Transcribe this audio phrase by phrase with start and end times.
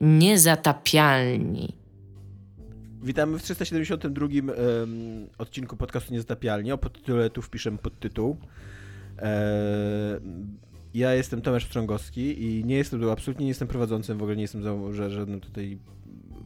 [0.00, 1.76] Niezatapialni.
[3.02, 6.72] Witamy w 372 um, odcinku podcastu Niezatapialni.
[6.72, 8.36] O podtytule tu wpiszę podtytuł.
[9.18, 10.20] E,
[10.94, 14.42] ja jestem Tomasz Strągowski i nie jestem tu, absolutnie nie jestem prowadzącym, w ogóle nie
[14.42, 14.62] jestem
[15.10, 15.78] żadnym tutaj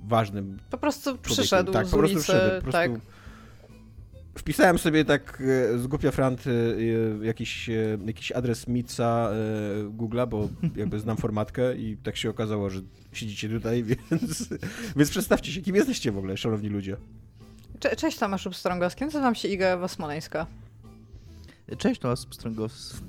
[0.05, 0.59] ważnym.
[0.71, 3.24] Po prostu przyszedł tak, z po prostu ulicy, przyszedł, po prostu tak.
[4.39, 5.43] Wpisałem sobie tak
[5.75, 9.31] e, z głupia frant e, jakiś, e, jakiś adres Mica
[9.91, 12.81] Google'a, bo jakby znam formatkę i tak się okazało, że
[13.13, 14.49] siedzicie tutaj, więc,
[14.97, 16.97] więc przedstawcie się, kim jesteście w ogóle, szanowni ludzie.
[17.81, 20.47] Cze cześć Tomasz Strągowski, nazywam się Iga Ewa Smoleńska.
[21.79, 23.05] Cześć Tomasz Strągowski.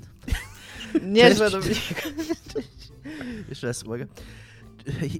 [1.02, 2.12] Niezłe Dominik.
[3.48, 4.04] Jeszcze raz uwaga.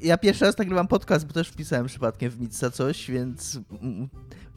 [0.03, 3.59] Ja pierwszy raz nagrywam podcast, bo też wpisałem przypadkiem w Mica coś, więc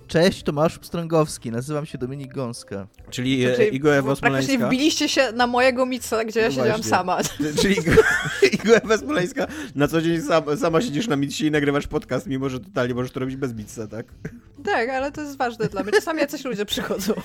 [0.09, 2.87] Cześć, Tomasz Pstrągowski, nazywam się Dominik Gąska.
[3.09, 4.29] Czyli znaczy, Igo Ewa Smoleńska.
[4.29, 7.17] Praktycznie wbiliście się na mojego mica, gdzie ja no siedziałam sama.
[7.61, 12.27] Czyli Igo, Ewa Smoleńska, na co dzień sama, sama siedzisz na micie i nagrywasz podcast,
[12.27, 14.05] mimo że totalnie możesz to robić bez mica, tak?
[14.63, 15.91] Tak, ale to jest ważne dla mnie.
[15.91, 17.13] Czasami jacyś ludzie przychodzą.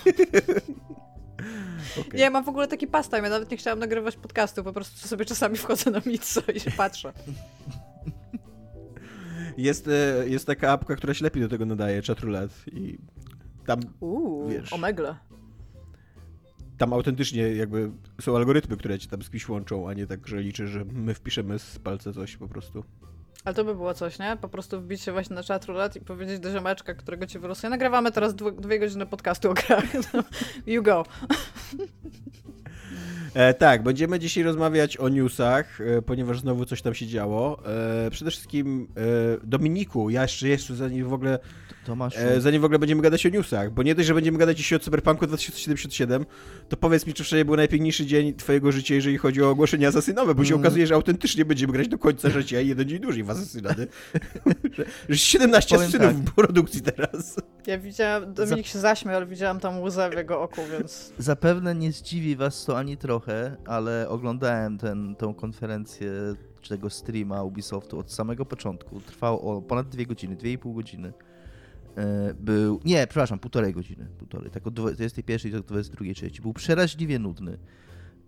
[2.01, 2.21] Okay.
[2.21, 5.25] Nie, mam w ogóle taki pastime, ja nawet nie chciałam nagrywać podcastu, po prostu sobie
[5.25, 7.13] czasami wchodzę na Mitso i się patrzę.
[9.57, 12.99] Jest, e, jest taka apka, która się lepiej do tego nadaje, Chatroulette i
[13.67, 14.73] tam, Uuu, wiesz...
[14.73, 15.17] Omegle.
[16.79, 20.41] Tam autentycznie jakby są algorytmy, które ci tam z kimś łączą, a nie tak, że
[20.41, 22.85] liczy, że my wpiszemy z palca coś po prostu.
[23.45, 24.37] Ale to by było coś, nie?
[24.41, 27.71] Po prostu wbić się właśnie na roulette i powiedzieć do ziomeczka, którego ci wyrosuje.
[27.71, 29.85] Nagrywamy teraz dwie godziny podcastu o grach.
[30.67, 31.05] you go.
[33.35, 37.63] E, tak, będziemy dzisiaj rozmawiać o newsach, e, ponieważ znowu coś tam się działo.
[38.07, 38.89] E, przede wszystkim
[39.43, 41.39] Dominiku, ja jeszcze, jeszcze zanim w ogóle
[41.85, 42.19] Tomaszu.
[42.19, 44.77] E, zanim w ogóle będziemy gadać o newsach, bo nie dość, że będziemy gadać dzisiaj
[44.77, 46.27] o Cyberpunku 2077,
[46.69, 50.35] to powiedz mi, czy wczoraj był najpiękniejszy dzień twojego życia, jeżeli chodzi o ogłoszenia asasynowe,
[50.35, 50.47] bo mm.
[50.47, 53.87] się okazuje, że autentycznie będziemy grać do końca życia i jeden dzień dłużej w asasynady.
[54.77, 56.33] że, że 17 Powiem asasynów tak.
[56.33, 57.37] w produkcji teraz.
[57.67, 61.13] Ja widziałam, Dominik się zaśmiał, ale widziałam tam łzę w jego oku, więc...
[61.19, 66.35] Zapewne nie zdziwi was to ani trochę, ale oglądałem ten, tą konferencję
[66.65, 69.01] czy tego streama Ubisoftu od samego początku.
[69.01, 71.13] Trwał o ponad dwie godziny, dwie i pół godziny.
[71.97, 76.41] E, był, nie, przepraszam, półtorej godziny, półtorej, tak od 21 do 22.30.
[76.41, 77.59] Był przeraźliwie nudny.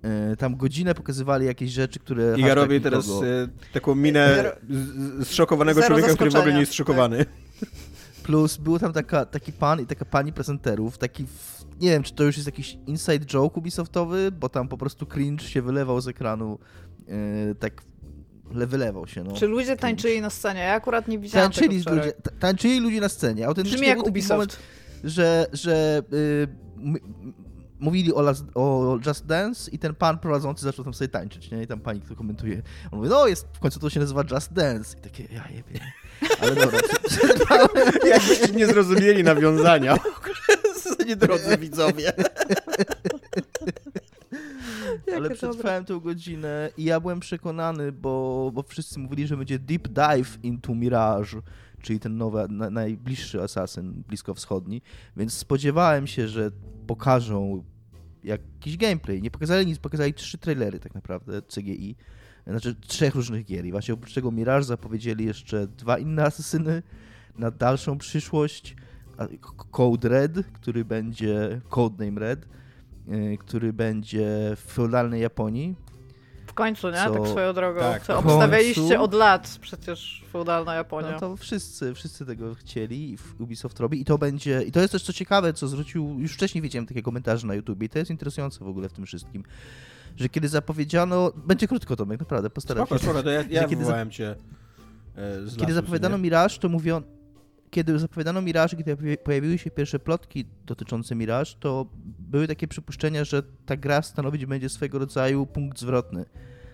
[0.03, 2.34] E, tam godzinę pokazywali jakieś rzeczy, które...
[2.38, 4.53] I ja robię teraz e, taką minę
[5.22, 7.27] zszokowanego człowieka, który w ogóle nie jest szokowany.
[8.22, 11.27] Plus był tam taka, taki pan i taka pani prezenterów, taki,
[11.81, 15.44] nie wiem, czy to już jest jakiś inside joke Ubisoftowy, bo tam po prostu cringe
[15.44, 16.59] się wylewał z ekranu
[17.59, 17.83] tak
[18.51, 19.25] wylewał się.
[19.25, 19.33] No.
[19.33, 20.61] Czy ludzie tańczyli na scenie?
[20.61, 23.47] Ja akurat nie widziałem tańczyli tego ludzie, Tańczyli ludzie na scenie.
[23.47, 24.31] Autentycznie Brzmi jak Ubisoft.
[24.31, 24.59] Moment,
[25.05, 26.49] że, że y,
[27.81, 31.62] mówili o, Last, o Just Dance i ten pan prowadzący zaczął tam sobie tańczyć, nie?
[31.62, 32.62] I tam pani, kto komentuje,
[32.93, 34.99] on mówi, no jest, w końcu to się nazywa Just Dance.
[34.99, 35.81] I takie, ja jebie.
[36.41, 36.78] Ale dobra,
[38.11, 39.97] Jakbyście nie zrozumieli nawiązania.
[41.07, 41.59] nie drodzy
[45.16, 49.88] Ale przetrwałem tę godzinę i ja byłem przekonany, bo, bo wszyscy mówili, że będzie deep
[49.88, 51.42] dive into Mirage,
[51.82, 54.82] czyli ten nowy, na, najbliższy asasyn bliskowschodni,
[55.16, 56.50] więc spodziewałem się, że
[56.86, 57.64] pokażą
[58.24, 59.22] jakiś gameplay.
[59.22, 61.97] Nie pokazali nic, pokazali trzy trailery tak naprawdę CGI,
[62.47, 66.82] znaczy trzech różnych gier i właśnie oprócz tego Mirage zapowiedzieli jeszcze dwa inne asesyny
[67.38, 68.76] na dalszą przyszłość.
[69.70, 72.47] Code Red, który będzie Codename Red,
[73.39, 75.75] który będzie w feudalnej Japonii.
[76.47, 77.05] W końcu, nie?
[77.05, 77.11] Co...
[77.11, 77.81] Tak swoją drogą.
[77.81, 81.11] Tak, co obstawialiście od lat przecież feudalna Japonia.
[81.12, 84.93] No to wszyscy, wszyscy tego chcieli i Ubisoft robi i to będzie, i to jest
[84.93, 88.11] też co ciekawe, co zwrócił, już wcześniej widziałem takie komentarze na YouTube i to jest
[88.11, 89.45] interesujące w ogóle w tym wszystkim,
[90.16, 93.05] że kiedy zapowiedziano, będzie krótko Tomek, naprawdę, postaram spoko, się.
[93.05, 94.06] Spoko, to ja, ja kiedy za...
[94.06, 94.37] cię
[95.16, 97.06] e, Kiedy zapowiadano Mirage, to mówiono,
[97.76, 101.87] kiedy zapowiadano Mirage, kiedy pojawiły się pierwsze plotki dotyczące Mirage, to
[102.19, 106.25] były takie przypuszczenia, że ta gra stanowić będzie swego rodzaju punkt zwrotny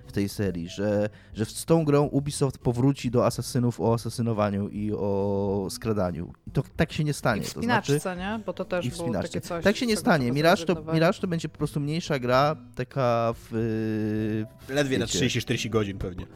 [0.06, 4.92] w tej serii, że, że z tą grą Ubisoft powróci do asasynów o asasynowaniu i
[4.92, 6.32] o skradaniu.
[6.46, 7.42] I to tak się nie stanie.
[7.42, 8.40] I w to znaczy, nie?
[8.46, 9.64] Bo to też było takie coś.
[9.64, 10.32] Tak się nie stanie.
[10.32, 14.44] Mirage to, Mirage to będzie po prostu mniejsza gra, taka w...
[14.68, 16.26] Ledwie wiecie, na 30-40 godzin pewnie.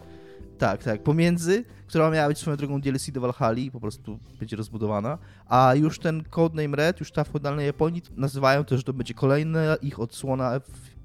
[0.58, 1.02] Tak, tak.
[1.02, 5.18] Pomiędzy, która miała być swoją drogą DLC do Valhalla po prostu będzie rozbudowana,
[5.48, 9.14] a już ten Codename Red, już ta w feudalnej Japonii nazywają to, że to będzie
[9.14, 10.60] kolejna ich odsłona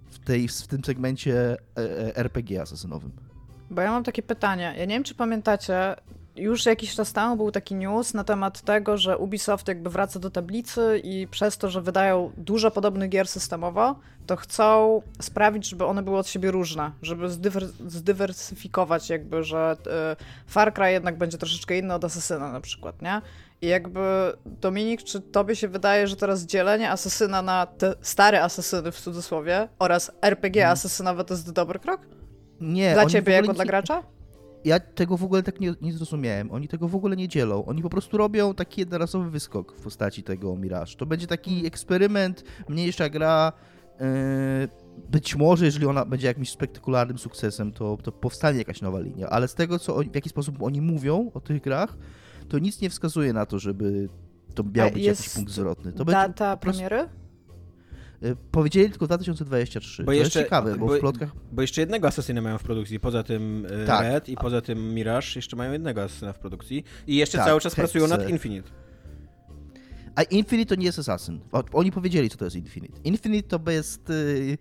[0.10, 3.12] w, tej, w tym segmencie e, e, RPG asasynowym.
[3.72, 4.74] Bo ja mam takie pytanie.
[4.78, 5.96] Ja nie wiem, czy pamiętacie,
[6.36, 10.30] już jakiś czas temu był taki news na temat tego, że Ubisoft jakby wraca do
[10.30, 13.96] tablicy i przez to, że wydają dużo podobnych gier systemowo,
[14.26, 17.30] to chcą sprawić, żeby one były od siebie różne, żeby
[17.88, 19.76] zdywersyfikować jakby, że
[20.12, 23.22] y, Far Cry jednak będzie troszeczkę inny od Asasyna na przykład, nie?
[23.62, 24.00] I jakby,
[24.46, 29.68] Dominik, czy tobie się wydaje, że teraz dzielenie Asasyna na te stare Asasyny w cudzysłowie
[29.80, 30.74] oraz RPG hmm.
[30.74, 32.02] asasynowe to jest dobry krok?
[32.62, 32.94] Nie.
[32.94, 33.54] Dla ciebie jako nie...
[33.54, 34.04] dla gracza?
[34.66, 36.52] Ja tego w ogóle tak nie, nie zrozumiałem.
[36.52, 37.66] Oni tego w ogóle nie dzielą.
[37.66, 40.96] Oni po prostu robią taki jednorazowy wyskok w postaci tego Mirage.
[40.98, 41.68] To będzie taki hmm.
[41.68, 43.54] eksperyment, mniejsza gra.
[44.00, 44.06] Yy,
[45.10, 49.48] być może, jeżeli ona będzie jakimś spektakularnym sukcesem, to, to powstanie jakaś nowa linia, ale
[49.48, 51.98] z tego, co oni, w jaki sposób oni mówią o tych grach,
[52.50, 54.10] to nic nie wskazuje na to, żeby
[54.56, 55.94] to miał być jakiś punkt zwrotny.
[55.94, 57.10] To data będzie premiery?
[58.26, 60.04] Y, powiedzieli tylko 2023.
[60.04, 61.30] Bo to jeszcze, jest ciekawe, bo, bo, w plotkach...
[61.52, 64.02] Bo jeszcze jednego Assassina mają w produkcji, poza tym y, tak.
[64.02, 67.62] Red i poza tym Mirage jeszcze mają jednego Assassina w produkcji i jeszcze tak, cały
[67.62, 68.70] czas pracują nad Infinite.
[70.16, 71.40] A Infinite to nie jest Assassin.
[71.74, 73.00] Oni powiedzieli, co to jest Infinite.
[73.04, 74.10] Infinite to jest...
[74.10, 74.58] Y,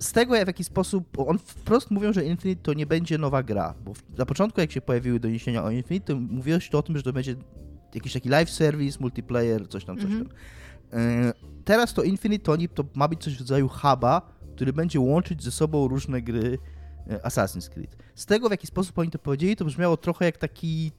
[0.00, 1.18] z tego, w jaki sposób...
[1.18, 4.80] On wprost mówią, że Infinite to nie będzie nowa gra, bo na początku, jak się
[4.80, 7.36] pojawiły doniesienia o Infinite, to mówiło się o tym, że to będzie
[7.94, 10.28] jakiś taki live service, multiplayer, coś tam, coś mm -hmm.
[10.28, 10.36] tam.
[10.92, 11.32] E,
[11.64, 14.22] teraz to Infinite to, to ma być coś w rodzaju huba,
[14.54, 16.58] który będzie łączyć ze sobą różne gry
[17.10, 17.96] e, Assassin's Creed.
[18.14, 20.92] Z tego, w jaki sposób oni to powiedzieli, to brzmiało trochę jak taki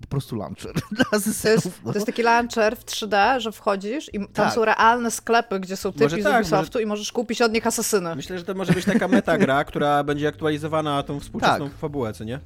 [0.00, 1.04] po prostu launcher dla.
[1.04, 1.92] To jest, no.
[1.92, 4.54] to jest taki launcher w 3D, że wchodzisz i tam tak.
[4.54, 6.82] są realne sklepy, gdzie są typy z tak, Ubisoftu może...
[6.82, 8.16] i możesz kupić od nich asesyny.
[8.16, 11.78] Myślę, że to może być taka metagra, która będzie aktualizowana tą współczesną tak.
[11.78, 12.40] fabułę, co nie?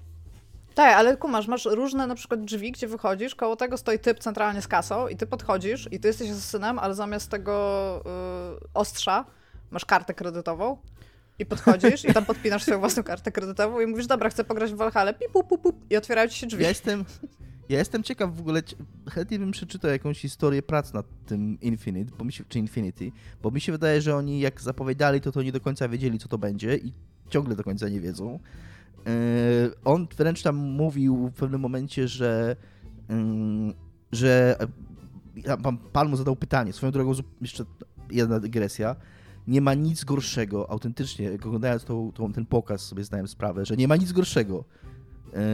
[0.78, 4.62] Tak, ale kumasz, masz różne na przykład drzwi, gdzie wychodzisz, koło tego stoi typ centralnie
[4.62, 8.02] z kasą i ty podchodzisz i ty jesteś asesynem, ale zamiast tego
[8.52, 9.25] yy, ostrza
[9.70, 10.76] masz kartę kredytową
[11.38, 14.76] i podchodzisz i tam podpinasz swoją własną kartę kredytową i mówisz, dobra, chcę pograć w
[14.76, 16.62] Valhalla, pip, pup, pup, pup, i otwierają ci się drzwi.
[16.62, 17.04] Ja jestem,
[17.69, 18.62] ja jestem ciekaw w ogóle,
[19.10, 23.50] chętnie bym przeczytał jakąś historię prac nad tym Infinite, bo mi się, czy Infinity, bo
[23.50, 26.38] mi się wydaje, że oni jak zapowiadali to, to nie do końca wiedzieli, co to
[26.38, 26.92] będzie i
[27.30, 28.38] ciągle do końca nie wiedzą.
[29.08, 29.10] E,
[29.84, 32.56] on wręcz tam mówił w pewnym momencie, że,
[33.08, 33.72] mm,
[34.12, 34.56] że
[35.62, 36.72] pan, pan mu zadał pytanie.
[36.72, 37.64] Swoją drogą, jeszcze
[38.10, 38.96] jedna dygresja.
[39.46, 43.88] Nie ma nic gorszego, autentycznie, oglądając tą, tą, ten pokaz, sobie zdałem sprawę, że nie
[43.88, 44.88] ma nic gorszego E,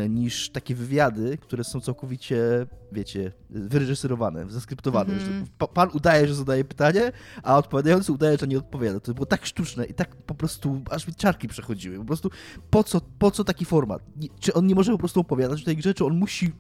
[0.08, 5.14] niż takie wywiady, które są całkowicie, wiecie, wyreżyserowane, zaskryptowane.
[5.14, 5.46] Mm.
[5.74, 7.12] Pan udaje, że zadaje pytanie,
[7.42, 9.00] a odpowiadający udaje, że nie odpowiada.
[9.00, 11.98] To było tak sztuczne i tak po prostu aż mi czarki przechodziły.
[11.98, 12.30] Po prostu
[12.70, 14.02] po co, po co taki format?
[14.40, 16.52] Czy on nie może po prostu opowiadać o tej grze, czy on musi,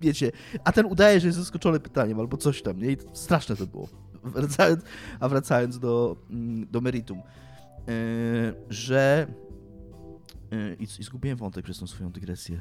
[0.00, 0.32] wiecie,
[0.64, 2.92] a ten udaje, że jest zaskoczony pytaniem albo coś tam, nie?
[2.92, 3.88] I straszne to było.
[4.24, 4.80] Wracając,
[5.20, 7.94] a wracając do, mm, do meritum, yy,
[8.70, 9.26] że
[10.80, 12.60] I, I zgubiłem wątek przez tą swoją dygresję.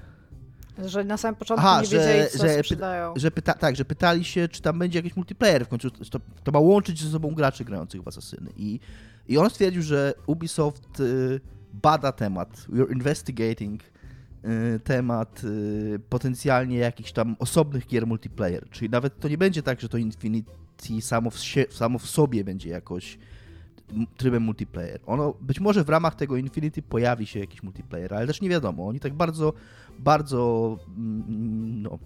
[0.85, 3.13] Że na samym początku Aha, nie że, wiedzieli, co że, sprzedają.
[3.15, 5.91] Że pyta, tak, że pytali się, czy tam będzie jakiś multiplayer w końcu.
[5.91, 8.49] To, to ma łączyć ze sobą graczy grających w Asasyny.
[8.57, 8.79] I,
[9.27, 11.39] i on stwierdził, że Ubisoft y,
[11.73, 12.49] bada temat.
[12.69, 18.69] We're investigating y, temat y, potencjalnie jakichś tam osobnych gier multiplayer.
[18.69, 20.51] Czyli nawet to nie będzie tak, że to Infinity
[21.01, 21.39] samo w,
[21.69, 23.17] samo w sobie będzie jakoś
[24.17, 24.99] trybem multiplayer.
[25.05, 28.88] Ono, być może w ramach tego Infinity pojawi się jakiś multiplayer, ale też nie wiadomo.
[28.88, 29.53] Oni tak bardzo,
[29.99, 31.99] bardzo, mm, no,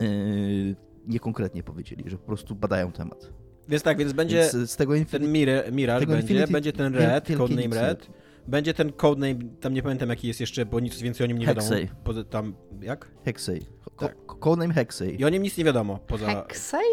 [0.00, 0.76] yy,
[1.06, 3.32] niekonkretnie powiedzieli, że po prostu badają temat.
[3.68, 6.94] Więc tak, więc będzie więc z tego Infinity, ten Mir Mirage będzie, Infinity, będzie ten
[6.94, 8.10] Red, codename Red,
[8.48, 11.46] będzie ten codename, tam nie pamiętam jaki jest jeszcze, bo nic więcej o nim nie
[11.46, 11.80] Hexay.
[11.80, 12.00] wiadomo.
[12.04, 13.08] Poza, tam, jak?
[13.24, 13.60] Hexay.
[13.98, 14.16] Tak.
[14.26, 15.16] Codename Hexay.
[15.20, 15.98] I o nim nic nie wiadomo.
[15.98, 16.26] Poza...
[16.26, 16.84] Hexay?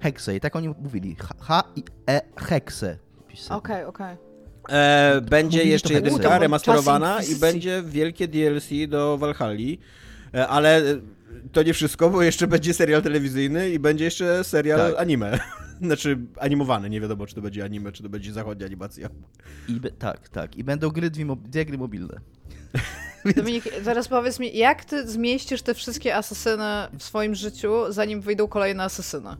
[0.00, 1.16] Hexay, tak oni mówili.
[1.38, 1.64] H,
[2.10, 2.98] E Hexe
[3.30, 3.54] napisy.
[3.54, 4.16] Okej, okay, okej.
[4.62, 4.76] Okay.
[4.76, 9.76] E, będzie jeszcze jedynka remasterowana i będzie wielkie DLC do Valhalla,
[10.34, 10.82] e, ale
[11.52, 15.00] to nie wszystko, bo jeszcze będzie serial telewizyjny i będzie jeszcze serial tak.
[15.00, 15.38] anime.
[15.82, 19.08] Znaczy animowany, nie wiadomo czy to będzie anime, czy to będzie zachodnia animacja.
[19.68, 20.56] I be, tak, tak.
[20.56, 22.20] I będą gry, dwie, dwie gry mobilne.
[23.36, 26.64] Dominik, zaraz powiedz mi, jak ty zmieścisz te wszystkie asesyny
[26.98, 29.36] w swoim życiu, zanim wyjdą kolejne asesyny?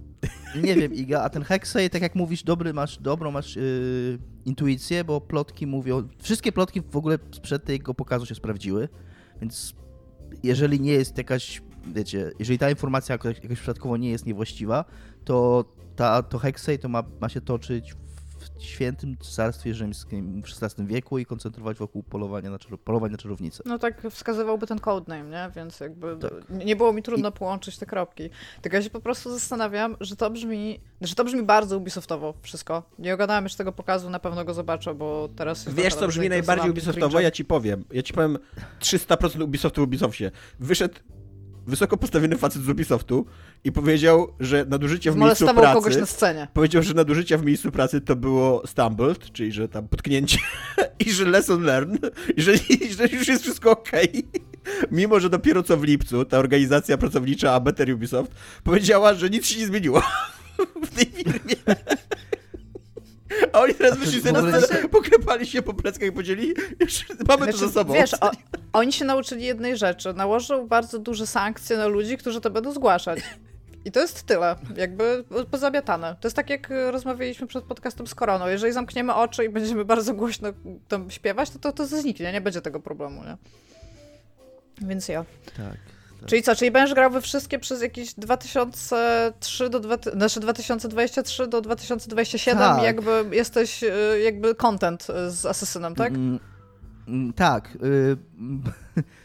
[0.62, 5.04] Nie wiem, Iga, a ten Hexay, tak jak mówisz, dobry masz, dobrą masz yy, intuicję,
[5.04, 6.08] bo plotki mówią...
[6.22, 8.88] Wszystkie plotki w ogóle sprzed tego pokazu się sprawdziły,
[9.40, 9.74] więc
[10.42, 11.62] jeżeli nie jest jakaś,
[11.94, 14.84] wiecie, jeżeli ta informacja jakoś, jakoś przypadkowo nie jest niewłaściwa,
[15.24, 15.64] to
[15.96, 17.94] ta, to Hexay to ma, ma się toczyć
[18.64, 23.62] świętym cesarstwie rzymskim w XVI wieku i koncentrować wokół polowania na, polowań na czarownicę.
[23.66, 25.50] No tak wskazywałby ten codename, nie?
[25.56, 26.32] Więc jakby tak.
[26.64, 27.32] nie było mi trudno I...
[27.32, 28.30] połączyć te kropki.
[28.62, 32.82] Tylko ja się po prostu zastanawiam, że to brzmi, że to brzmi bardzo Ubisoftowo wszystko.
[32.98, 35.68] Nie oglądałem jeszcze tego pokazu, na pewno go zobaczę, bo teraz...
[35.68, 37.20] Wiesz, co brzmi najbardziej Ubisoftowo?
[37.20, 37.84] Ja ci powiem.
[37.92, 38.38] Ja ci powiem
[38.80, 40.30] 300% Ubisoftu w Ubisoftie.
[40.60, 40.94] Wyszedł
[41.66, 43.26] wysoko postawiony facet z Ubisoftu
[43.64, 45.74] i powiedział, że nadużycie w miejscu pracy...
[45.74, 46.48] kogoś na scenie.
[46.52, 50.38] Powiedział, że nadużycia w miejscu pracy to było stumbled, czyli że tam potknięcie
[51.06, 54.08] i że lesson learned i że, i że już jest wszystko okej.
[54.08, 54.88] Okay.
[54.90, 58.32] Mimo, że dopiero co w lipcu ta organizacja pracownicza a Better Ubisoft
[58.64, 60.02] powiedziała, że nic się nie zmieniło
[60.86, 61.54] w tej firmie.
[63.52, 67.44] A oni teraz wyszli sobie na scenę, poklepali się po pleckach i podzieli, już mamy
[67.44, 67.94] znaczy, to za sobą.
[67.94, 68.30] Wiesz, o,
[68.72, 70.12] oni się nauczyli jednej rzeczy.
[70.12, 73.20] Nałożył bardzo duże sankcje na ludzi, którzy to będą zgłaszać.
[73.84, 76.16] I to jest tyle, jakby pozabiatane.
[76.20, 78.46] To jest tak, jak rozmawialiśmy przed podcastem z Koroną.
[78.46, 80.48] Jeżeli zamkniemy oczy i będziemy bardzo głośno
[80.88, 83.36] tam śpiewać, to to, to zniknie, nie będzie tego problemu, nie?
[84.88, 85.24] Więc ja.
[85.56, 85.99] Tak.
[86.20, 86.28] Tak.
[86.28, 91.60] Czyli co, czyli będziesz grał we wszystkie przez jakieś 2003 do 20, znaczy 2023 do
[91.60, 92.82] 2027 tak.
[92.82, 96.12] jakby jesteś y, jakby content z Asasynem, tak?
[96.12, 96.38] Mm,
[97.08, 97.78] mm, tak.
[97.84, 98.16] Y,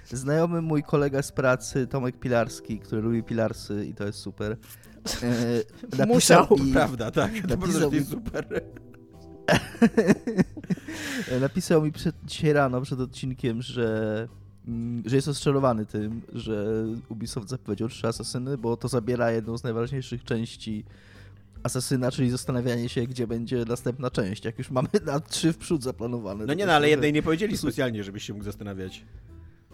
[0.17, 4.57] znajomy mój kolega z pracy, Tomek Pilarski, który lubi Pilarsy i to jest super.
[5.99, 6.47] E, Musiał.
[6.65, 7.47] I, Prawda, tak.
[7.47, 8.45] Napisał mi super.
[11.41, 14.27] napisał mi przed, dzisiaj rano przed odcinkiem, że
[15.05, 20.24] że jest rozczarowany tym, że Ubisoft zapowiedział trzy asasyny, bo to zabiera jedną z najważniejszych
[20.24, 20.86] części
[21.63, 25.84] asasyna, czyli zastanawianie się, gdzie będzie następna część, jak już mamy na trzy w przód
[25.84, 26.45] zaplanowane.
[26.45, 29.03] No nie, no ale jednej nie powiedzieli specjalnie, żebyś się mógł zastanawiać.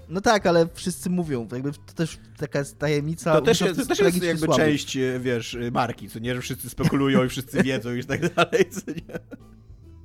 [0.09, 3.33] No tak, ale wszyscy mówią, jakby to też taka jest tajemnica.
[3.33, 4.63] To też, jest, to też jest jakby słaby.
[4.63, 8.91] część, wiesz, marki, co nie, że wszyscy spekulują i wszyscy wiedzą i tak dalej, co
[8.91, 9.19] nie.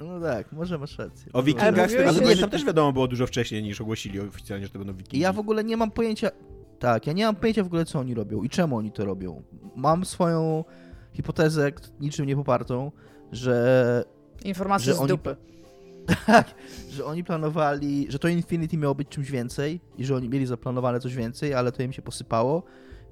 [0.01, 1.33] No tak, może masz rację.
[1.33, 4.73] O Wikingach, ale, ale nie, tam też wiadomo było dużo wcześniej niż ogłosili oficjalnie, że
[4.73, 5.19] to będą Wikingi.
[5.19, 6.31] Ja w ogóle nie mam pojęcia,
[6.79, 9.43] tak, ja nie mam pojęcia w ogóle co oni robią i czemu oni to robią.
[9.77, 10.65] Mam swoją
[11.13, 12.93] hipotezę, niczym nie popartą,
[13.33, 14.05] że...
[14.45, 15.09] Informacje że z oni...
[15.09, 15.37] dupy.
[16.27, 16.55] Tak,
[16.91, 21.01] że oni planowali, że to Infinity miało być czymś więcej i że oni mieli zaplanowane
[21.01, 22.63] coś więcej, ale to im się posypało,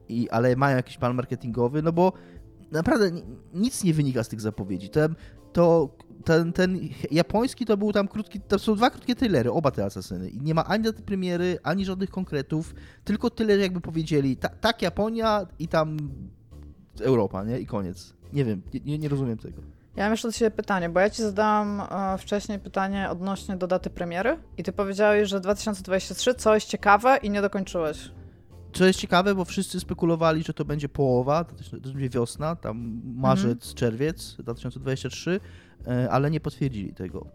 [0.09, 2.13] i, ale mają jakiś plan marketingowy, no bo
[2.73, 3.11] naprawdę
[3.55, 4.89] nic nie wynika z tych zapowiedzi.
[4.91, 5.09] To,
[5.53, 5.89] to
[6.25, 6.81] ten, ten
[7.11, 10.31] japoński to był tam krótki, to są dwa krótkie trailery, oba te asasyny.
[10.31, 14.83] I nie ma ani daty premiery, ani żadnych konkretów, tylko tyle jakby powiedzieli, ta, tak
[14.83, 15.97] Japonia i tam
[17.01, 17.59] Europa, nie?
[17.59, 18.15] I koniec.
[18.33, 19.63] Nie wiem, nie, nie rozumiem tego.
[19.97, 23.67] Ja mam jeszcze do Ciebie pytanie, bo ja Ci zadałam e, wcześniej pytanie odnośnie do
[23.67, 28.11] daty premiery i Ty powiedziałeś, że 2023 coś ciekawe i nie dokończyłeś.
[28.73, 31.55] Co jest ciekawe, bo wszyscy spekulowali, że to będzie połowa, to
[31.93, 33.77] będzie wiosna, tam marzec, mm.
[33.77, 35.41] czerwiec 2023, e,
[36.11, 37.27] ale nie potwierdzili tego.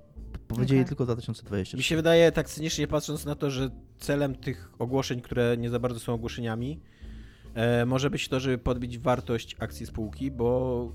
[0.48, 0.88] Powiedzieli okay.
[0.88, 1.78] tylko 2023.
[1.78, 5.80] Mi się wydaje, tak cynicznie patrząc na to, że celem tych ogłoszeń, które nie za
[5.80, 6.80] bardzo są ogłoszeniami,
[7.54, 10.92] e, może być to, żeby podbić wartość akcji spółki, bo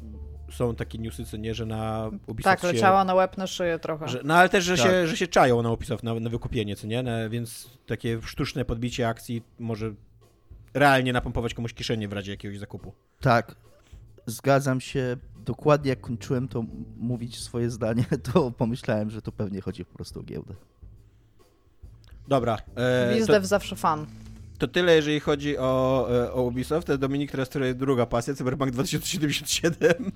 [0.51, 3.79] są takie newsy, co nie, że na Ubisoft Tak, leciała się, na łeb na szyję
[3.79, 4.09] trochę.
[4.09, 4.87] Że, no ale też, że, tak.
[4.87, 8.65] się, że się czają na Ubisoft, na, na wykupienie, co nie, na, więc takie sztuczne
[8.65, 9.95] podbicie akcji może
[10.75, 12.93] realnie napompować komuś kieszenie w razie jakiegoś zakupu.
[13.21, 13.57] Tak,
[14.27, 15.17] zgadzam się.
[15.45, 16.65] Dokładnie jak kończyłem to
[16.97, 20.55] mówić swoje zdanie, to pomyślałem, że to pewnie chodzi po prostu o giełdę.
[22.29, 22.59] Dobra.
[22.77, 24.07] E, to, zawsze fan.
[24.59, 26.95] To tyle, jeżeli chodzi o, e, o Ubisoft.
[26.95, 30.13] Dominik, teraz jest druga pasja, Cyberpunk 2077.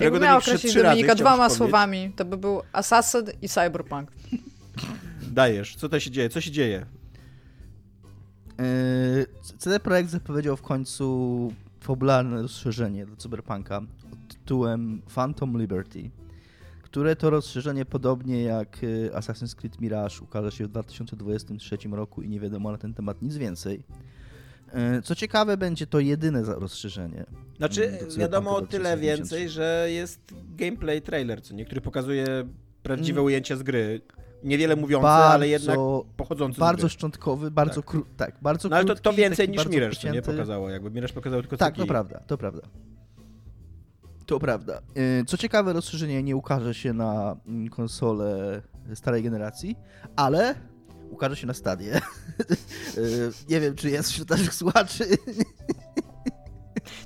[0.00, 4.12] Jakby miał określić Dominika dwoma słowami, to by był Assassin i Cyberpunk.
[5.32, 5.76] Dajesz.
[5.76, 6.28] Co to się dzieje?
[6.28, 6.86] Co się dzieje?
[8.58, 9.26] Yy,
[9.58, 11.52] CD Projekt zapowiedział w końcu
[11.82, 16.10] fabularne rozszerzenie do Cyberpunka pod tytułem Phantom Liberty,
[16.82, 22.28] które to rozszerzenie podobnie jak yy, Assassin's Creed Mirage ukaże się w 2023 roku i
[22.28, 23.84] nie wiadomo na ten temat nic więcej.
[24.74, 27.26] Yy, co ciekawe, będzie to jedyne rozszerzenie.
[27.56, 30.20] Znaczy, wiadomo o tyle więcej, że jest
[30.56, 32.26] gameplay trailer, co niektóry pokazuje
[32.82, 33.26] prawdziwe mm.
[33.26, 34.00] ujęcia z gry
[34.44, 35.78] niewiele mówiący, bardzo, ale jednak
[36.16, 37.90] pochodzący Bardzo szczątkowy, bardzo tak.
[37.90, 41.40] Kró- tak, bardzo No ale to, to więcej niż Mirage, nie pokazało, jakby Mirage pokazał
[41.40, 42.62] tylko Tak, to prawda, to prawda.
[44.26, 44.82] To prawda.
[44.96, 48.62] Y, co ciekawe, rozszerzenie nie ukaże się na mm, konsole
[48.94, 49.76] starej generacji,
[50.16, 50.54] ale
[51.10, 52.00] ukaże się na stadie.
[52.98, 55.04] Y, nie wiem, czy jest wśród naszych słuchaczy.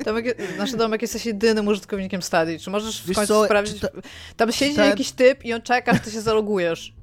[0.04, 2.58] Tomek, nasz domek jesteś jedynym użytkownikiem Stadii.
[2.58, 3.74] Czy możesz w Wiesz końcu co, sprawdzić?
[3.74, 3.88] Czyta...
[4.36, 4.90] Tam siedzi czytałem...
[4.90, 6.94] jakiś typ i on czeka, aż ty się zalogujesz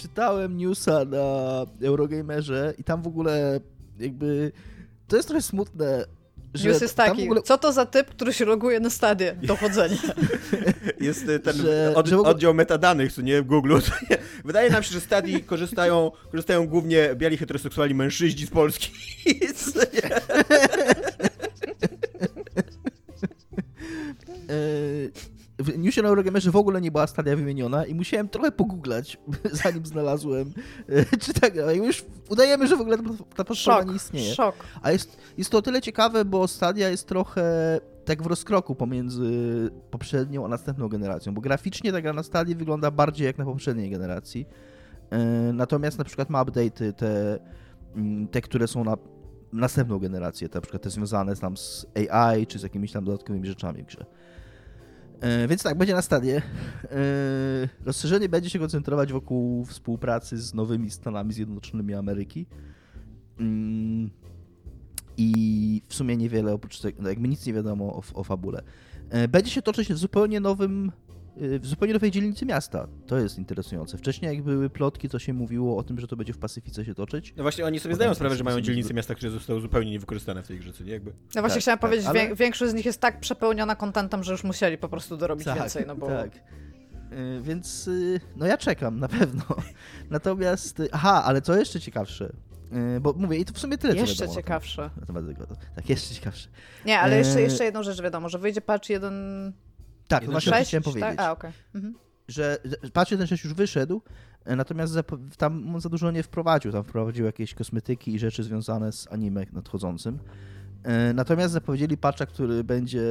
[0.00, 3.60] czytałem newsa na Eurogamerze i tam w ogóle
[3.98, 4.52] jakby
[5.08, 6.04] to jest trochę smutne,
[6.54, 7.42] że News jest taki, ogóle...
[7.42, 9.96] co to za typ, który się loguje na stadię dochodzenia?
[11.00, 12.30] jest y, ten że, od, że ogóle...
[12.30, 13.78] oddział metadanych, co nie, w Google.
[14.44, 18.90] Wydaje nam się, że stadii korzystają, korzystają głównie biali heteroseksualni mężczyźni z Polski.
[25.60, 29.18] w newsie na Eurogamerze w ogóle nie była Stadia wymieniona i musiałem trochę pogooglać,
[29.64, 30.52] zanim znalazłem,
[31.20, 34.34] czy tak, już udajemy, że w ogóle ta, platforma nie istnieje.
[34.34, 34.54] Szok.
[34.82, 39.30] A jest, jest to o tyle ciekawe, bo Stadia jest trochę tak w rozkroku pomiędzy
[39.90, 43.90] poprzednią a następną generacją, bo graficznie ta gra na Stadii wygląda bardziej jak na poprzedniej
[43.90, 44.46] generacji.
[45.52, 47.38] Natomiast na przykład ma update'y te,
[47.96, 48.96] mm, te, które są na
[49.52, 53.82] następną generację, na przykład te związane tam z AI, czy z jakimiś tam dodatkowymi rzeczami
[53.82, 54.06] w grze.
[55.20, 56.42] E, więc tak, będzie na stadie.
[56.84, 62.46] E, rozszerzenie będzie się koncentrować wokół współpracy z nowymi Stanami Zjednoczonymi Ameryki.
[63.40, 64.10] Mm,
[65.16, 68.62] I w sumie niewiele oprócz tego, no jakby nic nie wiadomo o, o fabule.
[69.10, 70.92] E, będzie się toczyć w zupełnie nowym
[71.36, 72.88] w zupełnie nowej dzielnicy miasta.
[73.06, 73.98] To jest interesujące.
[73.98, 76.94] Wcześniej jak były plotki, to się mówiło o tym, że to będzie w Pacyfice się
[76.94, 77.34] toczyć.
[77.36, 80.48] No właśnie oni sobie zdają sprawę, że mają dzielnice miasta, które zostały zupełnie niewykorzystane w
[80.48, 80.92] tej grze, co nie?
[80.92, 81.10] Jakby.
[81.10, 82.36] No właśnie tak, chciałam tak, powiedzieć, ale...
[82.36, 85.84] większość z nich jest tak przepełniona kontentem, że już musieli po prostu dorobić tak, więcej,
[85.86, 86.06] no bo...
[86.06, 86.34] Tak.
[87.10, 89.42] Yy, więc yy, no ja czekam na pewno.
[90.10, 92.32] Natomiast, yy, aha, ale co jeszcze ciekawsze,
[92.96, 94.90] y, bo mówię, i to w sumie tyle, Jeszcze ciekawsze.
[95.00, 95.46] Na temat tego.
[95.76, 96.48] Tak, jeszcze ciekawsze.
[96.86, 99.52] Nie, ale jeszcze, y, jeszcze jedną rzecz wiadomo, że wyjdzie patch jeden
[100.10, 101.16] tak, to właśnie chciałem powiedzieć.
[101.16, 101.20] Tak?
[101.20, 101.52] A, okay.
[101.74, 101.94] mhm.
[102.28, 102.58] Że
[102.92, 104.02] patch 1.6 już wyszedł,
[104.44, 104.94] e, natomiast
[105.36, 106.72] tam za dużo nie wprowadził.
[106.72, 110.18] Tam wprowadził jakieś kosmetyki i rzeczy związane z anime nadchodzącym.
[110.82, 113.02] E, natomiast zapowiedzieli patcha, który będzie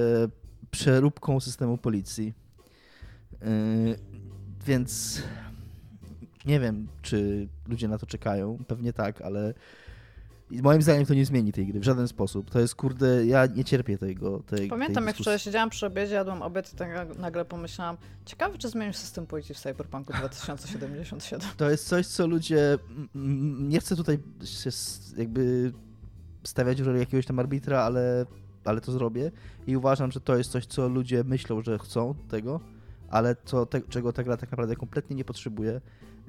[0.71, 2.33] przeróbką systemu policji.
[3.41, 3.45] E,
[4.65, 5.21] więc
[6.45, 8.57] nie wiem, czy ludzie na to czekają.
[8.67, 9.53] Pewnie tak, ale
[10.51, 12.49] i moim zdaniem to nie zmieni tej gry w żaden sposób.
[12.49, 14.39] To jest kurde, ja nie cierpię tego.
[14.39, 18.57] Tej, Pamiętam, tej jak wczoraj siedziałam przy obiedzie, jadłam obiad i tak nagle pomyślałam, ciekawe,
[18.57, 21.49] czy zmienił system policji w Cyberpunku 2077.
[21.57, 22.77] To jest coś, co ludzie.
[23.59, 24.69] Nie chcę tutaj się
[25.17, 25.73] jakby
[26.43, 28.25] stawiać w roli jakiegoś tam arbitra, ale,
[28.65, 29.31] ale to zrobię.
[29.67, 32.59] I uważam, że to jest coś, co ludzie myślą, że chcą tego,
[33.09, 35.81] ale to, te, czego ta gra tak naprawdę kompletnie nie potrzebuje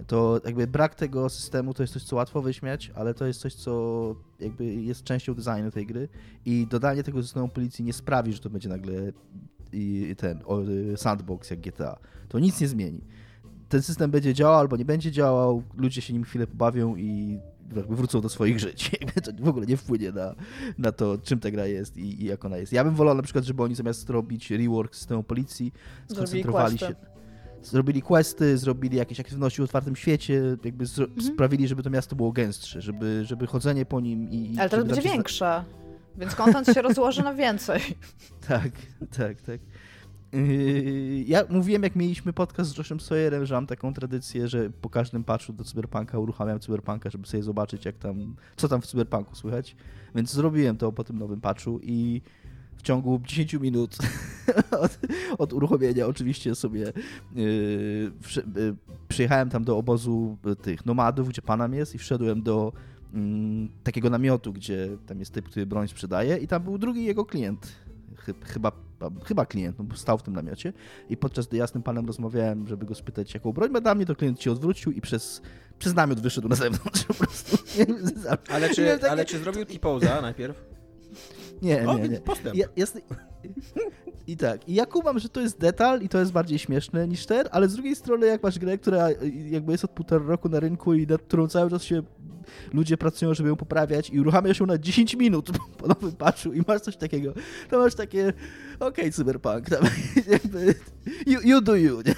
[0.06, 3.54] to jakby brak tego systemu to jest coś, co łatwo wyśmiać, ale to jest coś,
[3.54, 6.08] co jakby jest częścią designu tej gry
[6.44, 8.92] i dodanie tego systemu policji nie sprawi, że to będzie nagle
[9.72, 10.42] i ten
[10.96, 11.98] sandbox jak GTA.
[12.28, 13.00] To nic nie zmieni.
[13.68, 17.38] Ten system będzie działał albo nie będzie działał, ludzie się nim chwilę pobawią i
[17.76, 18.90] jakby wrócą do swoich żyć.
[19.24, 20.34] to w ogóle nie wpłynie na,
[20.78, 22.72] na to, czym ta gra jest i, i jak ona jest.
[22.72, 25.72] Ja bym wolał na przykład, żeby oni zamiast robić rework systemu policji,
[26.08, 26.94] skoncentrowali się
[27.62, 31.22] zrobili questy, zrobili jakieś aktywności w otwartym świecie, jakby mhm.
[31.22, 34.56] sprawili, żeby to miasto było gęstsze, żeby, żeby chodzenie po nim i...
[34.58, 35.64] Ale to będzie większe,
[36.18, 37.80] więc kontent się rozłoży na więcej.
[38.48, 38.70] Tak,
[39.16, 39.60] tak, tak.
[40.32, 44.90] Yy, ja mówiłem, jak mieliśmy podcast z Joshem Sawyerem, że mam taką tradycję, że po
[44.90, 49.34] każdym patchu do Cyberpunka uruchamiam Cyberpunka, żeby sobie zobaczyć, jak tam, co tam w Cyberpunku
[49.36, 49.76] słychać.
[50.14, 52.22] Więc zrobiłem to po tym nowym patchu i
[52.80, 53.98] w ciągu 10 minut
[54.84, 54.98] od,
[55.38, 56.92] od, uruchomienia oczywiście sobie
[57.34, 57.42] yy,
[58.56, 58.76] yy,
[59.08, 62.72] przyjechałem tam do obozu tych nomadów, gdzie panam jest i wszedłem do
[63.14, 63.20] yy,
[63.84, 67.72] takiego namiotu, gdzie tam jest typ, który broń sprzedaje i tam był drugi jego klient.
[68.44, 68.72] Chyba,
[69.24, 70.72] chyba klient, no, stał w tym namiocie
[71.08, 74.16] i podczas gdy jasnym panem rozmawiałem, żeby go spytać, jaką broń ma dla mnie, to
[74.16, 75.42] klient się odwrócił i przez,
[75.78, 77.56] przez namiot wyszedł na zewnątrz po prostu.
[78.48, 80.69] ale czy, ale czy zrobił T-poza najpierw?
[81.62, 82.20] Nie, o, nie, nie.
[82.20, 82.56] Postęp.
[82.56, 82.98] Ja, jest...
[84.26, 87.26] I tak, i ja kumam, że to jest detal i to jest bardziej śmieszne niż
[87.26, 89.08] ter, ale z drugiej strony jak masz grę, która
[89.50, 92.02] jakby jest od półtora roku na rynku i nad którą cały czas się
[92.72, 96.62] ludzie pracują, żeby ją poprawiać i uruchamia się na 10 minut po nowym patchu i
[96.68, 97.32] masz coś takiego,
[97.70, 98.28] to masz takie
[98.74, 99.84] okej, okay, cyberpunk, tam,
[100.32, 100.74] jakby
[101.26, 102.14] you, you do you, nie?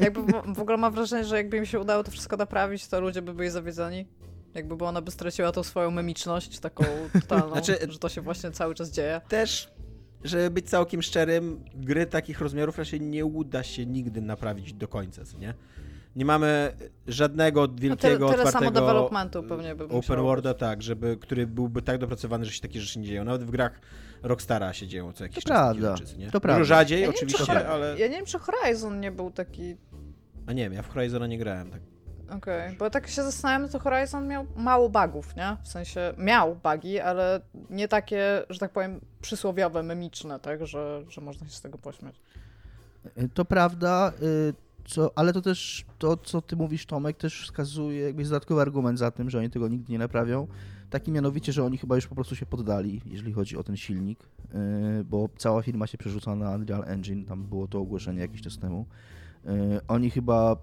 [0.00, 3.00] Jakby w, w ogóle mam wrażenie, że jakby im się udało to wszystko naprawić, to
[3.00, 4.06] ludzie by byli zawiedzeni.
[4.54, 6.84] Jakby, bo ona by straciła tą swoją memiczność taką
[7.20, 9.20] totalną, znaczy, że to się właśnie cały czas dzieje.
[9.28, 9.70] Też,
[10.24, 15.22] żeby być całkiem szczerym, gry takich rozmiarów raczej nie uda się nigdy naprawić do końca,
[15.38, 15.54] nie?
[16.16, 16.72] Nie mamy
[17.06, 21.82] żadnego wielkiego, tyle, tyle otwartego samo developmentu pewnie by open worlda, tak, żeby, który byłby
[21.82, 23.24] tak dopracowany, że się takie rzeczy nie dzieją.
[23.24, 23.80] Nawet w grach
[24.22, 25.96] Rockstara się dzieją co jakiś to czas prawda.
[25.96, 26.30] rzeczy, nie?
[26.30, 26.58] To prawda.
[26.58, 27.98] Dużo rzadziej ja oczywiście, wiem, ale...
[27.98, 29.76] Ja nie wiem, czy Horizon nie był taki...
[30.46, 31.80] A nie wiem, ja w Horizona nie grałem, tak
[32.24, 32.76] Okej, okay.
[32.78, 35.56] bo tak się zastanawiam, to Horizon miał mało bugów, nie?
[35.62, 40.66] W sensie miał bugi, ale nie takie, że tak powiem, przysłowiowe, memiczne, tak?
[40.66, 42.20] Że, że można się z tego pośmiać.
[43.34, 48.24] To prawda, y, co, ale to też to, co ty mówisz, Tomek, też wskazuje jakby
[48.24, 50.46] dodatkowy argument za tym, że oni tego nigdy nie naprawią.
[50.90, 54.18] Taki mianowicie, że oni chyba już po prostu się poddali, jeżeli chodzi o ten silnik,
[54.20, 58.58] y, bo cała firma się przerzuca na Unreal Engine, tam było to ogłoszenie jakiś czas
[58.58, 58.86] temu.
[59.46, 60.56] Y, oni chyba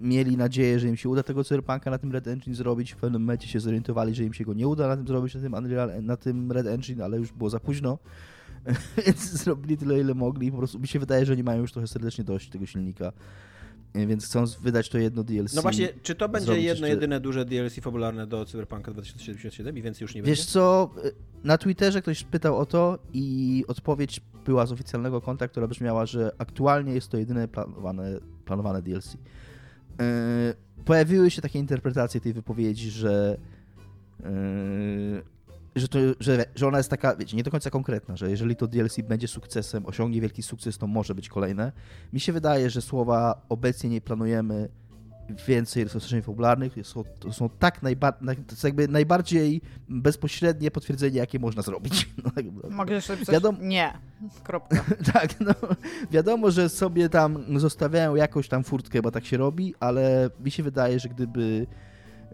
[0.00, 2.92] mieli nadzieję, że im się uda tego Cyberpunka na tym Red Engine zrobić.
[2.92, 5.40] W pewnym momencie się zorientowali, że im się go nie uda na tym zrobić, na
[5.40, 7.98] tym Unreal, na tym Red Engine, ale już było za późno.
[9.06, 11.86] Więc zrobili tyle, ile mogli po prostu mi się wydaje, że oni mają już trochę
[11.88, 13.12] serdecznie dość tego silnika.
[13.94, 15.54] E, więc chcą wydać to jedno DLC.
[15.54, 16.88] No właśnie, czy to będzie jedno, jeszcze...
[16.88, 20.52] jedyne duże DLC fabularne do Cyberpunka 2077 i więcej już nie Wiesz będzie?
[20.52, 20.90] co,
[21.44, 26.32] na Twitterze ktoś pytał o to i odpowiedź była z oficjalnego konta, która brzmiała, że
[26.38, 29.16] aktualnie jest to jedyne planowane, planowane DLC.
[30.00, 33.36] Yy, pojawiły się takie interpretacje tej wypowiedzi, że
[34.20, 35.22] yy,
[35.76, 38.66] że, to, że, że ona jest taka, wiecie, nie do końca konkretna, że jeżeli to
[38.66, 41.72] DLC będzie sukcesem, osiągnie wielki sukces, to może być kolejne.
[42.12, 44.68] Mi się wydaje, że słowa obecnie nie planujemy
[45.46, 51.38] więcej rozszerzeń fabularnych są, to są tak najba, to jest jakby najbardziej bezpośrednie potwierdzenie, jakie
[51.38, 52.08] można zrobić.
[52.24, 53.92] No, Mogę jeszcze napisać wiadomo, nie.
[54.44, 54.84] Kropka.
[55.12, 55.54] tak, no.
[56.10, 60.62] Wiadomo, że sobie tam zostawiają jakąś tam furtkę, bo tak się robi, ale mi się
[60.62, 61.66] wydaje, że gdyby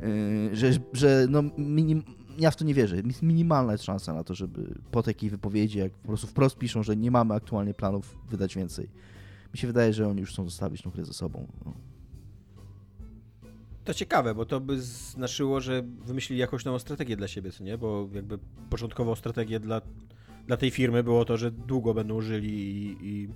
[0.02, 2.02] yy, że, że no minim,
[2.38, 2.96] ja w to nie wierzę.
[3.22, 6.96] Minimalna jest szansa na to, żeby po takiej wypowiedzi, jak po prostu wprost piszą, że
[6.96, 8.88] nie mamy aktualnie planów wydać więcej.
[9.52, 11.46] Mi się wydaje, że oni już chcą zostawić tą grę ze sobą.
[11.64, 11.74] No.
[13.86, 17.78] To ciekawe, bo to by znaczyło, że wymyślili jakąś nową strategię dla siebie, co nie?
[17.78, 18.38] Bo jakby
[18.70, 19.80] początkową strategię dla,
[20.46, 23.28] dla tej firmy było to, że długo będą żyli i, i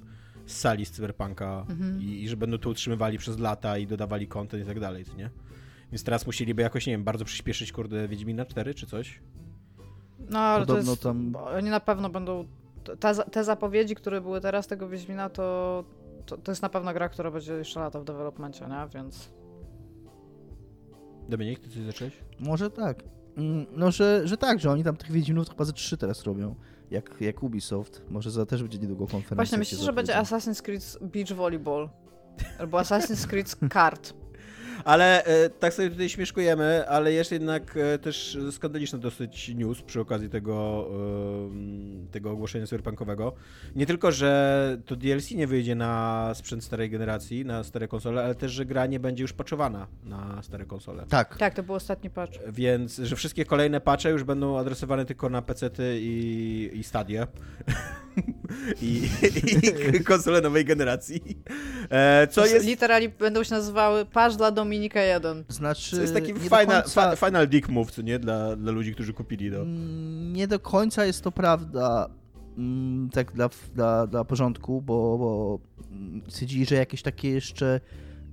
[0.46, 2.00] z sali z Cyberpunka mhm.
[2.00, 5.16] i, i, że będą to utrzymywali przez lata i dodawali content i tak dalej, co
[5.16, 5.30] nie?
[5.92, 9.20] Więc teraz musieliby jakoś, nie wiem, bardzo przyspieszyć, kurde, Wiedźmina 4 czy coś?
[10.30, 11.36] No, ale Podobno to jest, tam...
[11.36, 12.48] oni na pewno będą,
[13.00, 15.84] te, te zapowiedzi, które były teraz tego Wiedźmina, to,
[16.26, 18.88] to, to jest na pewno gra, która będzie jeszcze lata w developmencie, nie?
[18.94, 19.39] Więc...
[21.30, 22.14] Dominik, ty coś zacząłeś?
[22.40, 23.02] Może tak.
[23.36, 26.54] Mm, no, że, że tak, że oni tam tych Wiedźminów chyba ze trzy teraz robią,
[26.90, 28.02] jak, jak Ubisoft.
[28.08, 29.36] Może za też będzie niedługo konferencja.
[29.36, 31.88] Właśnie, myślisz, że będzie Assassin's Creed Beach Volleyball?
[32.58, 34.14] Albo Assassin's Creed Kart.
[34.84, 40.00] Ale e, tak sobie tutaj śmieszkujemy, ale jest jednak e, też skandaliczny dosyć news przy
[40.00, 40.86] okazji tego,
[42.08, 43.32] e, tego ogłoszenia cyberpunkowego.
[43.76, 48.34] Nie tylko, że to DLC nie wyjdzie na sprzęt starej generacji, na stare konsole, ale
[48.34, 51.06] też, że gra nie będzie już patchowana na stare konsole.
[51.08, 51.36] Tak.
[51.36, 52.38] Tak, to był ostatni patch.
[52.48, 57.26] Więc, że wszystkie kolejne patche już będą adresowane tylko na PC-ty i, i Stadie.
[58.82, 59.08] I,
[59.96, 61.22] I, konsole nowej generacji.
[62.30, 62.66] Co jest...
[62.66, 65.44] Literalnie będą się nazywały patch dla Dominika 1.
[65.48, 67.16] Znaczy, to jest taki final, końca...
[67.16, 68.18] final dick move, co nie?
[68.18, 69.62] Dla, dla ludzi, którzy kupili to.
[69.62, 72.10] Mm, nie do końca jest to prawda
[72.58, 75.58] mm, tak dla, dla, dla porządku, bo, bo
[76.28, 77.80] stwierdzili, że jakieś takie jeszcze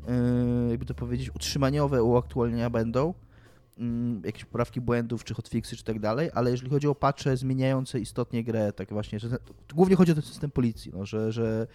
[0.07, 3.26] yy, jakby to powiedzieć, utrzymaniowe uaktualnienia będą mm,
[4.25, 8.43] jakieś poprawki błędów, czy hotfixy, czy tak dalej, ale jeżeli chodzi o patche zmieniające istotnie
[8.43, 9.29] grę, tak właśnie, że
[9.73, 11.67] głównie chodzi o ten system policji, no, że, że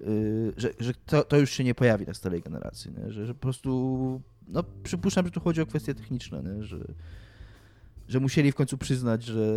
[0.00, 2.92] Y, że, że to, to, już się nie pojawi na starej generacji?
[3.08, 6.62] Że, że po prostu, no przypuszczam, że tu chodzi o kwestie techniczne, nie?
[6.62, 6.78] Że,
[8.08, 9.56] że musieli w końcu przyznać, że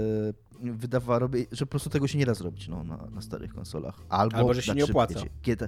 [0.62, 4.00] wydawa robi, że po prostu tego się nie da zrobić no, na, na starych konsolach.
[4.10, 5.14] Albo, Albo że się nie opłaca.
[5.14, 5.68] Wiecie, GTA,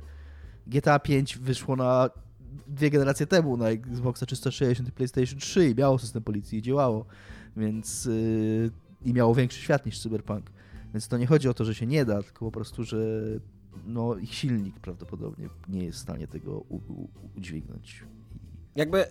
[0.68, 2.10] GTA 5 wyszło na
[2.68, 7.06] dwie generacje temu na Xboxa 360 i PlayStation 3 i miało system policji i działało,
[7.58, 8.72] więc yy,
[9.06, 10.52] i miało większy świat niż Cyberpunk.
[10.94, 12.98] Więc to nie chodzi o to, że się nie da, tylko po prostu, że
[13.86, 17.08] no ich silnik prawdopodobnie nie jest w stanie tego u, u,
[17.38, 18.04] udźwignąć.
[18.76, 19.06] Jakby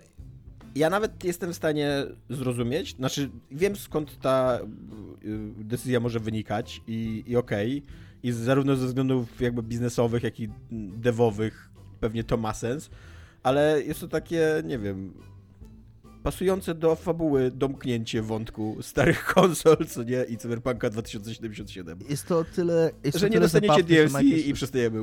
[0.75, 4.59] ja nawet jestem w stanie zrozumieć, znaczy wiem skąd ta
[5.25, 7.93] y, decyzja może wynikać i, i okej, okay.
[8.23, 10.49] i zarówno ze względów jakby biznesowych, jak i
[10.97, 11.71] devowych
[12.01, 12.91] pewnie to ma sens,
[13.43, 15.15] ale jest to takie, nie wiem,
[16.23, 21.99] pasujące do fabuły domknięcie wątku starych konsol, co nie, i Cyberpunka 2077.
[22.09, 25.03] Jest to tyle jest Że to nie dostaniecie DLC i przestajemy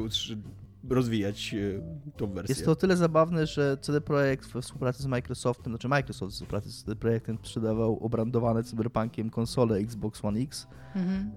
[0.90, 2.54] rozwijać e, tą wersję.
[2.54, 6.36] Jest to o tyle zabawne, że CD Projekt we współpracy z Microsoftem, znaczy Microsoft w
[6.36, 11.32] współpracy z CD Projektem sprzedawał obrandowane Cyberpunkiem konsole Xbox One X, mhm.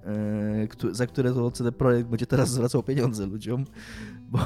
[0.91, 3.65] e, za które to CD Projekt będzie teraz zwracał pieniądze ludziom,
[4.33, 4.39] bo,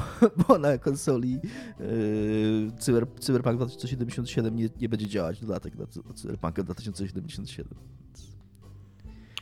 [0.47, 1.39] bo na konsoli
[1.79, 5.85] e, Cyber, Cyberpunk 2077 nie, nie będzie działać dodatek na
[6.15, 7.67] Cyberpunka 2077.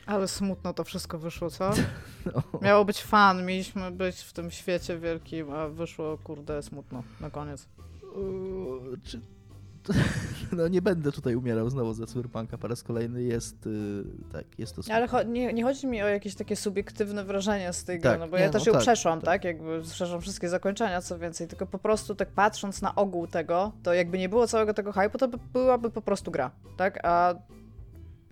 [0.06, 1.70] Ale smutno to wszystko wyszło, co?
[2.34, 2.42] No.
[2.62, 7.68] Miało być fan, mieliśmy być w tym świecie wielkim, a wyszło, kurde, smutno na koniec.
[9.04, 9.20] czy...
[10.52, 14.76] No nie będę tutaj umierał znowu za Cyberpunka po raz kolejny, jest yy, tak, jest
[14.76, 15.08] to smutne.
[15.12, 18.28] Ale nie, nie, chodzi mi o jakieś takie subiektywne wrażenie z tej tak, gry, no
[18.28, 19.26] bo nie, ja też no ją tak, przeszłam, tak.
[19.26, 23.72] tak, jakby przeszłam wszystkie zakończenia, co więcej, tylko po prostu tak patrząc na ogół tego,
[23.82, 27.34] to jakby nie było całego tego hype'u, to by byłaby po prostu gra, tak, a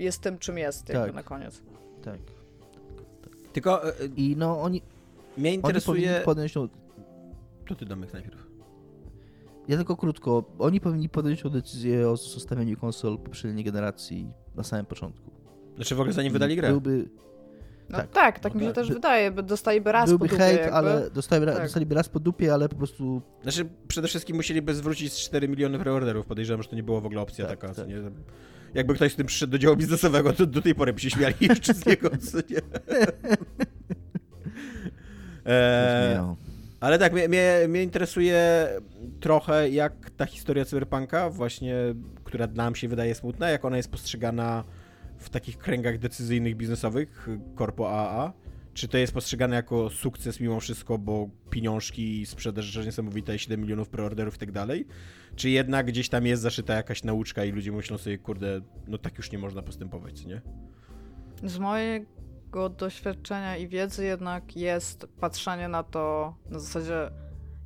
[0.01, 1.15] jest tym, czym jest jakby tak.
[1.15, 1.63] na koniec.
[2.03, 2.19] Tak.
[3.23, 3.37] tak.
[3.53, 4.83] Tylko e, i no oni
[5.37, 6.69] mnie interesuje oni podjąć tą...
[7.69, 8.47] To ty Domek najpierw.
[9.69, 10.45] Ja tylko krótko.
[10.59, 15.31] Oni powinni podjąć decyzję o zostawieniu konsol poprzedniej generacji na samym początku.
[15.77, 16.69] Znaczy w ogóle zanim wydali grę.
[16.69, 17.09] Byłby...
[17.89, 20.45] No tak, tak, tak mi się też wydaje, by dostaliby raz Byłby po dupie.
[20.45, 21.63] Hejt, ale dostaliby, tak.
[21.63, 23.23] dostaliby raz po dupie, ale po prostu...
[23.43, 26.27] Znaczy, przede wszystkim musieliby zwrócić 4 miliony preorderów.
[26.27, 27.75] Podejrzewam, że to nie była w ogóle opcja tak, taka.
[27.75, 27.89] Tak.
[27.89, 27.97] Nie?
[28.75, 31.35] Jakby ktoś z tym przyszedł do działu biznesowego, to do tej pory by się śmiali
[31.49, 32.11] jeszcze z niego.
[32.51, 32.59] Nie?
[35.53, 36.35] e,
[36.81, 38.69] ale tak, mnie, mnie, mnie, interesuje
[39.21, 41.75] trochę, jak ta historia cyberpunka, właśnie,
[42.25, 44.65] która nam się wydaje smutna, jak ona jest postrzegana
[45.19, 48.33] w takich kręgach decyzyjnych, biznesowych, korpo AA.
[48.75, 53.89] Czy to jest postrzegane jako sukces mimo wszystko, bo pieniążki, sprzedaż rzeczy niesamowite, 7 milionów
[53.89, 54.87] preorderów i tak dalej?
[55.37, 59.19] Czy jednak gdzieś tam jest zaszyta jakaś nauczka i ludzie myślą sobie, kurde, no tak
[59.19, 60.41] już nie można postępować, nie?
[61.45, 67.11] Z mojego doświadczenia i wiedzy jednak jest patrzenie na to na zasadzie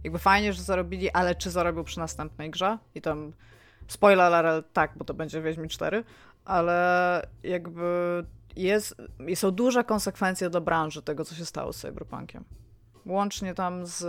[0.05, 2.79] jakby fajnie, że zarobili, ale czy zarobił przy następnej grze?
[2.95, 3.33] I tam
[3.87, 6.05] spoiler alert, tak, bo to będzie Wiedźmin 4,
[6.45, 7.85] ale jakby
[8.57, 8.95] jest,
[9.35, 12.45] są duże konsekwencje dla branży tego, co się stało z Cyberpunkiem.
[13.07, 14.05] Łącznie tam z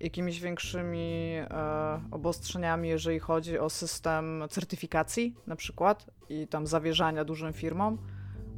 [0.00, 7.52] jakimiś większymi e, obostrzeniami, jeżeli chodzi o system certyfikacji na przykład i tam zawierzania dużym
[7.52, 7.98] firmom.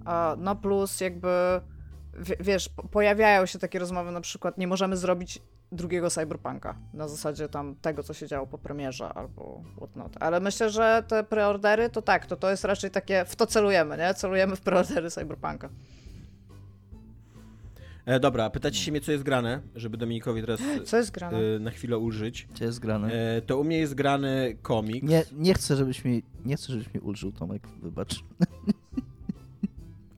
[0.07, 1.29] E, no plus jakby,
[2.13, 5.43] w, wiesz, pojawiają się takie rozmowy na przykład, nie możemy zrobić
[5.73, 10.17] drugiego Cyberpunka, na zasadzie tam tego, co się działo po premierze albo whatnot.
[10.21, 13.97] Ale myślę, że te preordery to tak, to to jest raczej takie, w to celujemy,
[13.99, 14.15] nie?
[14.15, 15.69] Celujemy w preordery Cyberpunka.
[18.07, 21.39] E, dobra, pytacie się mnie, co jest grane, żeby Dominikowi teraz co jest grane?
[21.39, 22.49] E, na chwilę ulżyć.
[22.55, 23.13] Co jest grane?
[23.13, 25.03] E, to u mnie jest grany komik.
[25.03, 28.25] Nie, nie chcę, żebyś mi, nie chcę, żebyś mi ulżył, Tomek, wybacz.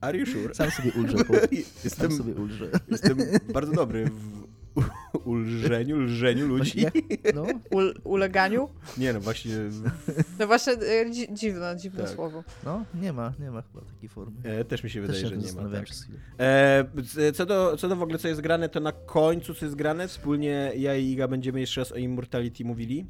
[0.01, 0.55] Are you sure?
[0.55, 1.17] Sam sobie ulżę.
[1.83, 2.69] jestem, Sam sobie ulżę.
[2.91, 3.17] Jestem
[3.53, 4.54] bardzo dobry w
[5.25, 6.81] ulżeniu, lżeniu ludzi.
[6.81, 6.93] Jak,
[7.35, 7.45] no?
[7.77, 8.69] Ul, uleganiu?
[8.97, 9.51] Nie, no właśnie.
[10.39, 12.13] No właśnie e, dziwne, dziwne tak.
[12.13, 12.43] słowo.
[12.65, 14.37] No, nie ma, nie ma chyba takiej formy.
[14.43, 15.69] E, też mi się wydaje, że nie ma.
[15.69, 15.85] Tak.
[16.39, 19.75] E, co, do, co do w ogóle, co jest grane, to na końcu, co jest
[19.75, 23.05] grane, wspólnie ja i Iga będziemy jeszcze raz o Immortality mówili.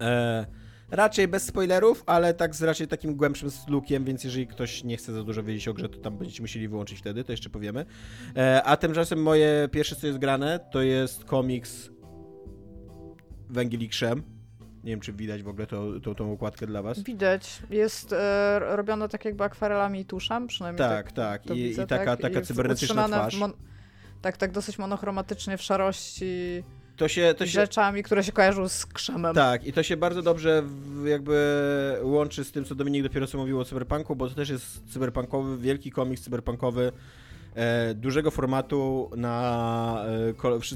[0.00, 0.46] E,
[0.94, 5.12] Raczej bez spoilerów, ale tak z raczej takim głębszym lukiem, więc jeżeli ktoś nie chce
[5.12, 7.86] za dużo wiedzieć o grze, to tam będziecie musieli wyłączyć wtedy, to jeszcze powiemy.
[8.36, 11.90] E, a tymczasem moje pierwsze, co jest grane, to jest komiks
[13.48, 14.22] Węgiel i Krzem.
[14.84, 17.02] Nie wiem, czy widać w ogóle tą, tą, tą układkę dla was.
[17.02, 17.62] Widać.
[17.70, 21.12] Jest e, robione tak jakby akwarelami i tuszem, przynajmniej tak.
[21.12, 21.56] Tak, tak.
[21.56, 22.20] I, widzę, i taka, tak?
[22.20, 23.40] taka I cybernetyczna twarz.
[24.22, 26.64] tak, tak dosyć monochromatycznie w szarości
[26.96, 29.34] to się, to się, rzeczami, które się kojarzą z krzemem.
[29.34, 30.62] Tak, i to się bardzo dobrze
[31.04, 34.92] jakby łączy z tym, co Dominik dopiero co mówił o cyberpunku, bo to też jest
[34.92, 36.92] cyberpunkowy, wielki komiks cyberpunkowy,
[37.54, 40.04] e, dużego formatu, na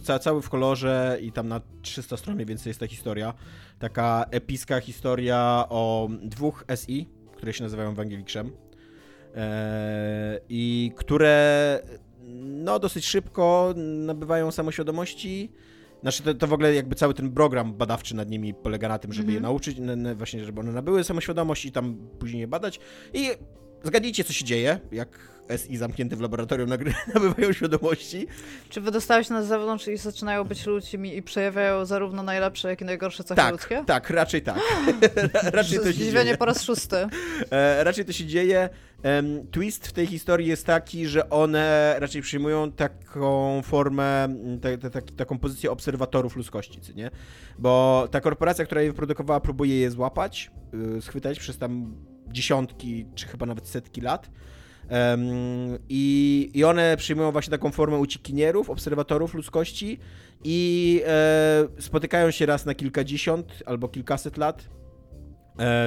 [0.08, 3.34] e, cały w kolorze i tam na 300 stron mniej więcej jest ta historia.
[3.78, 8.50] Taka epicka historia o dwóch SI, które się nazywają Wangelikszem
[9.34, 11.80] e, i które
[12.42, 15.52] no dosyć szybko nabywają samoświadomości,
[16.02, 19.12] znaczy to, to w ogóle jakby cały ten program badawczy nad nimi polega na tym,
[19.12, 19.34] żeby mm -hmm.
[19.34, 19.52] je mhm.
[19.52, 22.80] nauczyć, właśnie żeby one nabyły samoświadomość i tam później je badać.
[23.14, 23.30] I
[23.84, 26.70] zgadnijcie, co się dzieje, jak SI zamknięte w laboratorium
[27.14, 28.26] nabywają świadomości.
[28.68, 32.84] Czy wydostałeś się na zewnątrz i zaczynają być ludźmi i przejawiają zarówno najlepsze, jak i
[32.84, 33.84] najgorsze cechy tak, ludzkie?
[33.86, 34.58] Tak, raczej tak.
[35.52, 36.36] raczej to się dzieje.
[36.36, 36.96] po raz szósty.
[37.50, 38.68] E, raczej to się dzieje.
[39.50, 44.28] Twist w tej historii jest taki, że one raczej przyjmują taką formę,
[44.60, 47.10] te, te, te, taką pozycję obserwatorów ludzkości, nie?
[47.58, 51.94] Bo ta korporacja, która je wyprodukowała, próbuje je złapać, yy, schwytać przez tam
[52.28, 54.30] dziesiątki, czy chyba nawet setki lat.
[55.88, 59.98] I, I one przyjmują właśnie taką formę uciekinierów, obserwatorów ludzkości
[60.44, 64.68] i e, spotykają się raz na kilkadziesiąt albo kilkaset lat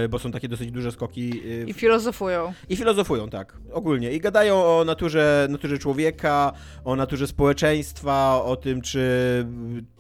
[0.10, 1.42] bo są takie dosyć duże skoki.
[1.62, 2.54] E, I filozofują.
[2.70, 4.12] I filozofują, tak, ogólnie.
[4.12, 6.54] I gadają o naturze, naturze człowieka,
[6.84, 9.02] o naturze społeczeństwa, o tym, czy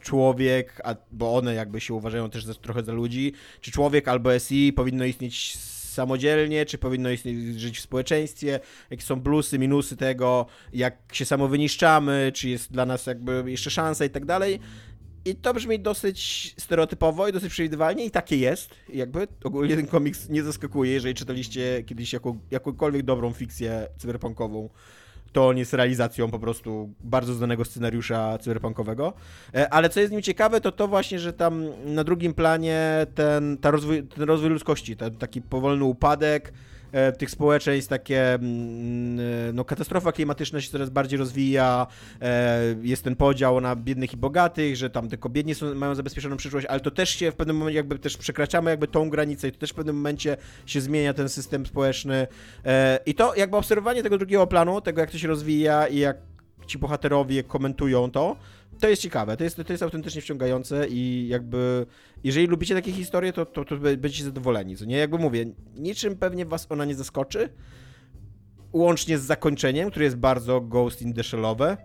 [0.01, 4.39] człowiek, a, bo one jakby się uważają też za, trochę za ludzi, czy człowiek albo
[4.39, 5.57] SI powinno istnieć
[5.91, 11.47] samodzielnie, czy powinno istnieć, żyć w społeczeństwie, jakie są plusy, minusy tego, jak się samo
[11.47, 14.59] wyniszczamy, czy jest dla nas jakby jeszcze szansa i tak dalej.
[15.25, 18.75] I to brzmi dosyć stereotypowo i dosyć przewidywalnie i takie jest.
[18.89, 24.69] Jakby ogólnie ten komiks nie zaskakuje, jeżeli czytaliście kiedyś jaką, jakąkolwiek dobrą fikcję cyberpunkową,
[25.31, 29.13] to on jest realizacją po prostu bardzo znanego scenariusza cyberpunkowego.
[29.53, 33.57] E, ale co jest nim ciekawe, to to właśnie, że tam na drugim planie ten,
[33.57, 36.53] ta rozwój, ten rozwój ludzkości, ten taki powolny upadek,
[37.17, 41.87] tych społeczeństw, takie mm, e, no, katastrofa klimatyczna się coraz bardziej rozwija,
[42.21, 46.37] e, jest ten podział na biednych i bogatych, że tam tylko biedni są, mają zabezpieczoną
[46.37, 49.51] przyszłość, ale to też się w pewnym momencie jakby też przekraczamy jakby tą granicę i
[49.51, 52.27] to też w pewnym momencie się zmienia ten system społeczny.
[52.65, 56.17] E, i to jakby obserwowanie tego drugiego planu, tego jak to się rozwija i jak
[56.67, 58.35] ci bohaterowie komentują to,
[58.81, 61.85] to jest ciekawe, to jest, to jest autentycznie wciągające i jakby,
[62.23, 64.97] jeżeli lubicie takie historie, to, to, to będziecie zadowoleni, co nie?
[64.97, 67.49] Jakby mówię, niczym pewnie was ona nie zaskoczy,
[68.73, 71.77] łącznie z zakończeniem, które jest bardzo Ghost in the Shellowe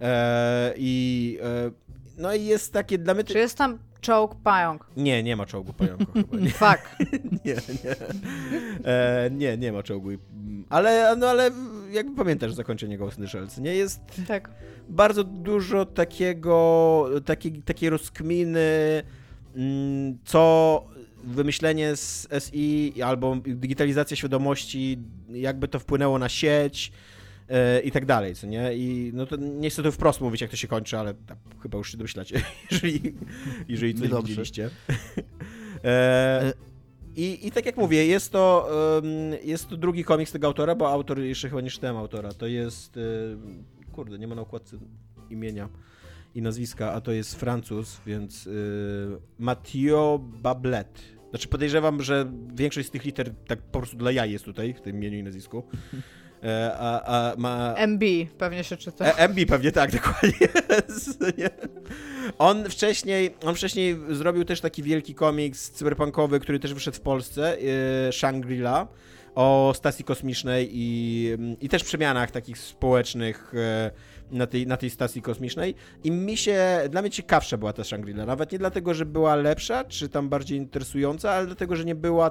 [0.00, 1.70] eee, i e,
[2.18, 3.24] no i jest takie dla mnie...
[3.24, 4.86] Czy jest tam czołg pająk?
[4.96, 6.36] Nie, nie ma czołgu pająku chyba.
[6.36, 6.50] Nie.
[6.50, 6.96] Fuck.
[7.44, 7.96] nie, nie.
[8.84, 10.08] E, nie, nie ma czołgu.
[10.68, 11.50] Ale, no ale
[11.90, 13.74] jakby pamiętasz zakończenie Ghost in the Shells, nie?
[13.74, 14.50] Jest tak.
[14.88, 19.02] bardzo dużo takiego, takiej, takiej rozkminy,
[19.56, 20.84] mm, co
[21.24, 24.98] wymyślenie z SI albo digitalizacja świadomości,
[25.30, 26.92] jakby to wpłynęło na sieć,
[27.84, 28.74] i tak dalej, co nie?
[28.74, 31.14] I no to nie chcę tu wprost mówić, jak to się kończy, ale
[31.62, 33.14] chyba już się domyślacie, jeżeli,
[33.68, 34.28] jeżeli coś Dobrze.
[34.28, 34.70] widzieliście.
[35.84, 36.52] E, e,
[37.16, 38.70] i, I tak jak mówię, jest to,
[39.42, 42.98] jest to drugi komiks tego autora, bo autor, jeszcze chyba nie czytałem autora, to jest,
[43.92, 44.76] kurde, nie ma na okładce
[45.30, 45.68] imienia
[46.34, 48.48] i nazwiska, a to jest Francuz, więc
[49.38, 51.02] Mathieu Bablet.
[51.30, 54.80] Znaczy podejrzewam, że większość z tych liter tak po prostu dla jaj jest tutaj, w
[54.80, 55.62] tym imieniu i nazwisku.
[56.44, 57.74] E, a, a ma...
[57.86, 58.02] MB
[58.38, 59.04] pewnie się czyta.
[59.04, 60.48] E, MB pewnie tak, dokładnie.
[62.38, 67.56] on wcześniej, on wcześniej zrobił też taki wielki komiks cyberpunkowy, który też wyszedł w Polsce,
[67.58, 68.86] e, Shangri-La,
[69.34, 73.52] o stacji kosmicznej i, i też przemianach takich społecznych
[74.30, 75.74] na tej, na tej stacji kosmicznej.
[76.04, 78.26] I mi się, dla mnie ciekawsza była ta Shangri-La.
[78.26, 82.30] Nawet nie dlatego, że była lepsza, czy tam bardziej interesująca, ale dlatego, że nie była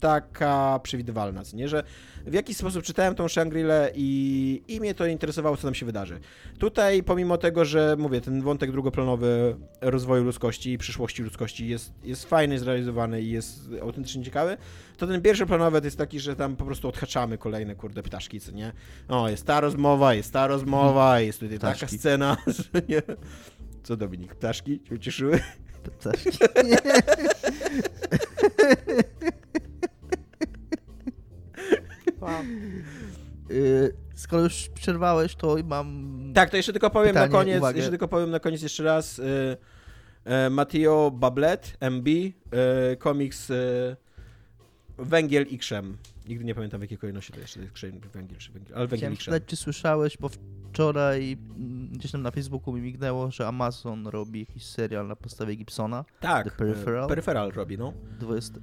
[0.00, 1.68] taka przewidywalna, co nie?
[1.68, 1.82] Że
[2.26, 6.20] w jakiś sposób czytałem tą Shangri-La i, i mnie to interesowało, co tam się wydarzy.
[6.58, 12.24] Tutaj, pomimo tego, że mówię, ten wątek drugoplanowy rozwoju ludzkości i przyszłości ludzkości jest, jest
[12.24, 14.56] fajny, zrealizowany i jest autentycznie ciekawy,
[14.96, 18.40] to ten pierwszy planowy to jest taki, że tam po prostu odhaczamy kolejne, kurde, ptaszki,
[18.40, 18.72] co nie?
[19.08, 21.80] O, jest ta rozmowa, jest ta rozmowa, jest tutaj ptaszki.
[21.80, 23.02] taka scena, że nie...
[23.82, 25.40] Co Dominik, ptaszki cię ucieszyły?
[25.98, 26.30] Ptaszki.
[32.28, 32.42] Wow.
[33.50, 36.32] Y, skoro już przerwałeś, to mam.
[36.34, 37.58] Tak, to jeszcze tylko powiem pytanie, na koniec.
[37.58, 37.76] Uwagę.
[37.76, 39.18] Jeszcze tylko powiem na koniec jeszcze raz.
[39.18, 39.56] Y,
[40.46, 42.08] y, Matteo Bablet, MB,
[42.98, 43.52] komiks
[44.98, 45.96] Węgiel i Krzem.
[46.28, 48.98] Nigdy nie pamiętam w jakiej kolejności to jeszcze jest krzem, węgiel czy węgiel, ale węgiel
[48.98, 49.40] Chciałem i krzem.
[49.46, 50.30] czy słyszałeś, bo
[50.70, 55.54] wczoraj mm, gdzieś tam na Facebooku mi mignęło, że Amazon robi jakiś serial na podstawie
[55.54, 56.04] Gibsona.
[56.20, 57.08] Tak, The Peripheral.
[57.08, 57.92] Peripheral robi, no.
[58.20, 58.60] 20,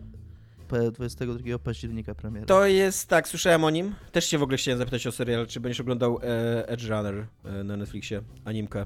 [0.92, 2.46] 22 października premiera.
[2.46, 3.96] To jest, tak, słyszałem o nim.
[4.12, 7.64] Też się w ogóle chciałem zapytać o serial, czy będziesz oglądał e, Edge Runner e,
[7.64, 8.86] na Netflixie, animkę.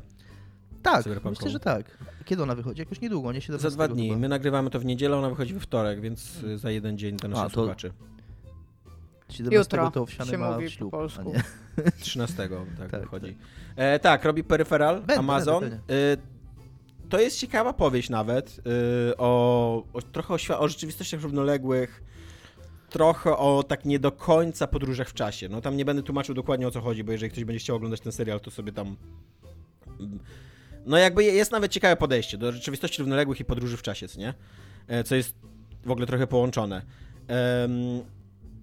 [0.84, 1.98] Tak, myślę, że tak.
[2.26, 2.80] Kiedy ona wychodzi?
[2.80, 4.08] Jakoś niedługo, nie 17 Za dwa dni.
[4.08, 4.20] Chyba.
[4.20, 6.58] My nagrywamy to w niedzielę, ona wychodzi we wtorek, więc hmm.
[6.58, 7.62] za jeden dzień dla naszych A, to...
[7.62, 7.94] słuchaczy.
[9.30, 11.34] 17 Jutro to się mówi ślub, po polsku.
[12.02, 13.36] 13 tak, tak wychodzi.
[13.36, 13.46] Tak.
[13.76, 15.62] E, tak, robi Peripheral, Amazon.
[15.62, 16.38] Będę, będę
[17.10, 22.04] to jest ciekawa powieść nawet yy, o, o, trochę o, o rzeczywistościach równoległych,
[22.89, 25.50] trochę o tak nie do końca podróżach w czasie.
[25.50, 28.02] No tam nie będę tłumaczył dokładnie o co chodzi, bo jeżeli ktoś będzie chciał oglądać
[28.02, 28.95] ten serial, to sobie tam...
[30.86, 34.34] No jakby jest nawet ciekawe podejście do rzeczywistości równoległych i podróży w czasie, co nie?
[34.88, 35.36] E, co jest
[35.86, 36.82] w ogóle trochę połączone.
[37.30, 38.04] Um,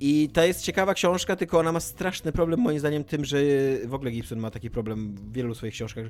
[0.00, 3.38] i to jest ciekawa książka, tylko ona ma straszny problem moim zdaniem tym, że
[3.84, 6.04] w ogóle Gibson ma taki problem w wielu swoich książkach,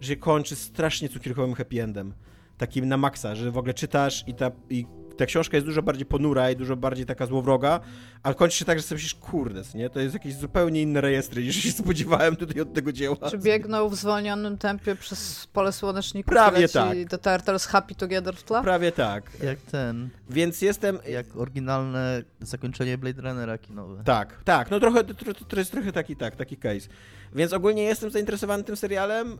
[0.00, 2.14] że kończy strasznie cukierkowym happy endem.
[2.58, 6.06] Takim na maksa, że w ogóle czytasz i, ta, i ta książka jest dużo bardziej
[6.06, 7.80] ponura i dużo bardziej taka złowroga,
[8.22, 9.90] ale kończy się tak, że sobie myślisz, kurde, nie?
[9.90, 13.30] To jest jakieś zupełnie inne rejestry, niż się spodziewałem tutaj od tego dzieła.
[13.30, 16.96] Czy biegnął w zwolnionym tempie przez pole słoneczników Prawie tak.
[17.08, 18.62] The Turtles Happy Together w tle?
[18.62, 19.30] Prawie tak.
[19.42, 20.08] Jak ten.
[20.30, 20.98] Więc jestem...
[21.08, 24.02] Jak oryginalne zakończenie Blade Runnera kinowe.
[24.04, 24.70] Tak, tak.
[24.70, 26.88] No trochę, to, to jest trochę taki, tak, taki case.
[27.34, 29.38] Więc ogólnie jestem zainteresowany tym serialem.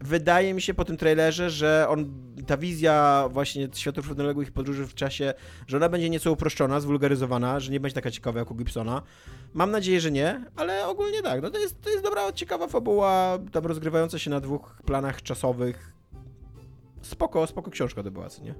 [0.00, 2.14] wydaje mi się po tym trailerze, że on,
[2.46, 5.34] ta wizja właśnie światów równoległych i podróży w czasie,
[5.66, 9.02] że ona będzie nieco uproszczona, zwulgaryzowana, że nie będzie taka ciekawa jak u Gibsona.
[9.54, 11.42] Mam nadzieję, że nie, ale ogólnie tak.
[11.42, 15.92] No to jest, to jest dobra, ciekawa fabuła, tam rozgrywająca się na dwóch planach czasowych.
[17.02, 18.54] Spoko, spoko książka to była, co nie?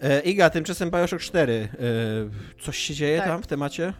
[0.00, 1.68] E, Iga, tymczasem Bioshock 4.
[2.58, 3.26] E, coś się dzieje tak.
[3.26, 3.92] tam w temacie?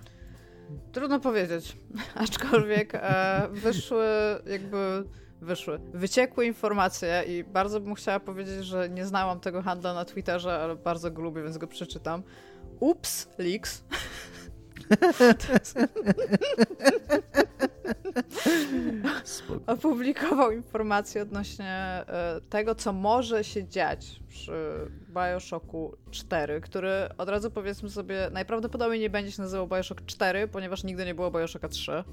[0.93, 1.77] Trudno powiedzieć,
[2.15, 4.07] aczkolwiek e, wyszły
[4.47, 5.05] jakby
[5.41, 10.63] wyszły, wyciekły informacje i bardzo bym chciała powiedzieć, że nie znałam tego handla na Twitterze,
[10.63, 12.23] ale bardzo go lubię, więc go przeczytam.
[12.81, 13.85] Ups, leaks.
[19.67, 24.53] Opublikował informacje odnośnie e, tego, co może się dziać przy
[25.15, 30.85] Bioshocku 4, który od razu powiedzmy sobie, najprawdopodobniej nie będzie się nazywał Bioshock 4, ponieważ
[30.85, 32.05] nigdy nie było Bioshocka 3.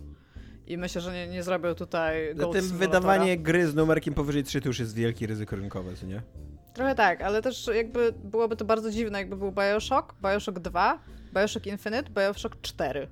[0.67, 2.35] I myślę, że nie, nie zrobił tutaj.
[2.37, 6.21] Zatem wydawanie gry z numerkiem powyżej 3 to już jest wielkie ryzyko rynkowe, co nie?
[6.73, 10.99] Trochę tak, ale też jakby byłoby to bardzo dziwne, jakby był Bioshock, Bioshock 2,
[11.33, 13.07] Bioshock Infinite, Bioshock 4.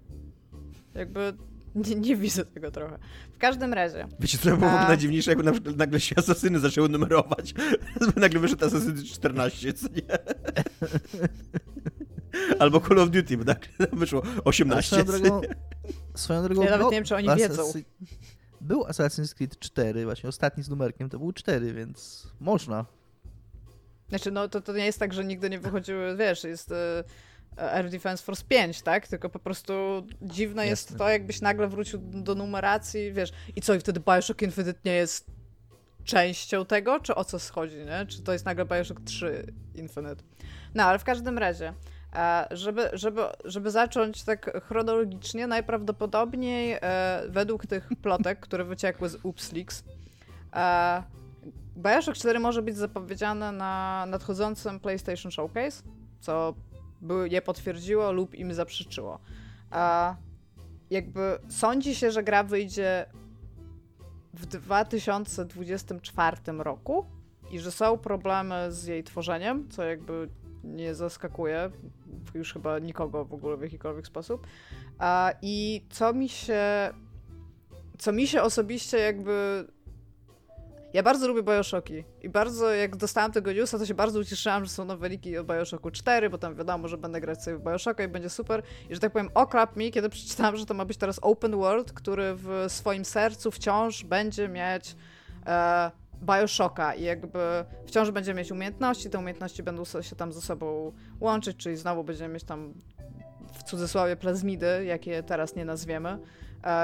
[0.96, 1.34] Jakby
[1.76, 3.00] nie, nie widzę tego trochę.
[3.34, 4.08] W każdym razie.
[4.20, 4.88] Wiecie, co było A...
[4.88, 7.54] najdziwniejsze, jakby na nagle się asasyny zaczęły numerować.
[8.16, 10.02] nagle wyszedł Assassiny 14, co nie?
[12.60, 14.88] Albo Call of Duty, bo nagle wyszło 18.
[14.88, 15.42] Swoją drogą,
[16.16, 17.74] swoją drogą ja nawet nie wiem, czy oni wiedzą.
[18.62, 22.86] Był Assassin's Creed 4, właśnie ostatni z numerkiem to był 4, więc można.
[24.10, 26.76] Znaczy, no to, to nie jest tak, że nigdy nie wychodziły, wiesz, jest y,
[27.58, 29.08] Air Defense Force 5, tak?
[29.08, 29.74] Tylko po prostu
[30.22, 30.70] dziwne Jasne.
[30.70, 34.94] jest to, jakbyś nagle wrócił do numeracji, wiesz, i co, i wtedy Bioshock Infinite nie
[34.94, 35.32] jest
[36.04, 38.06] częścią tego, czy o co schodzi, nie?
[38.06, 40.24] Czy to jest nagle Bioshock 3 Infinite?
[40.76, 41.74] No, ale w każdym razie,
[42.16, 49.18] e, żeby, żeby, żeby zacząć tak chronologicznie, najprawdopodobniej e, według tych plotek, które wyciekły z
[49.24, 49.84] UpsLeaks,
[50.56, 51.04] e,
[51.78, 55.84] Bioshock 4 może być zapowiedziane na nadchodzącym PlayStation Showcase,
[56.20, 56.54] co
[57.04, 59.20] by je potwierdziło lub im zaprzeczyło.
[59.72, 60.16] A
[60.90, 63.06] jakby sądzi się, że gra wyjdzie
[64.34, 67.06] w 2024 roku
[67.52, 70.30] i że są problemy z jej tworzeniem, co jakby
[70.64, 71.72] nie zaskakuje
[72.34, 74.48] już chyba nikogo w ogóle w jakikolwiek sposób.
[75.42, 76.94] I co mi się
[77.98, 79.68] co mi się osobiście jakby
[80.94, 84.72] ja bardzo lubię Bioshocki i bardzo, jak dostałam tego newsa, to się bardzo ucieszyłam, że
[84.72, 88.08] są noweliki o Bioshocku 4, bo tam wiadomo, że będę grać sobie w Bioshocka i
[88.08, 88.64] będzie super.
[88.90, 91.94] I że tak powiem, oklap mi, kiedy przeczytałam, że to ma być teraz open world,
[91.94, 94.96] który w swoim sercu wciąż będzie mieć
[95.46, 95.92] e,
[96.24, 97.40] Bioshocka i jakby
[97.86, 102.34] wciąż będzie mieć umiejętności, te umiejętności będą się tam ze sobą łączyć, czyli znowu będziemy
[102.34, 102.74] mieć tam
[103.54, 106.20] w cudzysłowie plazmidy, jakie teraz nie nazwiemy,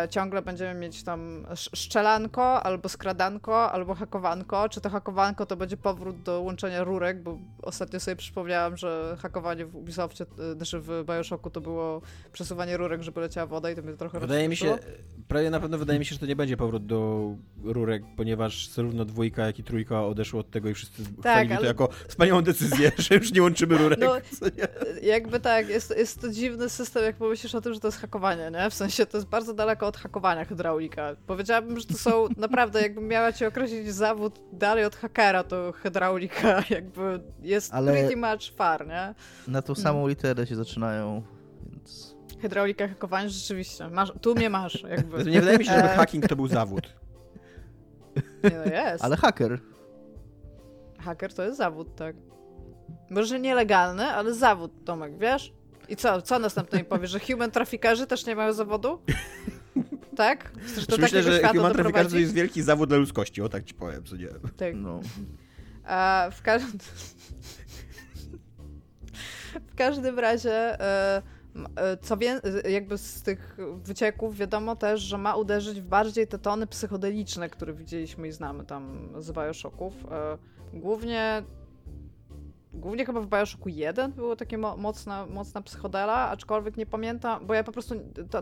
[0.09, 4.69] ciągle będziemy mieć tam szczelanko, albo skradanko, albo hakowanko.
[4.69, 9.65] Czy to hakowanko to będzie powrót do łączenia rurek, bo ostatnio sobie przypomniałam, że hakowanie
[9.65, 12.01] w Ubisoftie, e, znaczy w Bioshocku to było
[12.31, 14.77] przesuwanie rurek, żeby leciała woda i to mnie trochę Wydaje mi się,
[15.27, 17.29] prawie na pewno wydaje mi się, że to nie będzie powrót do
[17.63, 21.59] rurek, ponieważ zarówno dwójka, jak i trójka odeszło od tego i wszyscy tak, ale...
[21.59, 23.99] to jako wspaniałą decyzję, że już nie łączymy rurek.
[23.99, 24.15] No,
[25.01, 28.51] jakby tak, jest, jest to dziwny system, jak pomyślisz o tym, że to jest hakowanie,
[28.51, 28.69] nie?
[28.69, 31.15] W sensie to jest bardzo daleko od hakowania hydraulika.
[31.27, 36.63] Powiedziałabym, że to są naprawdę, jakbym miała ci określić zawód dalej od hakera, to hydraulika
[36.69, 39.13] jakby jest Ale pretty much far, nie?
[39.47, 40.09] Na tą samą hmm.
[40.09, 41.23] literę się zaczynają,
[41.71, 42.15] więc...
[42.41, 43.89] Hydraulika, hakowanie, rzeczywiście.
[43.89, 45.23] Masz, tu mnie masz, jakby.
[45.31, 45.95] Nie wydaje mi się, żeby e.
[45.95, 46.95] hacking to był zawód.
[48.43, 49.03] Nie, no jest.
[49.03, 49.59] Ale haker.
[50.99, 52.15] Haker to jest zawód, tak.
[53.09, 55.53] Może nielegalny, ale zawód, Tomek, wiesz?
[55.89, 59.01] I co, co następnie mi powiesz, że human traffickerzy też nie mają zawodu?
[60.19, 60.51] Tak?
[60.61, 64.03] Chcesz do Myślę, że traffickerzy to jest wielki zawód dla ludzkości, o tak ci powiem,
[64.03, 64.27] co nie.
[64.57, 64.75] Tak.
[64.75, 64.99] No.
[65.85, 66.79] A w każdym...
[69.71, 70.81] w każdym razie...
[70.81, 71.21] E,
[72.01, 72.17] co
[72.69, 77.73] jakby z tych wycieków wiadomo też, że ma uderzyć w bardziej te tony psychodeliczne, które
[77.73, 79.93] widzieliśmy i znamy tam z Bioshocków.
[80.11, 80.37] E,
[80.73, 81.43] głównie
[82.73, 87.53] Głównie chyba w Bioshocku 1 było takie mo mocna, mocna psychodela, aczkolwiek nie pamiętam, bo
[87.53, 87.95] ja po prostu...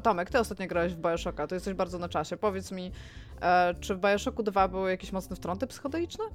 [0.04, 2.38] Tomek, ty ostatnio grałeś w Bioshocka, to jesteś bardzo na czasie.
[2.38, 2.92] Powiedz mi,
[3.42, 6.26] e, czy w Bioshocku 2 były jakieś mocne wtrąty psychodeliczne?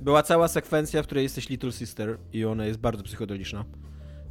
[0.00, 3.64] Była cała sekwencja, w której jesteś Little Sister i ona jest bardzo psychodeliczna.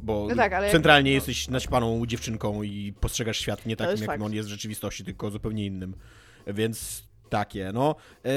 [0.02, 1.14] Bo no tak, centralnie jak...
[1.14, 5.66] jesteś naćpaną dziewczynką i postrzegasz świat nie takim, jakim on jest w rzeczywistości, tylko zupełnie
[5.66, 5.94] innym.
[6.46, 7.94] Więc takie, no.
[8.24, 8.28] E,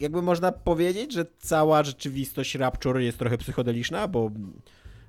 [0.00, 4.30] jakby można powiedzieć, że cała rzeczywistość Rapture jest trochę psychodeliczna, bo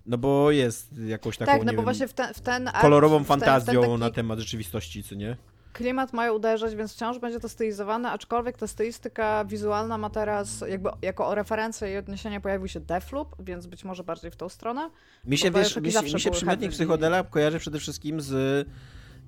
[0.06, 3.24] no bo jest jakąś taką, tak, no bo wiem, właśnie w ten, w ten kolorową
[3.24, 4.00] w fantazją ten taki...
[4.00, 5.38] na temat rzeczywistości, co nie?
[5.78, 10.90] klimat mają uderzać, więc wciąż będzie to stylizowane, aczkolwiek ta stylistyka wizualna ma teraz jakby
[11.02, 14.90] jako referencję i odniesienie pojawił się Deathloop, więc być może bardziej w tą stronę.
[15.26, 18.68] Mi się, wiesz, mi, mi się przymiotnik psychodela kojarzy przede wszystkim z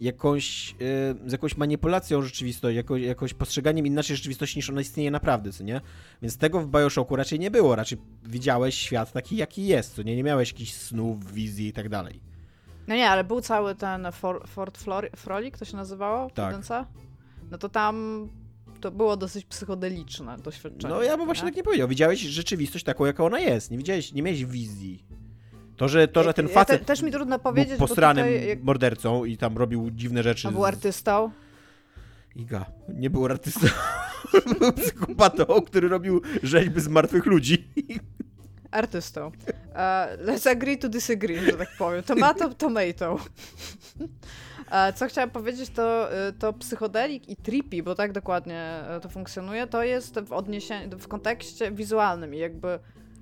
[0.01, 0.75] jakąś,
[1.25, 5.81] z jakąś manipulacją rzeczywistości, jako, jakoś postrzeganiem inaczej rzeczywistości niż ona istnieje naprawdę, co nie?
[6.21, 10.15] Więc tego w Bioshocku raczej nie było, raczej widziałeś świat taki, jaki jest, co nie?
[10.15, 12.21] Nie miałeś jakichś snów, wizji i tak dalej.
[12.87, 16.29] No nie, ale był cały ten For, Fort Flori, Frolic, to się nazywało?
[16.29, 16.55] Tak.
[17.51, 18.27] No to tam
[18.81, 20.93] to było dosyć psychodeliczne doświadczenie.
[20.93, 21.51] No ja bym właśnie nie?
[21.51, 21.87] tak nie powiedział.
[21.87, 23.71] Widziałeś rzeczywistość taką, jaka ona jest.
[23.71, 25.03] Nie widziałeś, nie miałeś wizji
[25.79, 28.57] To, że, to, że ten facet ja te, też mi trudno powiedzieć, był postranym tutaj...
[28.61, 30.47] mordercą i tam robił dziwne rzeczy.
[30.47, 31.31] A był artystą?
[32.35, 33.67] Iga, nie był artystą.
[34.59, 37.67] był psychopatą, który robił rzeźby z martwych ludzi.
[38.71, 39.27] Artystą.
[39.27, 39.33] Uh,
[40.25, 42.03] let's agree to disagree, że tak powiem.
[42.03, 43.13] Tomato, tomato.
[43.13, 49.67] Uh, co chciałam powiedzieć, to, y, to psychodelik i trippy, bo tak dokładnie to funkcjonuje,
[49.67, 52.79] to jest w odniesieniu, w kontekście wizualnym i jakby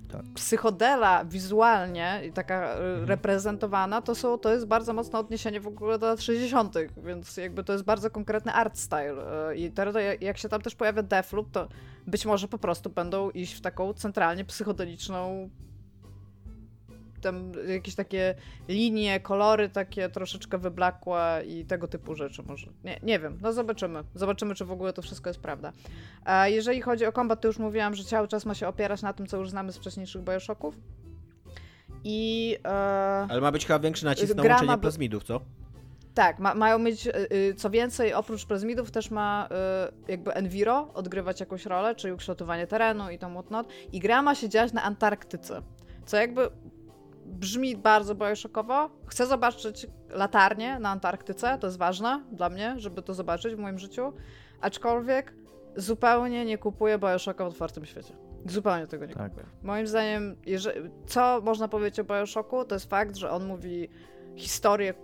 [0.08, 0.22] tak.
[0.34, 3.04] psychodela wizualnie i taka mhm.
[3.04, 7.64] reprezentowana, to, są, to jest bardzo mocne odniesienie w ogóle do lat 60., więc jakby
[7.64, 9.16] to jest bardzo konkretny art style.
[9.56, 11.68] I teraz jak się tam też pojawia Deathloop, to
[12.06, 15.50] być może po prostu będą iść w taką centralnie psychodeliczną
[17.20, 18.34] tam jakieś takie
[18.68, 22.66] linie, kolory takie troszeczkę wyblakłe i tego typu rzeczy może.
[22.84, 24.04] Nie, nie wiem, no zobaczymy.
[24.14, 25.72] Zobaczymy, czy w ogóle to wszystko jest prawda.
[26.24, 29.12] A jeżeli chodzi o kombat, to już mówiłam, że cały czas ma się opierać na
[29.12, 30.74] tym, co już znamy z wcześniejszych Bioshocków.
[32.04, 32.56] I...
[32.64, 32.68] E...
[33.30, 34.78] Ale ma być chyba większy nacisk na łączenie ma...
[34.78, 35.40] plazmidów, co?
[36.14, 39.48] Tak, ma, mają mieć, y, y, co więcej, oprócz plazmidów też ma
[40.08, 43.68] jakby Enviro odgrywać jakąś rolę, czyli ukształtowanie terenu i to whatnot.
[43.92, 45.62] I gra ma się dziać na Antarktyce,
[46.06, 46.50] co jakby
[47.28, 48.90] brzmi bardzo bojoszokowo.
[49.06, 53.78] Chcę zobaczyć latarnię na Antarktyce, to jest ważne dla mnie, żeby to zobaczyć w moim
[53.78, 54.12] życiu.
[54.60, 55.34] Aczkolwiek
[55.76, 58.14] zupełnie nie kupuję Bioshocka w otwartym świecie.
[58.46, 59.28] Zupełnie tego nie tak.
[59.28, 59.46] kupuję.
[59.62, 63.88] Moim zdaniem, jeżeli, co można powiedzieć o Bioshocku, to jest fakt, że on mówi
[64.36, 64.94] historię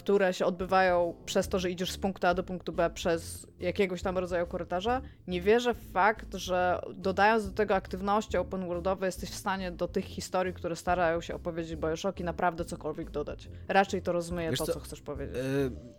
[0.00, 4.02] które się odbywają przez to, że idziesz z punktu A do punktu B przez jakiegoś
[4.02, 9.30] tam rodzaju korytarza, nie wierzę w fakt, że dodając do tego aktywności open worldowe jesteś
[9.30, 13.48] w stanie do tych historii, które starają się opowiedzieć Bioshock i naprawdę cokolwiek dodać.
[13.68, 15.36] Raczej to rozumie to, co, co, chcesz powiedzieć.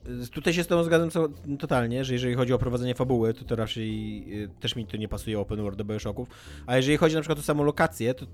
[0.06, 1.28] Yy, tutaj się z tobą zgadzam co,
[1.60, 5.08] totalnie, że jeżeli chodzi o prowadzenie fabuły, to to raczej yy, też mi to nie
[5.08, 6.28] pasuje open world do Bioshocków,
[6.66, 8.26] a jeżeli chodzi na przykład o samą lokację, to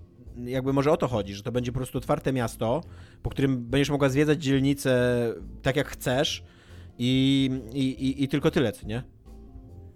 [0.43, 2.81] jakby może o to chodzi, że to będzie po prostu otwarte miasto,
[3.23, 6.43] po którym będziesz mogła zwiedzać dzielnicę tak jak chcesz
[6.97, 9.03] i, i, i, i tylko tyle, co nie?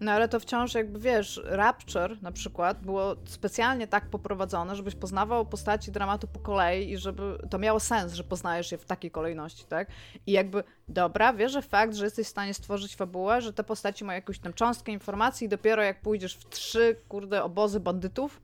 [0.02, 5.46] No ale to wciąż jakby wiesz, Rapture na przykład było specjalnie tak poprowadzone, żebyś poznawał
[5.46, 9.66] postaci dramatu po kolei i żeby to miało sens, że poznajesz je w takiej kolejności,
[9.66, 9.88] tak?
[10.28, 14.16] I jakby, dobra, wierzę fakt, że jesteś w stanie stworzyć fabułę, że te postaci mają
[14.16, 18.42] jakąś tam cząstkę informacji i dopiero jak pójdziesz w trzy, kurde, obozy bandytów,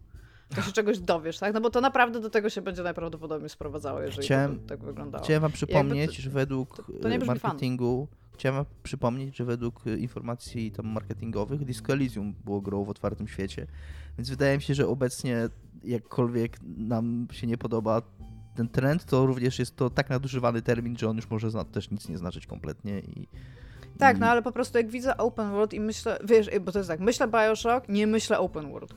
[0.55, 1.53] to się czegoś dowiesz, tak?
[1.53, 5.23] No bo to naprawdę do tego się będzie najprawdopodobniej sprowadzało, jeżeli chciałem, to tak wyglądało.
[5.23, 9.97] Chciałem wam przypomnieć, to, że według to, e, marketingu chciałem wam przypomnieć, że według e,
[9.97, 13.67] informacji tam marketingowych Disco Elysium było grą w otwartym świecie.
[14.17, 15.49] Więc wydaje mi się, że obecnie
[15.83, 18.01] jakkolwiek nam się nie podoba
[18.55, 22.09] ten trend, to również jest to tak nadużywany termin, że on już może też nic
[22.09, 23.27] nie znaczyć kompletnie i
[23.97, 26.89] tak, no ale po prostu jak widzę open world i myślę, wiesz, bo to jest
[26.89, 28.95] tak, myślę Bioshock, nie myślę open world.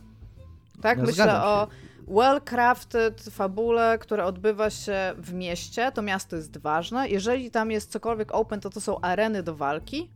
[0.83, 1.69] Tak, no, myślę o
[2.09, 5.93] well-crafted fabule, która odbywa się w mieście.
[5.93, 7.09] To miasto jest ważne.
[7.09, 10.11] Jeżeli tam jest cokolwiek open, to to są areny do walki.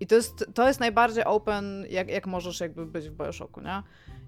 [0.00, 3.82] I to jest, to jest najbardziej open, jak, jak możesz jakby być w Bioshocku, nie?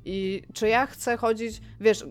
[0.05, 2.05] I czy ja chcę chodzić, wiesz,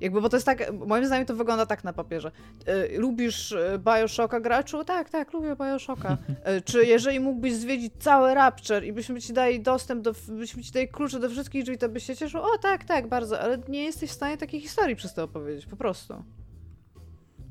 [0.00, 2.30] jakby, bo to jest tak, moim zdaniem to wygląda tak na papierze.
[2.68, 4.84] Y, lubisz y, Bioshocka graczu?
[4.84, 6.16] Tak, tak, lubię Bioshocka.
[6.56, 10.72] Y, czy jeżeli mógłbyś zwiedzić cały Rapture i byśmy ci dali dostęp do, byśmy ci
[10.72, 12.40] dali klucze do wszystkich drzwi, to byś się cieszył?
[12.42, 15.76] O, tak, tak, bardzo, ale nie jesteś w stanie takiej historii przez to opowiedzieć, po
[15.76, 16.14] prostu.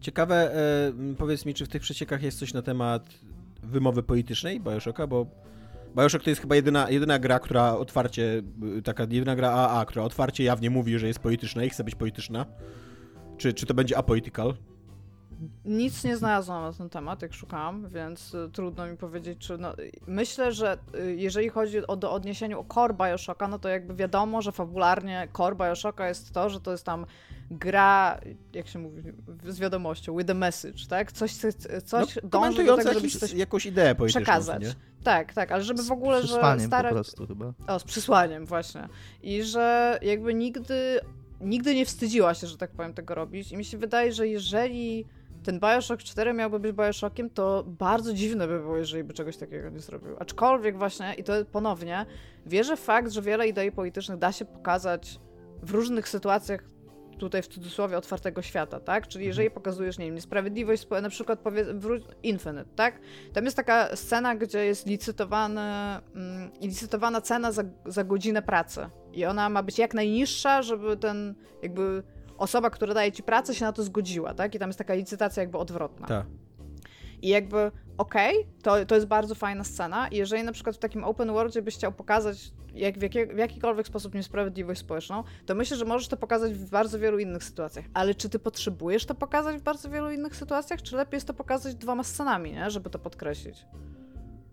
[0.01, 0.51] Ciekawe,
[1.17, 3.09] powiedz mi, czy w tych przeciekach jest coś na temat
[3.63, 5.25] wymowy politycznej Bioshocka, bo
[5.97, 8.41] Bioshock to jest chyba jedyna, jedyna gra, która otwarcie,
[8.83, 12.45] taka jedyna gra AA, która otwarcie jawnie mówi, że jest polityczna i chce być polityczna.
[13.37, 14.53] Czy, czy to będzie apolitical?
[15.65, 19.57] Nic nie znalazłam na ten temat, jak szukałam, więc y, trudno mi powiedzieć, czy.
[19.57, 19.73] No,
[20.07, 24.41] myślę, że y, jeżeli chodzi o do odniesieniu o core Bioshocka, no to jakby wiadomo,
[24.41, 27.05] że fabularnie core Bioshocka jest to, że to jest tam
[27.51, 28.19] gra,
[28.53, 29.03] jak się mówi,
[29.47, 31.11] z wiadomością, with a message, tak?
[31.11, 31.33] Coś,
[31.85, 34.61] coś no, dąży do tego, żeby coś jakąś ideę przekazać.
[34.61, 34.73] Nie?
[35.03, 36.89] Tak, tak, ale żeby z w ogóle, że starać...
[36.89, 37.53] po prostu chyba.
[37.67, 38.87] O, z przysłaniem właśnie.
[39.23, 40.99] I że jakby nigdy,
[41.41, 43.51] nigdy nie wstydziła się, że tak powiem, tego robić.
[43.51, 45.05] I mi się wydaje, że jeżeli
[45.47, 49.69] ten Bioshock 4 miałby być Bioshockiem, to bardzo dziwne by było, jeżeli by czegoś takiego
[49.69, 50.15] nie zrobił.
[50.19, 52.05] Aczkolwiek właśnie, i to ponownie,
[52.45, 55.19] wierzę w fakt, że wiele idei politycznych da się pokazać
[55.63, 56.63] w różnych sytuacjach
[57.19, 59.07] tutaj w cudzysłowie otwartego świata, tak?
[59.07, 59.27] Czyli mhm.
[59.27, 61.65] jeżeli pokazujesz, nie wiem, niesprawiedliwość, na przykład powie,
[62.23, 62.99] Infinite, tak?
[63.33, 69.25] Tam jest taka scena, gdzie jest licytowany, mm, licytowana cena za, za godzinę pracy i
[69.25, 72.03] ona ma być jak najniższa, żeby ten jakby
[72.37, 74.55] osoba, która daje ci pracę się na to zgodziła, tak?
[74.55, 76.07] I tam jest taka licytacja jakby odwrotna.
[76.07, 76.25] Tak.
[77.21, 80.07] I jakby, okej, okay, to, to jest bardzo fajna scena.
[80.07, 83.37] I jeżeli na przykład w takim open worldzie byś chciał pokazać jak w, jakie, w
[83.37, 87.85] jakikolwiek sposób niesprawiedliwość społeczną, to myślę, że możesz to pokazać w bardzo wielu innych sytuacjach.
[87.93, 91.33] Ale czy ty potrzebujesz to pokazać w bardzo wielu innych sytuacjach, czy lepiej jest to
[91.33, 92.71] pokazać dwoma scenami, nie?
[92.71, 93.65] żeby to podkreślić?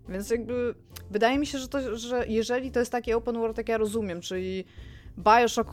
[0.09, 0.75] Więc jakby
[1.11, 4.21] wydaje mi się, że, to, że jeżeli to jest taki open world, jak ja rozumiem,
[4.21, 4.65] czyli
[5.19, 5.71] Bioshock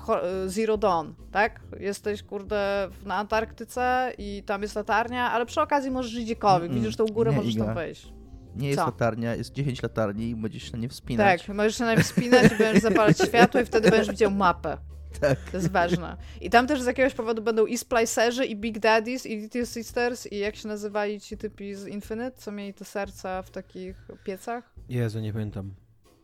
[0.48, 1.60] Zero Dawn, tak?
[1.80, 6.74] Jesteś, kurde, na Antarktyce i tam jest latarnia, ale przy okazji możesz żyć gdziekolwiek.
[6.74, 7.66] Widzisz tą górę, nie, możesz Iga.
[7.66, 8.14] tam wejść.
[8.56, 8.86] Nie jest Co?
[8.86, 11.42] latarnia, jest 10 latarni i będziesz się na nie wspinać.
[11.46, 14.78] Tak, możesz się na nie wspinać, będziesz zapalać światło i wtedy będziesz widział mapę.
[15.20, 15.40] Tak.
[15.52, 16.18] To jest ważne.
[16.42, 20.28] I tam też z jakiegoś powodu będą i Splicerzy, i Big Daddies, i Little Sisters,
[20.32, 24.74] i jak się nazywali ci typi z Infinite, co mieli te serca w takich piecach?
[24.90, 25.74] Jezu, nie pamiętam.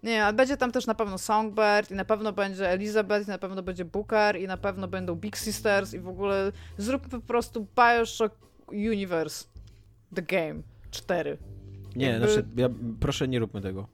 [0.04, 3.38] Nie, ale będzie tam też na pewno Songbird i na pewno będzie Elizabeth i na
[3.38, 7.68] pewno będzie Booker i na pewno będą Big Sisters i w ogóle zróbmy po prostu
[7.76, 8.36] Bioshock
[8.68, 9.46] Universe
[10.16, 11.38] The Game 4.
[11.96, 12.28] Nie, Jakby...
[12.28, 12.70] znaczy, ja,
[13.00, 13.88] proszę nie róbmy tego.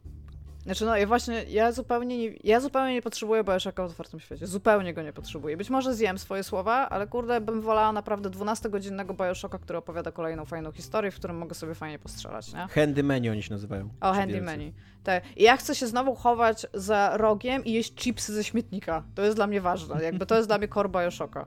[0.65, 4.47] Znaczy, no ja właśnie, ja zupełnie nie, ja zupełnie nie potrzebuję Bioshocka w otwartym świecie.
[4.47, 5.57] Zupełnie go nie potrzebuję.
[5.57, 10.45] Być może zjem swoje słowa, ale kurde, bym wolała naprawdę 12-godzinnego Bioshocka, który opowiada kolejną
[10.45, 12.67] fajną historię, w którym mogę sobie fajnie postrzelać, nie?
[12.67, 13.89] Handy menu oni się nazywają.
[14.01, 14.73] O, handy menu.
[15.03, 15.23] Tak.
[15.37, 19.03] I ja chcę się znowu chować za rogiem i jeść chipsy ze śmietnika.
[19.15, 20.03] To jest dla mnie ważne.
[20.03, 21.45] Jakby to jest dla mnie core Bioshocka.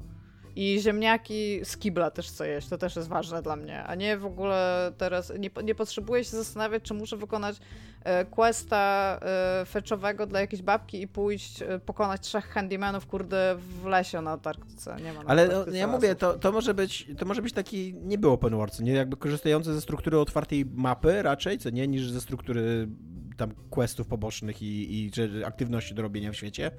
[0.56, 3.84] I ziemniaki z kibla też chcę jeść, to też jest ważne dla mnie.
[3.84, 7.56] A nie w ogóle teraz, nie, nie potrzebuję się zastanawiać, czy muszę wykonać
[8.04, 13.86] e, questa e, feczowego dla jakiejś babki i pójść e, pokonać trzech handymanów, kurde, w
[13.86, 14.96] lesie na Antarktyce.
[15.04, 18.28] Nie ma Ale no, ja mówię, to, to, może być, to może być taki niby
[18.28, 22.88] open world, nie jakby korzystający ze struktury otwartej mapy raczej, co nie, niż ze struktury
[23.36, 25.10] tam questów pobocznych i, i
[25.44, 26.70] aktywności do robienia w świecie.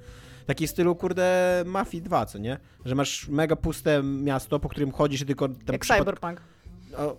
[0.46, 2.58] Taki w stylu, kurde, Mafii 2, co nie?
[2.84, 5.48] Że masz mega puste miasto, po którym chodzisz i tylko...
[5.48, 5.98] Tam Jak przypad...
[5.98, 6.40] Cyberpunk.
[6.96, 7.16] O...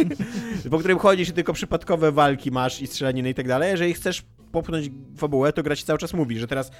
[0.70, 3.70] po którym chodzisz i tylko przypadkowe walki masz i strzelaniny i tak dalej.
[3.70, 6.70] Jeżeli chcesz popchnąć fabułę, to gra ci cały czas mówi, że teraz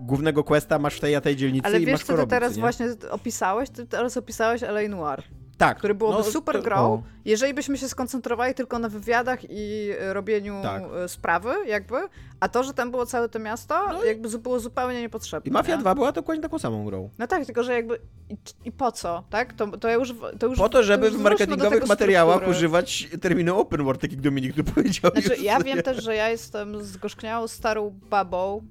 [0.00, 2.58] głównego questa masz w tej a tej dzielnicy Ale i wiesz, masz co ty teraz
[2.58, 3.70] właśnie opisałeś?
[3.70, 4.88] Ty teraz opisałeś L.A.
[4.88, 5.22] Noir.
[5.58, 5.78] Tak.
[5.78, 7.02] Który byłoby no, super to, grą, o.
[7.24, 10.82] jeżeli byśmy się skoncentrowali tylko na wywiadach i robieniu tak.
[11.04, 11.96] E, sprawy, jakby,
[12.40, 15.50] a to, że tam było całe to miasto, no jakby było zupełnie niepotrzebne.
[15.50, 15.80] I Mafia nie?
[15.80, 17.10] 2 była dokładnie taką samą grą.
[17.18, 19.52] No tak, tylko że jakby i, i po co, tak?
[19.52, 22.56] To, to, już, to już Po to, żeby w marketingowych materiałach struktury.
[22.56, 25.10] używać terminu open world, tak jak Dominik tu powiedział.
[25.10, 28.62] Znaczy, ja wiem też, że ja jestem zgorzkniałą starą babą,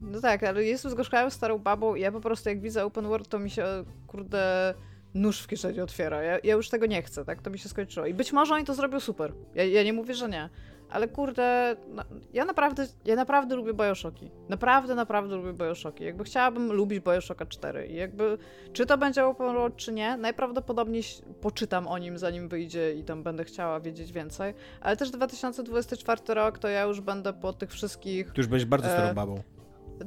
[0.00, 3.28] no tak, ale jestem zgorzkniałą starą babą i ja po prostu jak widzę open world,
[3.28, 3.64] to mi się,
[4.06, 4.74] kurde
[5.14, 6.22] nóż w kieszeni otwiera.
[6.22, 7.42] Ja, ja, już tego nie chcę, tak?
[7.42, 8.06] To mi się skończyło.
[8.06, 9.32] I być może oni to zrobią super.
[9.54, 10.48] Ja, ja nie mówię, że nie.
[10.90, 12.02] Ale kurde, no,
[12.32, 14.30] ja naprawdę, ja naprawdę lubię Bioshocki.
[14.48, 16.04] Naprawdę, naprawdę lubię Bioshocki.
[16.04, 18.38] Jakby chciałabym lubić Bioshocka 4 i jakby,
[18.72, 21.02] czy to będzie open world, czy nie, najprawdopodobniej
[21.40, 24.54] poczytam o nim zanim wyjdzie i tam będę chciała wiedzieć więcej.
[24.80, 28.32] Ale też 2024 rok, to ja już będę po tych wszystkich...
[28.32, 29.42] Tu już będziesz bardzo starą e, babą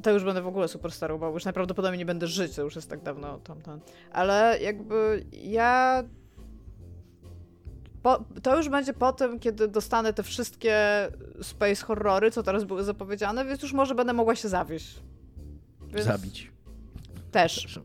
[0.02, 2.76] to już będę w ogóle super starą, bo już najprawdopodobniej nie będę żyć, to już
[2.76, 3.80] jest tak dawno tamten.
[4.12, 6.04] Ale jakby ja...
[8.02, 10.76] Po, to już będzie po tym, kiedy dostanę te wszystkie
[11.42, 15.02] space horrory, co teraz były zapowiedziane, więc już może będę mogła się zawieść.
[15.88, 16.06] Więc...
[16.06, 16.55] Zabić.
[17.36, 17.80] Też.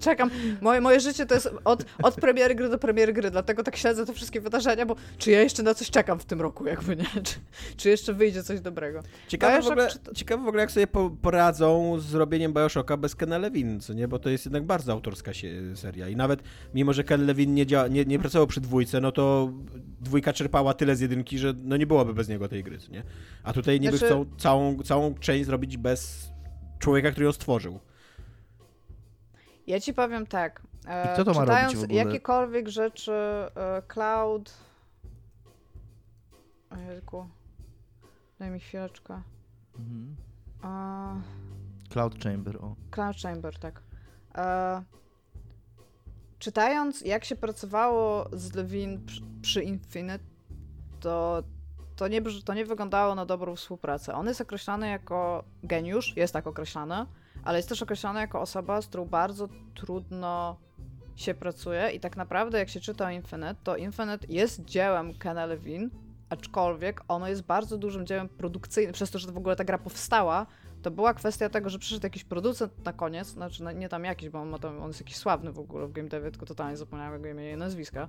[0.00, 0.30] Czekam.
[0.60, 4.06] Moje, moje życie to jest od, od premiery gry do premiery gry, dlatego tak śledzę
[4.06, 7.04] te wszystkie wydarzenia, bo czy ja jeszcze na coś czekam w tym roku, jakby nie?
[7.24, 7.36] Czy,
[7.76, 9.00] czy jeszcze wyjdzie coś dobrego?
[9.28, 10.14] Ciekawe, w ogóle, czy...
[10.14, 10.86] ciekawe w ogóle, jak sobie
[11.22, 14.08] poradzą z robieniem Bioshocka bez Kena Levin, co nie?
[14.08, 16.08] Bo to jest jednak bardzo autorska się, seria.
[16.08, 16.42] I nawet
[16.74, 19.52] mimo, że Ken Levin nie, działa, nie, nie pracował przy dwójce, no to
[20.00, 23.02] dwójka czerpała tyle z jedynki, że no nie byłoby bez niego tej gry, co nie?
[23.42, 24.14] A tutaj niby znaczy...
[24.14, 26.30] chcą całą, całą część zrobić bez
[26.78, 27.80] człowieka, który ją stworzył.
[29.66, 30.62] Ja ci powiem tak.
[30.86, 31.98] E, I kto to ma robić w ogóle?
[31.98, 34.54] jakiekolwiek rzeczy e, cloud...
[36.70, 37.28] Ojejku.
[38.38, 39.22] Daj mi chwileczkę.
[39.78, 40.16] Mhm.
[40.62, 41.14] A...
[41.90, 42.76] Cloud Chamber, o.
[42.90, 43.82] Cloud Chamber, tak.
[44.34, 44.82] E...
[46.38, 50.24] Czytając, jak się pracowało z Levin przy, przy Infinite,
[51.00, 51.42] to,
[51.96, 54.14] to, nie, to nie wyglądało na dobrą współpracę.
[54.14, 57.06] On jest określany jako geniusz, jest tak określany,
[57.44, 60.56] ale jest też określony jako osoba, z którą bardzo trudno
[61.16, 65.88] się pracuje i tak naprawdę jak się czyta Infinite, to Infinite jest dziełem Kena Levine,
[66.30, 70.46] aczkolwiek ono jest bardzo dużym dziełem produkcyjnym, przez to, że w ogóle ta gra powstała,
[70.82, 74.40] to była kwestia tego, że przyszedł jakiś producent na koniec, znaczy nie tam jakiś, bo
[74.40, 77.28] on, tam, on jest jakiś sławny w ogóle w game devie, tylko totalnie zapomniałem jego
[77.28, 78.08] imienia i nazwiska.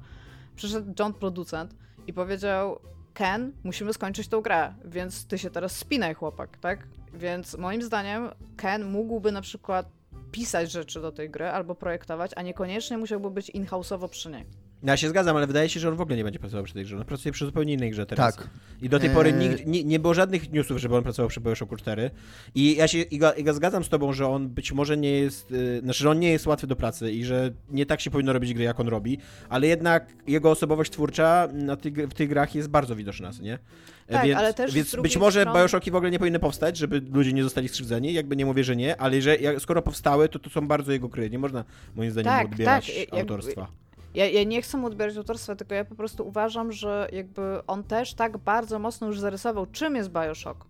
[0.55, 1.75] Przyszedł John producent
[2.07, 2.79] i powiedział,
[3.13, 6.88] Ken, musimy skończyć tą grę, więc ty się teraz spinaj, chłopak, tak?
[7.16, 9.89] Więc moim zdaniem Ken mógłby na przykład
[10.32, 14.45] pisać rzeczy do tej gry albo projektować, a niekoniecznie musiałby być in-house'owo przy niej.
[14.84, 16.84] Ja się zgadzam, ale wydaje się, że on w ogóle nie będzie pracował przy tej
[16.84, 16.97] grze.
[16.97, 18.36] On pracuje przy zupełnie innej grze teraz.
[18.36, 18.49] Tak.
[18.82, 19.65] I do tej pory eee...
[19.65, 22.11] nie, nie, było żadnych newsów, żeby on pracował przy Bioshocku 4.
[22.55, 25.11] I ja się i go, i go zgadzam z tobą, że on być może nie
[25.11, 28.11] jest, yy, znaczy, że on nie jest łatwy do pracy i że nie tak się
[28.11, 29.17] powinno robić gry, jak on robi,
[29.49, 33.59] ale jednak jego osobowość twórcza na ty, w tych grach jest bardzo widoczna, nie?
[34.07, 35.59] Tak, więc, ale też więc być może strony...
[35.59, 38.76] Bioshocki w ogóle nie powinny powstać, żeby ludzie nie zostali skrzywdzeni, jakby nie mówię, że
[38.76, 41.30] nie, ale że, jak, skoro powstały, to to są bardzo jego gry.
[41.30, 41.63] Nie można
[41.95, 43.19] moim zdaniem tak, odbierać tak.
[43.19, 43.67] autorstwa.
[44.16, 47.84] Ja, ja nie chcę mu odbierać autorstwa, tylko ja po prostu uważam, że jakby on
[47.84, 50.66] też tak bardzo mocno już zarysował, czym jest Bioshock.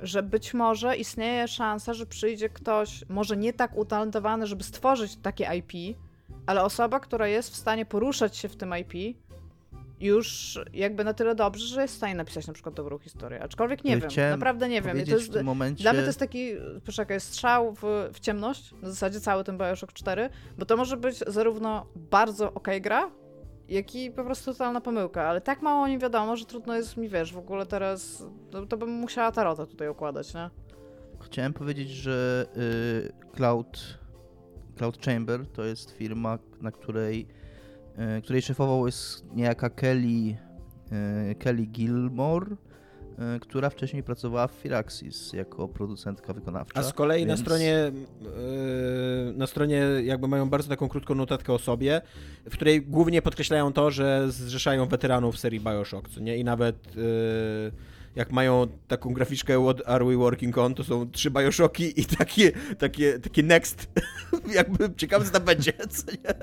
[0.00, 5.48] Że być może istnieje szansa, że przyjdzie ktoś, może nie tak utalentowany, żeby stworzyć takie
[5.56, 5.96] IP,
[6.46, 9.18] ale osoba, która jest w stanie poruszać się w tym IP,
[10.02, 13.42] już jakby na tyle dobrze, że jest w stanie napisać na przykład dobrą historię.
[13.42, 15.00] Aczkolwiek nie ja wiem, naprawdę nie wiem.
[15.00, 15.82] I to jest, momencie...
[15.82, 16.52] Dla mnie to jest taki,
[16.86, 17.82] poczekaj, strzał w,
[18.12, 22.68] w ciemność, na zasadzie cały ten Bioshock 4, bo to może być zarówno bardzo ok
[22.80, 23.10] gra,
[23.68, 26.96] jak i po prostu totalna pomyłka, ale tak mało o nim wiadomo, że trudno jest
[26.96, 30.50] mi, wiesz, w ogóle teraz, to, to bym musiała tarota tutaj układać, nie?
[31.20, 33.98] Chciałem powiedzieć, że y, Cloud,
[34.76, 37.26] Cloud Chamber to jest firma, na której
[38.22, 40.36] której szefował jest niejaka Kelly,
[40.92, 42.46] e, Kelly Gilmore,
[43.18, 46.80] e, która wcześniej pracowała w Firaxis jako producentka wykonawcza.
[46.80, 47.30] A z kolei więc...
[47.30, 47.92] na stronie
[49.34, 52.00] na stronie jakby mają bardzo taką krótką notatkę o sobie,
[52.44, 56.36] w której głównie podkreślają to, że zrzeszają weteranów serii BioShock, co nie?
[56.36, 56.96] I nawet
[58.16, 62.52] jak mają taką graficzkę What are we working on, to są trzy Bioshocki i takie,
[62.78, 63.88] takie, takie next.
[64.54, 66.34] jakby ciekawe co tam będzie, co nie?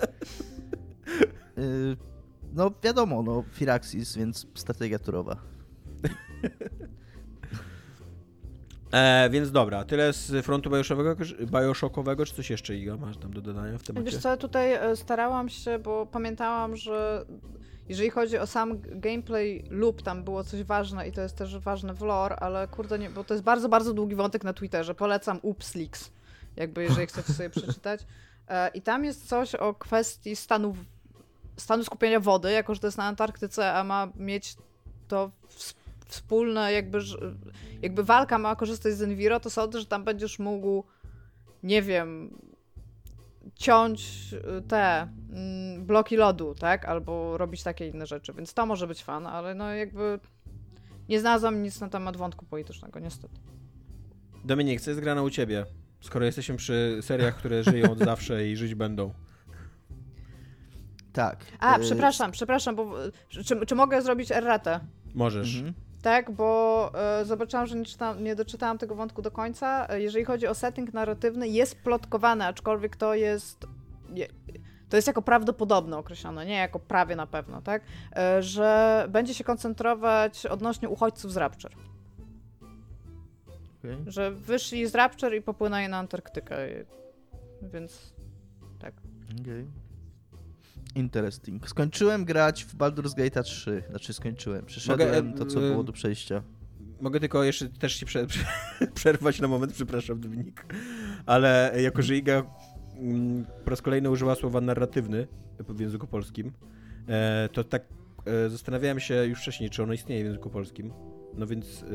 [1.60, 1.98] Y,
[2.54, 5.36] no wiadomo, no Firaxis, więc strategia turowa.
[8.92, 13.42] E, więc dobra, tyle z frontu Bioshockowego, Bioshockowego, czy coś jeszcze Iga masz tam do
[13.42, 14.06] dodania w temacie?
[14.06, 17.26] Wiesz co, tutaj e, starałam się, bo pamiętałam, że
[17.90, 21.94] jeżeli chodzi o sam gameplay loop, tam było coś ważne i to jest też ważne
[21.94, 24.96] w lore, ale kurde, nie, bo to jest bardzo, bardzo długi wątek na Twitterze.
[24.96, 26.12] Polecam Upsleaks,
[26.56, 28.06] jakby jeżeli chcecie sobie przeczytać.
[28.48, 30.78] E, I tam jest coś o kwestii stanów
[31.60, 34.56] stanu skupienia wody, jako że to jest na Antarktyce, a ma mieć
[35.08, 35.32] to
[36.06, 37.00] wspólne, jakby,
[37.82, 40.84] jakby walka ma korzystać z Enviro, to sądzę, że tam będziesz mógł,
[41.64, 42.38] nie wiem,
[43.56, 46.86] ciąć y, te mm, bloki lodu, tak?
[46.86, 50.20] Albo robić takie inne rzeczy, więc to może być fan, ale no jakby
[51.10, 53.36] nie znalazłam nic na temat wątku politycznego, niestety.
[54.46, 55.66] Dominik, co jest grane u ciebie?
[56.02, 59.14] Skoro jesteśmy przy seriach, które żyją od zawsze i żyć będą.
[61.20, 61.46] Tak.
[61.60, 62.94] A, y przepraszam, przepraszam, bo
[63.30, 64.80] czy, czy mogę zrobić erratę?
[65.16, 65.56] Możesz.
[65.56, 65.74] Mhm.
[66.02, 66.92] Tak, bo
[67.22, 69.88] y, zobaczyłam, że nie, czytam, nie doczytałam tego wątku do końca.
[69.90, 73.68] E, jeżeli chodzi o setting narratywny, jest plotkowany, aczkolwiek to jest.
[74.10, 74.28] Nie,
[74.90, 77.82] to jest jako prawdopodobne określone, nie jako prawie na pewno, tak?
[77.82, 81.72] Y, że będzie się koncentrować odnośnie uchodźców z Rapture.
[83.80, 83.98] Okay.
[84.08, 86.56] Że wyszli z Rapture i popłynęli na Antarktykę.
[87.62, 88.14] Więc
[88.80, 88.94] tak.
[89.42, 89.66] Okay.
[90.96, 91.70] Interesting.
[91.70, 93.84] Skończyłem grać w Baldur's Gate 3.
[93.90, 94.66] Znaczy skończyłem.
[94.66, 96.44] Przeszedłem Mogę, to, co było do przejścia.
[97.02, 98.46] Mogę tylko jeszcze też prze, prze,
[98.96, 100.66] przerwać na moment, przepraszam Dominik,
[101.26, 102.44] ale jako, że Iga
[102.98, 105.28] mm, po raz kolejny użyła słowa narratywny
[105.60, 106.52] w języku polskim,
[107.08, 107.84] e, to tak
[108.26, 110.94] e, zastanawiałem się już wcześniej, czy ono istnieje w języku polskim.
[111.34, 111.86] No więc e,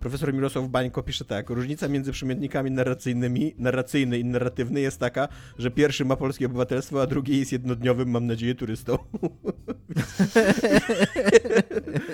[0.00, 1.50] Profesor Mirosław Bańko pisze tak.
[1.50, 5.28] Różnica między przymiotnikami narracyjnymi, narracyjny i narratywny jest taka,
[5.58, 8.98] że pierwszy ma polskie obywatelstwo, a drugi jest jednodniowym, mam nadzieję, turystą.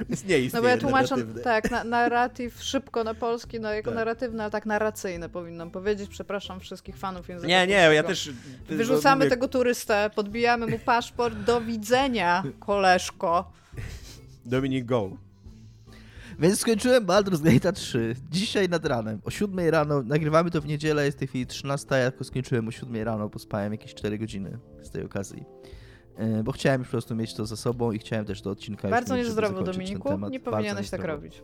[0.09, 1.15] Więc nie istnieje No bo ja tłumaczę,
[1.45, 3.95] tak, na, narratyw szybko na polski, no jako tak.
[3.95, 6.11] narratywny, ale tak narracyjny powinnam powiedzieć.
[6.11, 8.31] Przepraszam wszystkich fanów języka Nie, nie, ja też...
[8.69, 13.53] Wyrzucamy tego turystę, podbijamy mu paszport, do widzenia, koleżko.
[14.45, 15.26] Dominik, go.
[16.39, 20.03] Więc skończyłem Baldur's Gate 3 dzisiaj nad ranem, o 7 rano.
[20.03, 23.31] Nagrywamy to w niedzielę, jest w tej chwili 13, ja tylko skończyłem o 7 rano,
[23.31, 25.45] pospałem jakieś 4 godziny z tej okazji.
[26.17, 28.89] E, bo chciałem już po prostu mieć to za sobą i chciałem też do odcinka
[28.89, 30.29] Bardzo niezdrowo, Dominiku.
[30.31, 31.43] Nie powinieneś tak robić.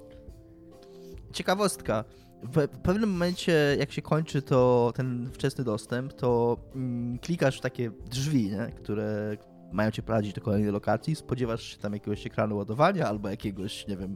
[1.32, 2.05] Ciekawostka.
[2.43, 7.90] W pewnym momencie, jak się kończy to ten wczesny dostęp, to mm, klikasz w takie
[8.11, 8.72] drzwi, nie?
[8.76, 9.36] które
[9.72, 13.97] mają cię prowadzić do kolejnej lokacji, spodziewasz się tam jakiegoś ekranu ładowania albo jakiegoś, nie
[13.97, 14.14] wiem,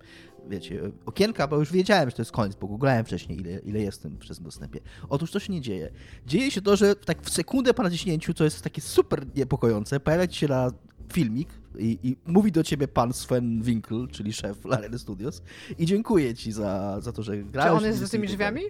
[0.48, 4.18] wiecie, okienka, bo już wiedziałem, że to jest koniec, bo googlałem wcześniej, ile, ile jestem
[4.18, 4.80] przez dostępie.
[5.08, 5.90] Otóż to się nie dzieje.
[6.26, 10.26] Dzieje się to, że tak w sekundę po naciśnięciu, co jest takie super niepokojące, pojawia
[10.26, 10.70] ci się na
[11.12, 15.42] filmik i, i, mówi do ciebie pan Sven Winkl, czyli szef Larry Studios
[15.78, 17.70] i dziękuję ci za, za to, że grałeś.
[17.70, 18.62] Czy on jest za tymi drzwiami?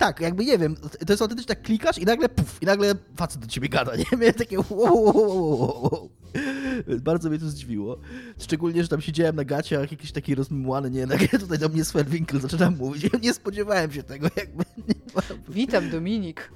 [0.00, 3.40] Tak, jakby nie wiem, to jest autentycznie tak klikasz i nagle puf, i nagle facet
[3.40, 4.04] do ciebie gada, nie?
[4.18, 6.10] Miałem takie wow, wow, wow, wow.
[7.00, 7.98] Bardzo mnie to zdziwiło.
[8.38, 11.06] Szczególnie, że tam siedziałem na gaciach, jakiś taki rozmymłany, nie?
[11.06, 13.06] Nagle tutaj do mnie Sven Winkle zaczynam mówić.
[13.22, 14.64] Nie spodziewałem się tego, jakby.
[15.48, 16.52] Witam, Dominik.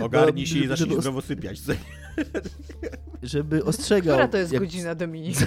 [0.00, 1.60] Ogarnij się i zacznij znowu sypiać.
[3.22, 4.14] Żeby ostrzegał...
[4.14, 4.62] Która to jest jak...
[4.62, 5.38] godzina, Dominik?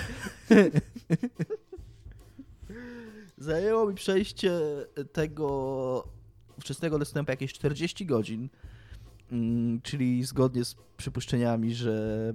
[3.46, 4.52] Zajęło mi przejście
[5.12, 6.08] tego
[6.60, 8.50] wczesnego dostępu jakieś 40 godzin,
[9.32, 12.34] mm, czyli zgodnie z przypuszczeniami, że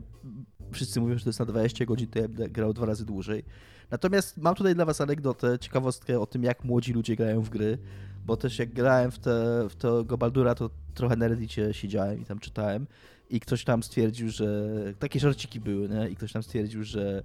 [0.73, 3.45] wszyscy mówią, że to jest na 20 godzin, to ja będę grał dwa razy dłużej.
[3.91, 7.79] Natomiast mam tutaj dla was anegdotę, ciekawostkę o tym, jak młodzi ludzie grają w gry,
[8.27, 12.39] bo też jak grałem w, te, w Baldura, to trochę na Reddicie siedziałem i tam
[12.39, 12.87] czytałem
[13.31, 16.09] i ktoś tam stwierdził, że takie żarciki były, nie?
[16.09, 17.23] i ktoś tam stwierdził, że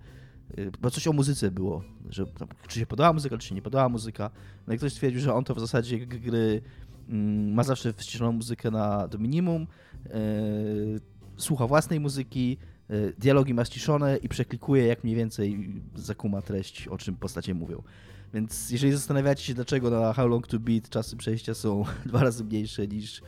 [0.81, 2.25] bo coś o muzyce było, że
[2.67, 4.29] czy się podobała muzyka, czy się nie podobała muzyka.
[4.67, 6.61] No i ktoś stwierdził, że on to w zasadzie gry
[7.09, 9.67] mm, ma zawsze wciszoną muzykę na do minimum,
[10.05, 10.11] yy,
[11.37, 12.57] słucha własnej muzyki,
[12.89, 17.83] yy, dialogi ma ściszone i przeklikuje jak mniej więcej zakuma treść, o czym postacie mówią.
[18.33, 22.43] Więc jeżeli zastanawiacie się, dlaczego na How Long to Beat czasy przejścia są dwa razy
[22.43, 23.21] mniejsze niż,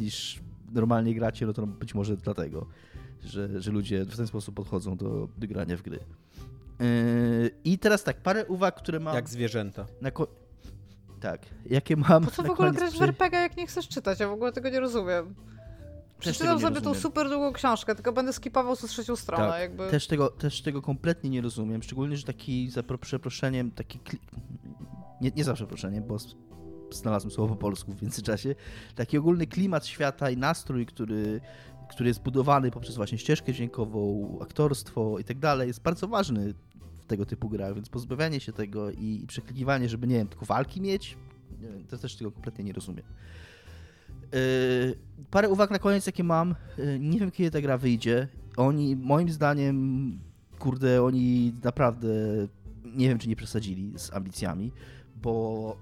[0.00, 0.40] niż
[0.72, 2.66] normalnie gracie, no to być może dlatego
[3.24, 5.98] że, że ludzie w ten sposób podchodzą do, grania w gry.
[6.80, 9.14] Yy, I teraz tak, parę uwag, które mam.
[9.14, 9.86] Jak zwierzęta.
[11.20, 12.24] tak, jakie mam.
[12.24, 14.20] Po co w ogóle grać w RPG, jak nie chcesz czytać?
[14.20, 15.34] Ja w ogóle tego nie rozumiem.
[16.18, 16.94] Przeczytam sobie rozumiem.
[16.94, 19.48] tą super długą książkę, tylko będę skipował co trzecią stronę.
[19.48, 19.90] Tak, jakby.
[19.90, 21.82] Też, tego, też tego kompletnie nie rozumiem.
[21.82, 23.98] Szczególnie, że taki, za przeproszeniem, taki.
[25.20, 26.16] Nie, nie za przeproszeniem, bo
[26.90, 28.54] znalazłem słowo po polsku w międzyczasie.
[28.94, 31.40] Taki ogólny klimat świata i nastrój, który
[31.92, 36.54] który jest budowany poprzez właśnie ścieżkę dźwiękową, aktorstwo i tak dalej, jest bardzo ważny
[37.02, 40.46] w tego typu grach, więc pozbawianie się tego i, i przeklikiwanie, żeby, nie wiem, tylko
[40.46, 41.16] walki mieć,
[41.88, 43.04] to też tego kompletnie nie rozumiem.
[44.32, 44.94] Yy,
[45.30, 46.54] parę uwag na koniec, jakie mam.
[46.78, 48.28] Yy, nie wiem, kiedy ta gra wyjdzie.
[48.56, 50.18] Oni, moim zdaniem,
[50.58, 52.08] kurde, oni naprawdę
[52.84, 54.72] nie wiem, czy nie przesadzili z ambicjami,
[55.22, 55.76] bo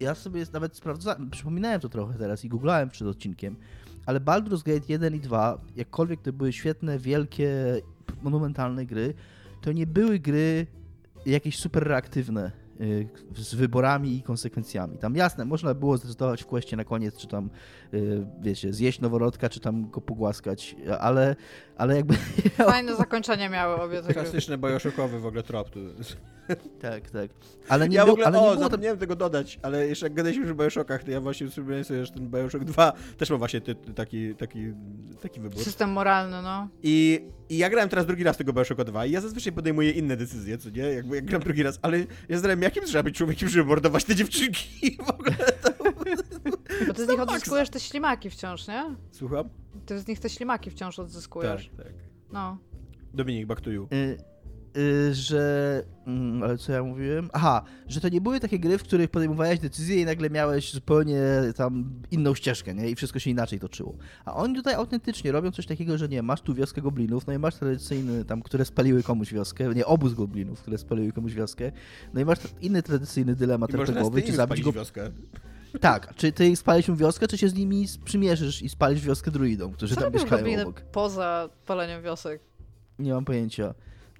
[0.00, 3.56] ja sobie nawet sprawdzałem, przypominałem to trochę teraz i googlałem przed odcinkiem
[4.06, 7.80] ale Baldur's Gate 1 i 2, jakkolwiek to były świetne, wielkie,
[8.22, 9.14] monumentalne gry,
[9.60, 10.66] to nie były gry
[11.26, 12.50] jakieś super reaktywne
[12.80, 14.98] y, z wyborami i konsekwencjami.
[14.98, 17.50] Tam jasne, można było zdecydować w kwestii na koniec, czy tam,
[17.94, 21.36] y, wiecie, zjeść noworodka, czy tam go pogłaskać, ale,
[21.76, 22.14] ale jakby...
[22.50, 25.70] Fajne zakończenie miały obie te Klasyczny bojoszokowy w ogóle trop.
[26.82, 27.30] Tak, tak.
[27.68, 30.14] Ale nie ja w ogóle, ale nie o, było zapomniałem tego dodać, ale jeszcze jak
[30.14, 33.36] gadaliśmy już o Bioshokach, to ja właśnie przypomniałem sobie, że ten Bioshock 2 też ma
[33.36, 34.72] właśnie ty, taki, taki,
[35.20, 35.64] taki wybór.
[35.64, 36.68] System moralny, no.
[36.82, 40.16] I, I ja grałem teraz drugi raz tego Bioshocka 2 i ja zazwyczaj podejmuję inne
[40.16, 40.82] decyzje, co nie?
[40.82, 44.14] Jakby jak gram drugi raz, ale ja zastanawiam, jakim trzeba być człowiekiem, żeby mordować te
[44.14, 45.36] dziewczynki w ogóle.
[45.62, 45.72] To...
[46.86, 48.96] Bo ty z nich odzyskujesz te ślimaki wciąż, nie?
[49.10, 49.48] Słucham?
[49.86, 51.70] Ty z nich te ślimaki wciąż odzyskujesz.
[51.76, 51.94] Tak, tak.
[52.32, 52.58] No.
[53.14, 53.88] Dominik, back to you.
[53.92, 54.31] Y,
[55.12, 55.82] że.
[56.06, 57.30] Mm, ale co ja mówiłem?
[57.32, 61.20] Aha, że to nie były takie gry, w których podejmowałeś decyzję i nagle miałeś zupełnie
[61.56, 62.90] tam inną ścieżkę, nie?
[62.90, 63.94] I wszystko się inaczej toczyło.
[64.24, 67.38] A oni tutaj autentycznie robią coś takiego, że nie, masz tu wioskę goblinów, no i
[67.38, 71.72] masz tradycyjny tam, które spaliły komuś wioskę, nie, obóz goblinów, które spaliły komuś wioskę,
[72.14, 74.72] no i masz inny tradycyjny dylemat RPGowy, czy zabić go...
[74.72, 75.10] wioskę.
[75.80, 79.72] Tak, czy ty spalisz mu wioskę, czy się z nimi sprzymierzysz i spalisz wioskę druidom,
[79.72, 80.80] którzy Co tam mieszkają obok?
[80.80, 82.40] poza paleniem wiosek?
[82.98, 83.74] Nie mam pojęcia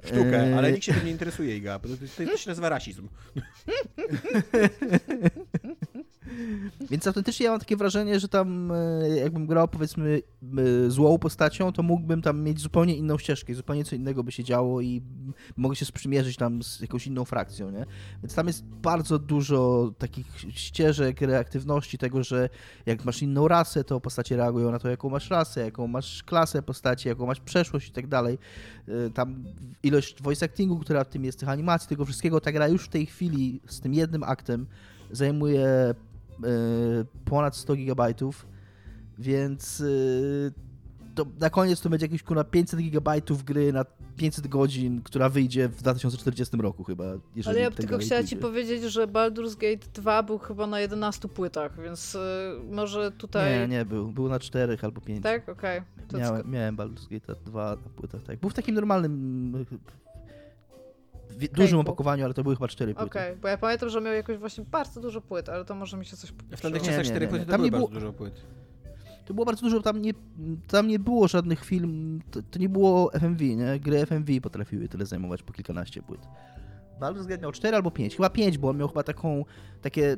[0.04, 0.58] sztukę, yy.
[0.58, 3.08] ale nikt się tym nie interesuje, Iga, to, to, to się nazywa rasizm.
[6.90, 10.22] Więc autentycznie ja mam takie wrażenie, że tam e, jakbym grał powiedzmy
[10.86, 14.44] e, złą postacią, to mógłbym tam mieć zupełnie inną ścieżkę, zupełnie co innego by się
[14.44, 15.02] działo i
[15.56, 17.86] mogę się sprzymierzyć tam z jakąś inną frakcją, nie?
[18.22, 22.48] Więc tam jest bardzo dużo takich ścieżek, reaktywności tego, że
[22.86, 26.62] jak masz inną rasę, to postacie reagują na to, jaką masz rasę, jaką masz klasę
[26.62, 28.38] postaci, jaką masz przeszłość i tak dalej.
[28.88, 29.44] E, tam
[29.82, 32.88] ilość voice actingu, która w tym jest, tych animacji, tego wszystkiego, ta gra już w
[32.88, 34.66] tej chwili z tym jednym aktem
[35.10, 35.94] zajmuje
[37.24, 38.46] ponad 100 gigabajtów,
[39.18, 40.52] więc y,
[41.14, 43.84] to na koniec to będzie jakieś kurwa 500 gigabajtów gry na
[44.16, 47.04] 500 godzin, która wyjdzie w 2040 roku chyba.
[47.46, 51.82] Ale ja tylko chciała ci powiedzieć, że Baldur's Gate 2 był chyba na 11 płytach,
[51.82, 52.18] więc y,
[52.70, 53.60] może tutaj...
[53.60, 54.08] Nie, nie był.
[54.08, 55.22] Był na 4 albo 5.
[55.22, 55.48] Tak?
[55.48, 55.82] Okej.
[56.08, 56.20] Okay.
[56.20, 58.40] Miałem, miałem Baldur's Gate 2 na płytach, tak.
[58.40, 59.64] Był w takim normalnym
[61.38, 63.06] w dużym opakowaniu, ale to były chyba cztery płyty.
[63.06, 65.96] Okej, okay, bo ja pamiętam, że miał jakoś właśnie bardzo dużo płyt, ale to może
[65.96, 68.44] mi się coś W tamtych czasach cztery płyty to tam nie było bardzo dużo płyt.
[69.24, 70.12] To było bardzo dużo, tam nie,
[70.68, 73.80] tam nie było żadnych film, to, to nie było FMV, nie?
[73.80, 76.20] Gry FMV potrafiły tyle zajmować po kilkanaście płyt.
[77.00, 79.44] Baldur's Gate miał 4 albo 5, chyba 5, bo on miał chyba taką,
[79.82, 80.16] takie,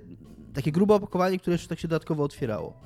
[0.55, 2.81] takie grube opakowanie, które jeszcze tak się dodatkowo otwierało.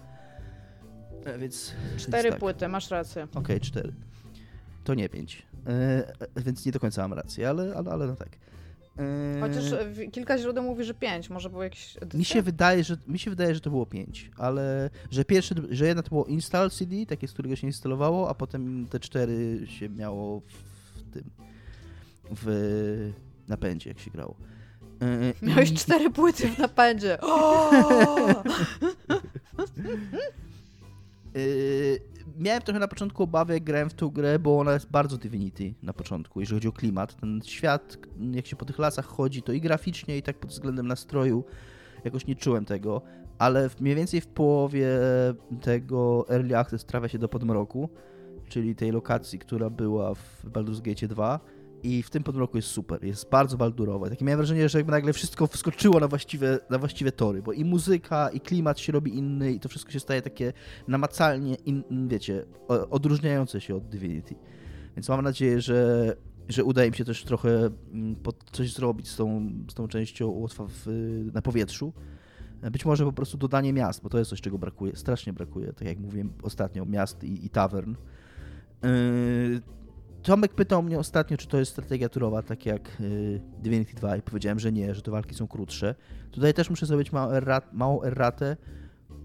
[1.25, 1.75] E, więc...
[1.97, 2.39] Cztery tak.
[2.39, 3.25] płyty, masz rację.
[3.25, 3.93] Okej, okay, cztery.
[4.85, 5.47] To nie pięć.
[5.67, 8.29] E, więc nie do końca mam rację, ale, ale, ale no tak.
[8.99, 9.65] E, Chociaż
[10.13, 13.55] kilka źródeł mówi, że pięć, może było jakieś Mi się wydaje, że mi się wydaje,
[13.55, 17.33] że to było pięć, ale że pierwsze, że jedna to było install CD, takie z
[17.33, 21.25] którego się instalowało, a potem te cztery się miało w tym
[22.31, 23.13] w
[23.49, 24.35] napędzie, jak się grało.
[25.03, 27.19] E, Miałeś cztery płyty w napędzie.
[32.37, 35.75] Miałem trochę na początku obawy, jak grałem w tą grę, bo ona jest bardzo Divinity
[35.83, 37.21] na początku, jeżeli chodzi o klimat.
[37.21, 37.99] Ten świat,
[38.33, 41.45] jak się po tych lasach chodzi, to i graficznie, i tak pod względem nastroju
[42.05, 43.03] jakoś nie czułem tego,
[43.39, 44.89] ale mniej więcej w połowie
[45.61, 47.89] tego Early Access trafia się do Podmroku,
[48.49, 51.41] czyli tej lokacji, która była w Baldur's Gate 2
[51.83, 54.11] i w tym podmroku jest super, jest bardzo baldurowe.
[54.11, 57.65] Takie miałem wrażenie, że jakby nagle wszystko wskoczyło na właściwe, na właściwe tory, bo i
[57.65, 60.53] muzyka, i klimat się robi inny, i to wszystko się staje takie
[60.89, 64.35] namacalnie, in, wiecie, odróżniające się od Divinity.
[64.97, 66.17] Więc mam nadzieję, że,
[66.49, 68.17] że uda im się też trochę mm,
[68.53, 70.87] coś zrobić z tą, z tą częścią łotwa w,
[71.35, 71.93] na powietrzu.
[72.73, 75.89] Być może po prostu dodanie miast, bo to jest coś, czego brakuje, strasznie brakuje, tak
[75.89, 77.51] jak mówiłem ostatnio, miast i, i.
[78.83, 79.61] Yy,
[80.23, 84.23] Tomek pytał mnie ostatnio, czy to jest strategia turowa, tak jak yy, Divinity 2 i
[84.23, 85.95] powiedziałem, że nie, że te walki są krótsze.
[86.31, 88.57] Tutaj też muszę zrobić małą, errat, małą erratę,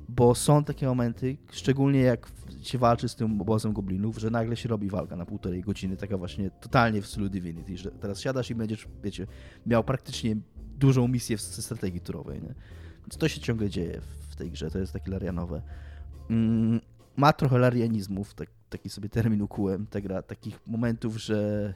[0.09, 2.31] bo są takie momenty, szczególnie jak
[2.61, 6.17] się walczy z tym obozem goblinów, że nagle się robi walka na półtorej godziny, taka
[6.17, 9.27] właśnie totalnie w stylu Divinity, że teraz siadasz i będziesz, wiecie,
[9.65, 10.35] miał praktycznie
[10.77, 12.55] dużą misję w strategii turowej, nie?
[13.01, 15.61] Więc to się ciągle dzieje w tej grze, to jest takie larianowe.
[16.29, 16.79] Mm,
[17.15, 21.74] ma trochę larianizmów, tak, taki sobie termin ukułem, ta gra, takich momentów, że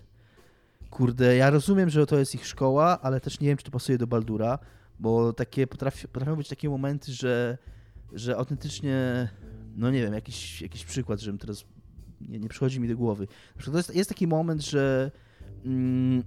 [0.89, 3.97] kurde, ja rozumiem, że to jest ich szkoła, ale też nie wiem, czy to pasuje
[3.97, 4.59] do Baldura,
[4.99, 7.57] bo takie potrafi, potrafią być takie momenty, że,
[8.13, 9.29] że autentycznie,
[9.75, 11.65] no nie wiem, jakiś, jakiś przykład, żebym teraz,
[12.21, 13.27] nie, nie przychodzi mi do głowy.
[13.55, 15.11] Na przykład jest, jest taki moment, że
[15.65, 16.23] mm,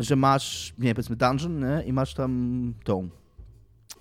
[0.00, 1.82] że masz, nie wiem, powiedzmy dungeon, nie?
[1.86, 3.08] i masz tam tą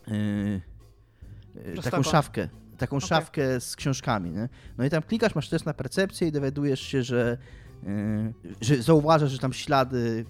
[0.07, 2.49] yy, taką szafkę,
[2.83, 3.07] taką okay.
[3.07, 4.31] szafkę z książkami.
[4.31, 4.49] Nie?
[4.77, 7.37] No i tam klikasz, masz test na percepcję i dowiadujesz się, że,
[7.83, 10.25] yy, że zauważasz, że tam ślady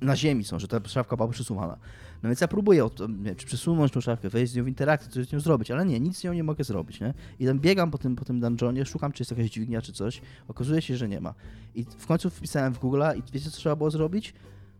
[0.00, 1.76] na ziemi są, że ta szafka była przesuwana.
[2.22, 5.26] No więc ja próbuję nie, czy przesunąć tą szafkę, wejść z nią w interakcję, coś
[5.26, 7.14] z nią zrobić, ale nie, nic z nią nie mogę zrobić, nie?
[7.38, 10.20] I tam biegam po tym, po tym dungeonie, szukam, czy jest jakaś dźwignia, czy coś,
[10.48, 11.34] okazuje się, że nie ma.
[11.74, 14.34] I w końcu wpisałem w Google i wiecie, co trzeba było zrobić?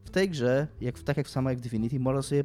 [0.05, 2.45] W tej grze, jak, tak jak w samej Divinity, można sobie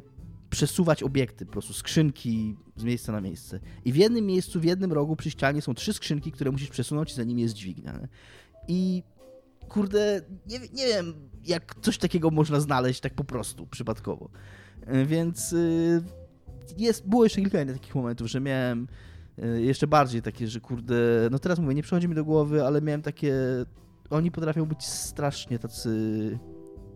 [0.50, 3.60] przesuwać obiekty, po prostu skrzynki z miejsca na miejsce.
[3.84, 7.14] I w jednym miejscu, w jednym rogu przy ścianie są trzy skrzynki, które musisz przesunąć
[7.14, 7.92] za nimi jest dźwignia.
[7.92, 8.08] Nie?
[8.68, 9.02] I
[9.68, 14.30] kurde, nie, nie wiem, jak coś takiego można znaleźć tak po prostu, przypadkowo.
[14.86, 16.02] E, więc y,
[16.78, 18.88] jest, było jeszcze kilka innych takich momentów, że miałem
[19.38, 20.94] y, jeszcze bardziej takie, że kurde,
[21.30, 23.34] no teraz mówię, nie przychodzi mi do głowy, ale miałem takie,
[24.10, 25.90] oni potrafią być strasznie tacy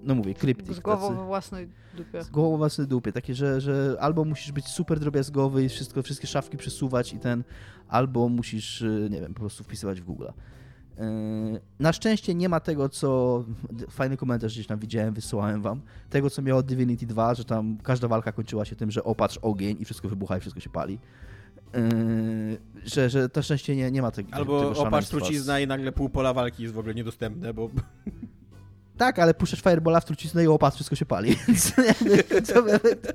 [0.03, 0.75] no mówię, kryptyk.
[0.75, 2.23] Z głową we własnej dupie.
[2.23, 6.03] Z głową we własnej dupie, takie, że, że albo musisz być super drobiazgowy i wszystko,
[6.03, 7.45] wszystkie szafki przesuwać i ten,
[7.89, 10.27] albo musisz, y, nie wiem, po prostu wpisywać w Google.
[10.27, 13.45] Y, na szczęście nie ma tego, co.
[13.91, 15.81] Fajny komentarz gdzieś tam widziałem, wysyłałem wam.
[16.11, 19.77] Tego, co miało Divinity 2, że tam każda walka kończyła się tym, że opatrz ogień
[19.81, 20.99] i wszystko wybucha i wszystko się pali.
[21.75, 24.29] Yy, że, że to szczęście nie, nie ma tego.
[24.33, 27.71] Albo tego opatrz trucizna i nagle pół pola walki jest w ogóle niedostępne, bo
[29.01, 31.37] tak, ale puszczasz firebola w truciznę i opas, wszystko się pali,
[32.33, 33.13] końcowy efekt,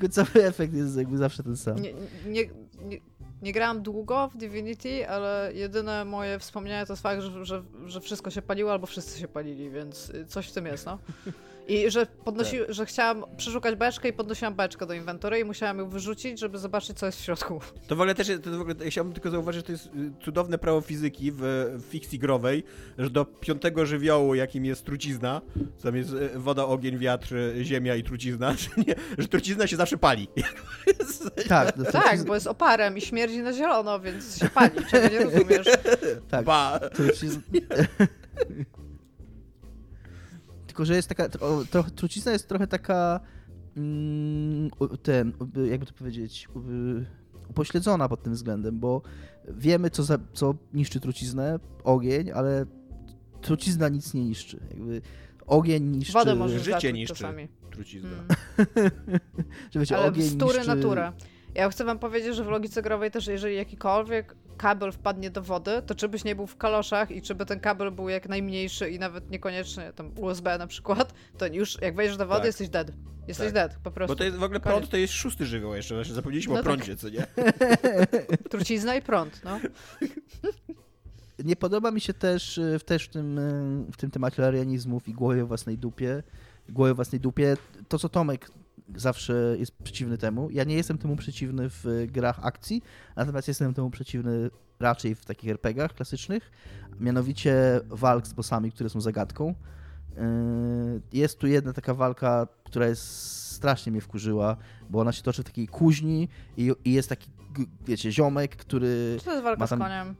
[0.00, 1.82] końcowy efekt jest jakby zawsze ten sam.
[1.82, 1.92] Nie,
[2.26, 2.44] nie,
[2.84, 2.98] nie,
[3.42, 8.00] nie grałam długo w Divinity, ale jedyne moje wspomnienia to jest fakt, że, że, że
[8.00, 10.98] wszystko się paliło albo wszyscy się palili, więc coś w tym jest, no.
[11.68, 12.72] I że, podnosi, tak.
[12.74, 16.98] że chciałam przeszukać beczkę i podnosiłam beczkę do inwentory i musiałam ją wyrzucić, żeby zobaczyć,
[16.98, 17.60] co jest w środku.
[17.86, 20.24] To w ogóle też, to w ogóle, ja chciałbym tylko zauważyć, że to jest y,
[20.24, 21.38] cudowne prawo fizyki w,
[21.78, 22.64] w fikcji growej,
[22.98, 25.40] że do piątego żywiołu, jakim jest trucizna,
[25.82, 29.76] tam jest y, woda, ogień, wiatr, y, ziemia i trucizna, że, nie, że trucizna się
[29.76, 30.28] zawsze pali.
[31.48, 35.66] Tak, tak, bo jest oparem i śmierdzi na zielono, więc się pali, czego nie rozumiesz.
[36.30, 36.44] Tak,
[36.94, 37.42] trucizna...
[40.78, 41.28] Tylko, że jest taka,
[41.70, 43.20] trochę, trucizna jest trochę taka,
[43.76, 44.70] mm,
[45.02, 45.32] ten,
[45.70, 46.48] jakby to powiedzieć,
[47.50, 49.02] upośledzona pod tym względem, bo
[49.48, 52.66] wiemy, co, za, co niszczy truciznę, ogień, ale
[53.40, 54.60] trucizna nic nie niszczy.
[54.70, 55.02] Jakby
[55.46, 56.12] ogień niszczy...
[56.12, 57.48] Wodę może życie niszczy czasami.
[57.70, 58.24] trucizna.
[58.56, 58.90] Hmm.
[59.70, 60.66] że wiecie, ale ogień niszczy...
[60.66, 61.12] naturę.
[61.54, 65.82] Ja chcę wam powiedzieć, że w logice growej też, jeżeli jakikolwiek kabel wpadnie do wody,
[65.86, 68.90] to czy byś nie był w kaloszach i czy by ten kabel był jak najmniejszy
[68.90, 72.46] i nawet niekoniecznie tam USB na przykład, to już jak wejdziesz do wody, tak.
[72.46, 72.92] jesteś dead.
[73.28, 73.54] Jesteś tak.
[73.54, 74.12] dead, po prostu.
[74.12, 76.62] Bo to jest w ogóle prąd to jest szósty żywioł jeszcze, właśnie zapomnieliśmy no o
[76.62, 76.72] tak.
[76.72, 77.00] prądzie, tak.
[77.00, 77.26] co nie?
[78.50, 79.60] Trucizna i prąd, no.
[81.44, 83.42] Nie podoba mi się też, e, też w, tym, e,
[83.92, 86.22] w tym temacie arianizmów i głowie własnej dupie,
[86.68, 87.56] głowie własnej dupie,
[87.88, 88.50] to co Tomek
[88.96, 90.50] zawsze jest przeciwny temu.
[90.50, 92.82] Ja nie jestem temu przeciwny w grach akcji,
[93.16, 96.50] natomiast jestem temu przeciwny raczej w takich RPGach klasycznych,
[97.00, 99.54] mianowicie walk z bossami, które są zagadką.
[100.16, 100.22] Yy,
[101.12, 103.02] jest tu jedna taka walka, która jest
[103.52, 104.56] strasznie mnie wkurzyła,
[104.90, 107.30] bo ona się toczy w takiej kuźni i, i jest taki,
[107.86, 109.16] wiecie, ziomek, który.
[109.18, 110.14] Czy to jest walka z koniem?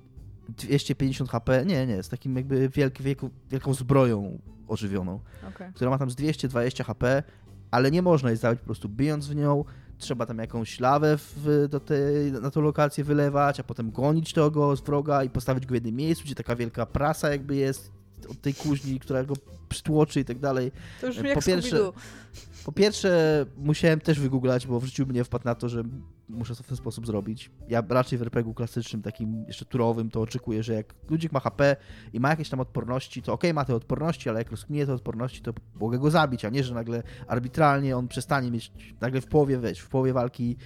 [0.48, 4.38] 250 HP, nie, nie, z takim jakby wielką, wielką zbroją
[4.68, 5.72] ożywioną, okay.
[5.72, 7.22] która ma tam z 220 HP
[7.70, 9.64] ale nie można jej zabić po prostu bijąc w nią,
[9.98, 14.76] trzeba tam jakąś lawę w, do tej, na tą lokację wylewać, a potem gonić tego
[14.76, 17.92] z wroga i postawić go w jednym miejscu, gdzie taka wielka prasa jakby jest
[18.30, 19.34] od tej kuźni, która go
[19.68, 20.72] przytłoczy i tak dalej.
[21.00, 21.92] To już po pierwsze,
[22.64, 25.82] po pierwsze, musiałem też wygooglać, bo w życiu mnie wpadł na to, że
[26.28, 27.50] muszę to w ten sposób zrobić.
[27.68, 31.76] Ja raczej w RPG-u klasycznym, takim jeszcze turowym, to oczekuję, że jak ludzik ma HP
[32.12, 35.42] i ma jakieś tam odporności, to ok, ma te odporności, ale jak rozkminie te odporności,
[35.42, 39.58] to mogę go zabić, a nie, że nagle arbitralnie on przestanie mieć, nagle w połowie,
[39.58, 40.56] weź, w połowie walki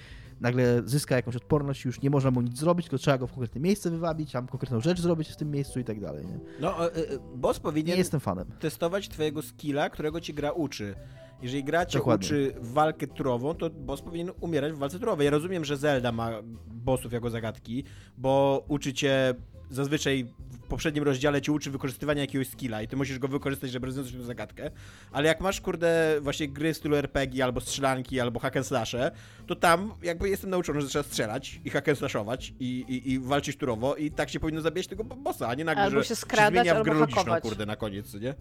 [0.43, 3.61] nagle zyska jakąś odporność już nie można mu nic zrobić, tylko trzeba go w konkretne
[3.61, 6.25] miejsce wywabić, tam konkretną rzecz zrobić w tym miejscu i tak dalej.
[6.25, 6.39] Nie?
[6.59, 7.01] No, e, e,
[7.35, 8.45] boss powinien nie jestem fanem.
[8.59, 10.95] testować twojego skilla, którego ci gra uczy.
[11.41, 12.27] Jeżeli gra cię Dokładnie.
[12.27, 15.25] uczy walkę turową, to boss powinien umierać w walce turowej.
[15.25, 16.31] Ja rozumiem, że Zelda ma
[16.67, 17.83] bossów jako zagadki,
[18.17, 19.35] bo uczy cię
[19.73, 20.25] zazwyczaj
[20.63, 24.13] w poprzednim rozdziale ci uczy wykorzystywania jakiegoś skilla i ty musisz go wykorzystać, żeby rozwiązać
[24.13, 24.71] tę zagadkę.
[25.11, 29.11] Ale jak masz, kurde, właśnie gry w stylu RPG, albo strzelanki, albo hack and slashe,
[29.47, 33.19] to tam jakby jestem nauczony, że trzeba strzelać i hack and slashować i, i, i
[33.19, 36.15] walczyć turowo i tak się powinno zabijać tego bossa, a nie nagle, albo że się
[36.15, 38.35] skradać, się zmienia w grę logiczną, kurde, na koniec, nie?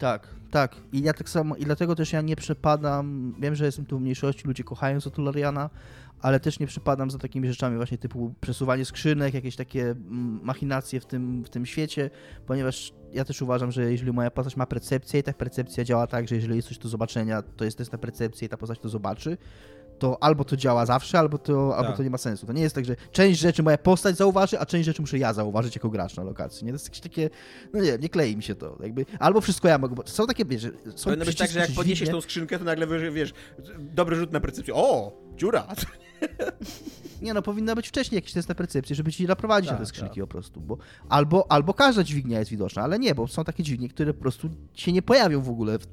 [0.00, 0.76] Tak, tak.
[0.92, 4.00] I ja tak samo, i dlatego też ja nie przepadam, wiem, że jestem tu w
[4.00, 5.70] mniejszości, ludzie kochają Zatulariana,
[6.20, 11.00] ale też nie przepadam za takimi rzeczami właśnie typu przesuwanie skrzynek, jakieś takie mm, machinacje
[11.00, 12.10] w tym, w tym świecie,
[12.46, 16.28] ponieważ ja też uważam, że jeżeli moja postać ma percepcję i ta percepcja działa tak,
[16.28, 18.88] że jeżeli jest coś do zobaczenia, to jest test na percepcję i ta postać to
[18.88, 19.36] zobaczy,
[20.00, 21.96] to albo to działa zawsze, albo to, albo tak.
[21.96, 22.46] to nie ma sensu.
[22.46, 25.32] To nie jest tak, że część rzeczy moja postać zauważy, a część rzeczy muszę ja
[25.32, 26.64] zauważyć jako gracz na lokacji.
[26.64, 26.72] Nie?
[26.72, 27.30] To jest jakieś takie,
[27.72, 28.76] no nie nie klei mi się to.
[28.82, 30.62] Jakby, albo wszystko ja mogę, bo są takie, wiesz,
[30.96, 33.34] są Powinno być tak, że jak podniesiesz tą skrzynkę, to nagle wiesz,
[33.78, 34.74] dobry rzut na percepcję.
[34.74, 35.66] O, dziura!
[37.22, 39.88] Nie no, powinna być wcześniej jakiś test na percepcję, żeby ci naprowadzić tak, na te
[39.88, 40.20] skrzynki tak.
[40.20, 40.78] po prostu, bo
[41.08, 44.50] albo, albo każda dźwignia jest widoczna, ale nie, bo są takie dźwignie, które po prostu
[44.74, 45.86] się nie pojawią w ogóle w,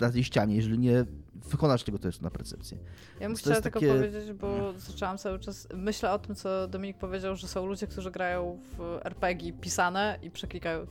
[0.00, 1.04] na tej ścianie, jeżeli nie
[1.34, 2.78] wykonasz tego testu na percepcję.
[3.20, 3.92] Ja bym chciała tylko takie...
[3.92, 8.10] powiedzieć, bo zaczęłam cały czas, myślę o tym, co Dominik powiedział, że są ludzie, którzy
[8.10, 10.86] grają w RPG pisane i przeklikają,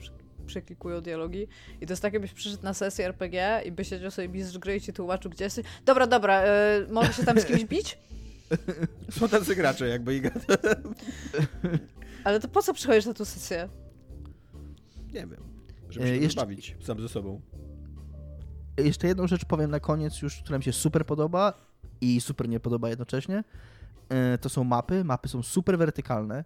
[0.46, 1.48] przeklikują dialogi.
[1.82, 4.76] I to jest tak, jakbyś przyszedł na sesję RPG i by siedział sobie mistrz gry
[4.76, 5.66] i ci tłumaczył, gdzie jesteś.
[5.86, 7.98] Dobra, dobra, yy, może się tam z kimś bić?
[9.20, 10.22] Są tacy gracze, jakby i
[12.24, 13.70] Ale to po co przychodzisz na tę sesję?
[15.14, 15.56] Nie wiem.
[15.90, 16.42] Żeby się Jeszcze...
[16.42, 17.42] bawić sam ze sobą.
[18.78, 21.54] Jeszcze jedną rzecz powiem na koniec już, która mi się super podoba
[22.02, 23.44] i super nie podoba jednocześnie.
[24.10, 25.04] E, to są mapy.
[25.04, 26.44] Mapy są super wertykalne.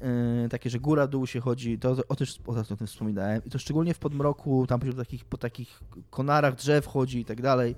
[0.00, 3.44] E, takie, że góra, dół się chodzi, to o, też o tym wspominałem.
[3.44, 7.42] I to szczególnie w podmroku, tam po takich, po takich konarach drzew chodzi i tak
[7.42, 7.74] dalej.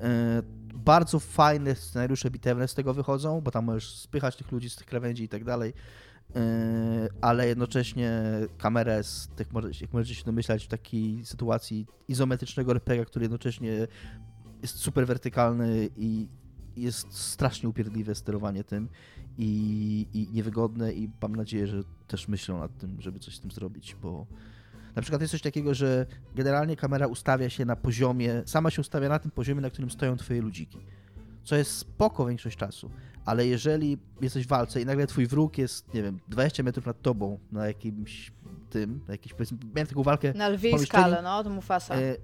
[0.00, 0.42] E,
[0.74, 4.86] bardzo fajne scenariusze bitewne z tego wychodzą, bo tam możesz spychać tych ludzi z tych
[4.86, 5.72] krawędzi i tak dalej.
[6.34, 6.42] Yy,
[7.20, 8.22] ale jednocześnie
[8.58, 9.48] kamerę z tych,
[9.80, 13.86] jak możecie się domyślać, w takiej sytuacji izometrycznego RPG, który jednocześnie
[14.62, 16.28] jest super wertykalny i
[16.76, 18.88] jest strasznie upierdliwe sterowanie tym
[19.38, 23.50] i, i niewygodne i mam nadzieję, że też myślą nad tym, żeby coś z tym
[23.50, 24.26] zrobić, bo
[24.96, 29.08] na przykład jest coś takiego, że generalnie kamera ustawia się na poziomie, sama się ustawia
[29.08, 30.78] na tym poziomie, na którym stoją twoje ludziki
[31.48, 32.90] co jest spoko większość czasu,
[33.28, 37.02] ale jeżeli jesteś w walce i nagle twój wróg jest, nie wiem, 20 metrów nad
[37.02, 38.32] tobą na jakimś
[38.70, 40.32] tym, na jakiejś, powiedzmy, miałem taką walkę...
[40.34, 41.94] Na lwiej skale, no, to Mufasa.
[41.94, 42.16] E,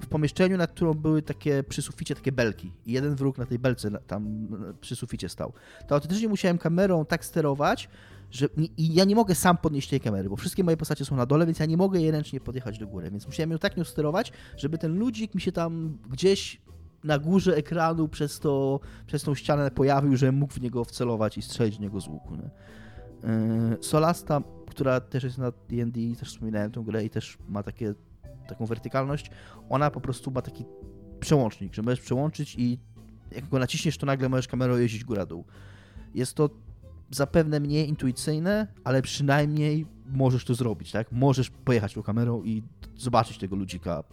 [0.00, 3.58] w pomieszczeniu, nad którą były takie przy suficie takie belki i jeden wróg na tej
[3.58, 4.48] belce tam
[4.80, 5.52] przy suficie stał.
[5.88, 7.88] To autentycznie musiałem kamerą tak sterować,
[8.30, 8.46] że
[8.76, 11.46] i ja nie mogę sam podnieść tej kamery, bo wszystkie moje postacie są na dole,
[11.46, 14.32] więc ja nie mogę je ręcznie podjechać do góry, więc musiałem ją tak nią sterować,
[14.56, 16.60] żeby ten ludzik mi się tam gdzieś
[17.04, 21.42] na górze ekranu przez, to, przez tą ścianę pojawił, że mógł w niego wcelować i
[21.42, 22.36] strzelić w niego z łuku.
[22.36, 22.50] Nie?
[23.70, 27.94] Yy, Solasta, która też jest na D&D, też wspominałem tę grę i też ma takie,
[28.48, 29.30] taką wertykalność,
[29.68, 30.64] ona po prostu ma taki
[31.20, 32.78] przełącznik, że możesz przełączyć i
[33.32, 35.44] jak go naciśniesz, to nagle możesz kamerą jeździć góra-dół.
[36.14, 36.50] Jest to
[37.10, 41.12] zapewne mniej intuicyjne, ale przynajmniej możesz to zrobić, tak?
[41.12, 42.62] Możesz pojechać tą kamerą i
[42.96, 44.04] zobaczyć tego ludzika.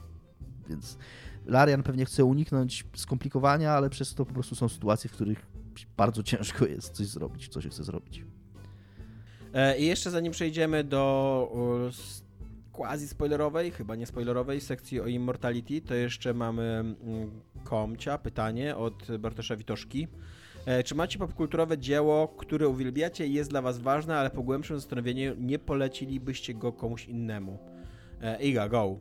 [0.69, 0.97] Więc
[1.45, 5.45] Larian pewnie chce uniknąć skomplikowania, ale przez to po prostu są sytuacje, w których
[5.97, 8.23] bardzo ciężko jest coś zrobić, co się chce zrobić.
[9.53, 11.91] E, I jeszcze zanim przejdziemy do
[12.71, 17.31] quasi spoilerowej, chyba nie spoilerowej sekcji o Immortality, to jeszcze mamy mm,
[17.63, 20.07] komcia, pytanie od Bartosza Witoszki.
[20.65, 24.79] E, czy macie popkulturowe dzieło, które uwielbiacie i jest dla was ważne, ale po głębszym
[24.79, 27.57] zastanowieniu nie polecilibyście go komuś innemu?
[28.21, 28.99] E, Iga, go.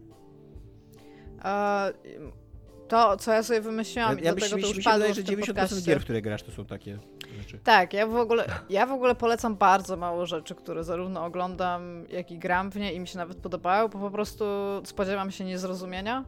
[2.89, 5.23] To, co ja sobie wymyśliłam ja, ja i do tego to już się wydaje, że
[5.23, 6.99] 90% gier, które grasz, to są takie
[7.39, 7.59] rzeczy.
[7.65, 12.31] Tak, ja w, ogóle, ja w ogóle polecam bardzo mało rzeczy, które zarówno oglądam, jak
[12.31, 14.45] i gram w nie i mi się nawet podobają, bo po prostu
[14.85, 16.25] spodziewam się niezrozumienia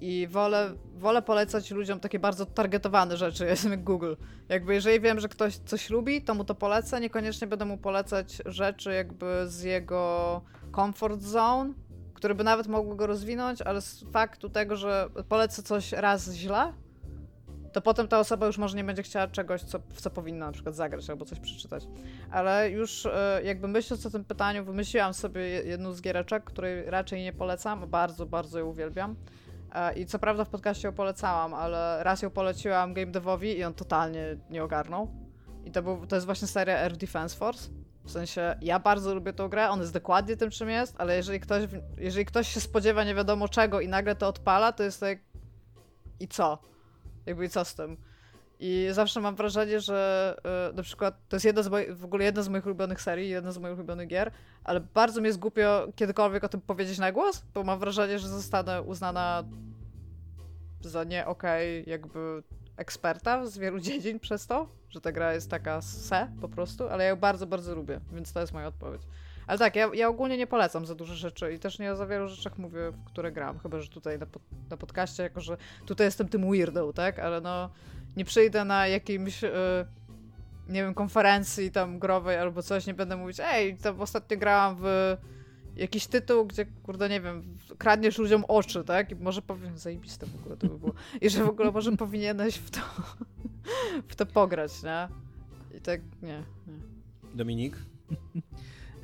[0.00, 4.14] i wolę, wolę polecać ludziom takie bardzo targetowane rzeczy, jestem jak Google.
[4.48, 8.42] Jakby jeżeli wiem, że ktoś coś lubi, to mu to polecę, niekoniecznie będę mu polecać
[8.46, 10.40] rzeczy jakby z jego
[10.76, 11.72] comfort zone,
[12.22, 16.72] które by nawet mogły go rozwinąć, ale z faktu tego, że polecę coś raz źle,
[17.72, 20.52] to potem ta osoba już może nie będzie chciała czegoś, co, w co powinna na
[20.52, 21.84] przykład zagrać albo coś przeczytać.
[22.30, 27.22] Ale już e, jakby myśląc o tym pytaniu, wymyśliłam sobie jedną z giereczek, której raczej
[27.22, 29.16] nie polecam, bardzo, bardzo ją uwielbiam.
[29.74, 33.64] E, I co prawda w podcaście ją polecałam, ale raz ją poleciłam game devowi i
[33.64, 35.08] on totalnie nie ogarnął.
[35.64, 37.81] I to, był, to jest właśnie seria Air Defense Force.
[38.04, 41.40] W sensie, ja bardzo lubię tą grę, on jest dokładnie tym, czym jest, ale jeżeli
[41.40, 41.62] ktoś,
[41.98, 45.18] jeżeli ktoś się spodziewa nie wiadomo czego i nagle to odpala, to jest tak...
[46.20, 46.58] I co?
[47.26, 47.96] Jakby i co z tym?
[48.64, 50.36] I zawsze mam wrażenie, że
[50.70, 53.28] y, na przykład to jest jedna z moich, w ogóle jedna z moich ulubionych serii,
[53.28, 54.30] jedna z moich ulubionych gier,
[54.64, 58.28] ale bardzo mi jest głupio kiedykolwiek o tym powiedzieć na głos, bo mam wrażenie, że
[58.28, 59.44] zostanę uznana
[60.80, 62.42] za nie okej okay, jakby
[62.76, 67.04] eksperta z wielu dziedzin przez to, że ta gra jest taka se po prostu, ale
[67.04, 69.02] ja ją bardzo, bardzo lubię, więc to jest moja odpowiedź.
[69.46, 72.06] Ale tak, ja, ja ogólnie nie polecam za dużo rzeczy i też nie o za
[72.06, 75.56] wielu rzeczach mówię, w które gram, chyba że tutaj na, pod, na podcaście, jako że
[75.86, 77.18] tutaj jestem tym weirdo, tak?
[77.18, 77.70] Ale no,
[78.16, 79.50] nie przyjdę na jakimś, yy,
[80.68, 85.16] nie wiem, konferencji tam growej albo coś, nie będę mówić, ej, to ostatnio grałam w
[85.76, 87.42] jakiś tytuł, gdzie, kurde, nie wiem,
[87.78, 89.10] kradniesz ludziom oczy, tak?
[89.10, 90.92] I może powiem, zajebiste w ogóle to by było.
[91.20, 92.80] I że w ogóle może powinieneś w to,
[94.08, 95.08] w to pograć, nie?
[95.78, 96.82] I tak, nie, nie.
[97.34, 97.76] Dominik?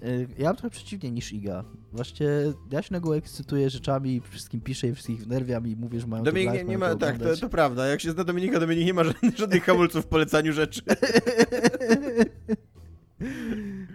[0.02, 1.64] Y, ja mam trochę przeciwnie niż Iga.
[1.92, 2.28] Właśnie
[2.70, 6.52] ja się nagło ekscytuję rzeczami, wszystkim piszę i wszystkich wnerwiam i mówię, że mają Dominik
[6.52, 7.86] nie, nie ma, tak, to, to, prawda.
[7.86, 10.82] Jak się zna Dominika, Dominik nie ma żadnych, żadnych hamulców w polecaniu rzeczy.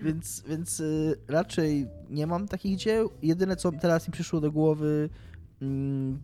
[0.04, 3.10] więc więc y, raczej nie mam takich dzieł.
[3.22, 5.10] Jedyne, co teraz mi przyszło do głowy,
[5.62, 6.20] mm,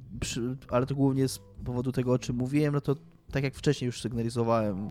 [0.70, 2.96] ale to głównie z powodu tego, o czym mówiłem, no to
[3.32, 4.90] tak jak wcześniej już sygnalizowałem,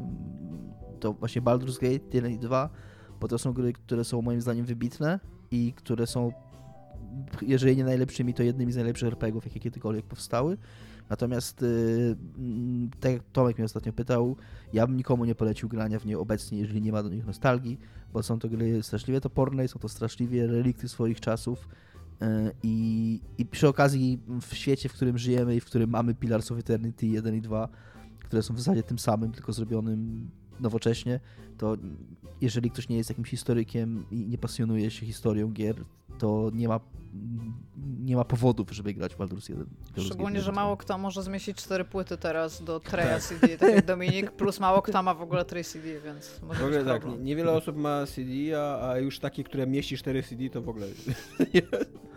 [1.00, 2.70] to właśnie Baldur's Gate 1 i 2
[3.20, 5.20] bo to są gry, które są moim zdaniem wybitne
[5.50, 6.32] i które są,
[7.42, 10.56] jeżeli nie najlepszymi, to jednymi z najlepszych RPGów, jakie kiedykolwiek powstały.
[11.10, 12.16] Natomiast, yy,
[13.00, 14.36] tak jak Tomek mnie ostatnio pytał,
[14.72, 17.78] ja bym nikomu nie polecił grania w nie obecnie, jeżeli nie ma do nich nostalgii,
[18.12, 21.68] bo są to gry straszliwie toporne, są to straszliwie relikty swoich czasów.
[22.20, 22.26] Yy,
[22.62, 26.58] I, I przy okazji w świecie, w którym żyjemy i w którym mamy Pillars of
[26.58, 27.68] Eternity 1 i 2,
[28.24, 30.30] które są w zasadzie tym samym, tylko zrobionym
[30.60, 31.20] nowocześnie,
[31.58, 31.76] to
[32.40, 35.84] jeżeli ktoś nie jest jakimś historykiem i nie pasjonuje się historią gier,
[36.18, 36.80] to nie ma,
[38.00, 39.66] nie ma powodów, żeby grać w Baldur's 1.
[39.98, 44.30] Szczególnie, że mało kto może zmieścić cztery płyty teraz do Treya CD, tak jak Dominik,
[44.30, 47.76] plus mało kto ma w ogóle Trey CD, więc może w ogóle tak, niewiele osób
[47.76, 48.30] ma CD,
[48.62, 50.86] a, a już takie, które mieści cztery CD, to w ogóle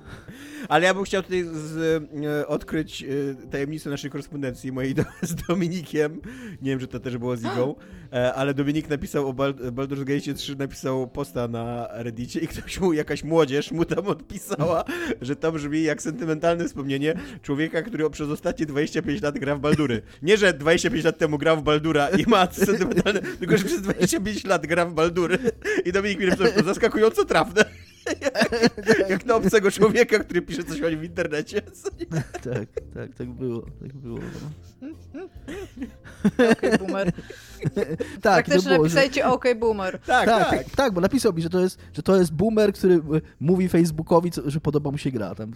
[0.69, 3.07] Ale ja bym chciał tutaj z, e, odkryć e,
[3.49, 6.21] tajemnicę naszej korespondencji mojej do, z Dominikiem.
[6.61, 7.75] Nie wiem, czy to też było z Igą,
[8.13, 12.93] e, ale Dominik napisał o Baldur's Gate 3, napisał posta na Reddicie i ktoś mu,
[12.93, 14.83] jakaś młodzież mu tam odpisała,
[15.21, 20.01] że tam brzmi jak sentymentalne wspomnienie człowieka, który przez ostatnie 25 lat gra w Baldury.
[20.21, 24.43] Nie, że 25 lat temu grał w Baldura i ma sentymentalne, tylko że przez 25
[24.43, 25.37] lat gra w Baldury.
[25.85, 27.65] I Dominik mi napisał, to zaskakująco trafne
[28.21, 31.61] jak, jak na obcego człowieka, który pisze coś o nim w internecie.
[32.43, 34.19] tak, tak, tak było, tak było.
[34.19, 34.49] No.
[36.51, 37.11] OK Boomer.
[38.21, 39.27] tak, też było, napisajcie że...
[39.27, 39.99] OK Boomer.
[39.99, 42.95] Tak, tak, tak, tak, bo napisał mi, że to jest, że to jest boomer, który
[42.95, 42.99] e,
[43.39, 45.35] mówi Facebookowi, że podoba mu się gra.
[45.35, 45.53] Tam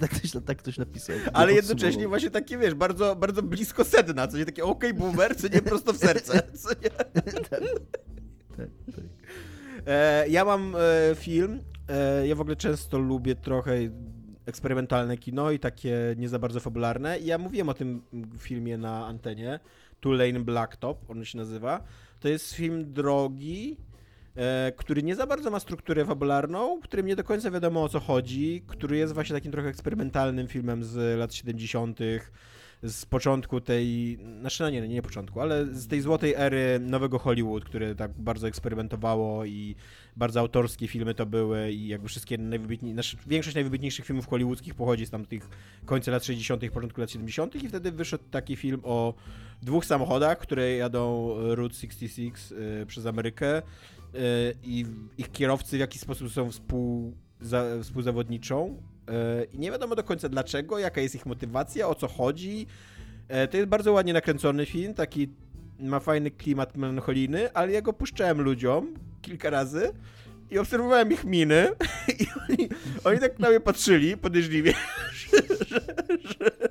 [0.00, 1.16] tak ktoś, tak ktoś napisał.
[1.32, 5.48] Ale jednocześnie właśnie takie, wiesz, bardzo, bardzo blisko sedna, co nie takie OK Boomer, co
[5.48, 6.42] nie prosto w serce.
[6.54, 6.90] Co nie?
[6.90, 7.60] tak, tak.
[8.56, 8.68] tak.
[10.28, 11.60] Ja mam e, film,
[12.24, 13.72] ja w ogóle często lubię trochę
[14.46, 17.18] eksperymentalne kino i takie nie za bardzo fabularne.
[17.18, 18.02] Ja mówiłem o tym
[18.38, 19.60] filmie na antenie.
[20.00, 21.84] Two Lane Blacktop, on się nazywa.
[22.20, 23.76] To jest film drogi,
[24.36, 27.88] e, który nie za bardzo ma strukturę fabularną, w którym nie do końca wiadomo o
[27.88, 32.00] co chodzi, który jest właśnie takim trochę eksperymentalnym filmem z lat 70.,
[32.82, 37.64] z początku tej, znaczy no nie, nie początku, ale z tej złotej ery nowego Hollywood,
[37.64, 39.76] które tak bardzo eksperymentowało i
[40.16, 45.06] bardzo autorskie filmy to były i jakby wszystkie najwybitniejsze, znaczy większość najwybitniejszych filmów hollywoodzkich pochodzi
[45.06, 45.48] z tamtych
[45.84, 47.54] końca lat 60., początku lat 70.
[47.54, 49.14] i wtedy wyszedł taki film o
[49.62, 53.62] dwóch samochodach, które jadą Route 66 y, przez Amerykę y,
[54.62, 54.86] i
[55.18, 58.82] ich kierowcy w jakiś sposób są współ, za, współzawodniczą
[59.52, 62.66] i nie wiadomo do końca dlaczego, jaka jest ich motywacja, o co chodzi.
[63.44, 65.28] Y, to jest bardzo ładnie nakręcony film, taki
[65.80, 69.92] ma fajny klimat melancholijny, ale ja go puszczałem ludziom kilka razy
[70.50, 71.68] i obserwowałem ich miny
[72.20, 72.68] i oni,
[73.04, 74.74] oni tak na mnie patrzyli podejrzliwie,
[75.18, 75.80] że, że,
[76.20, 76.67] że,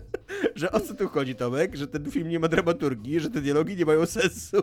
[0.57, 3.75] że o co tu chodzi, Tomek, że ten film nie ma dramaturgii, że te dialogi
[3.75, 4.57] nie mają sensu,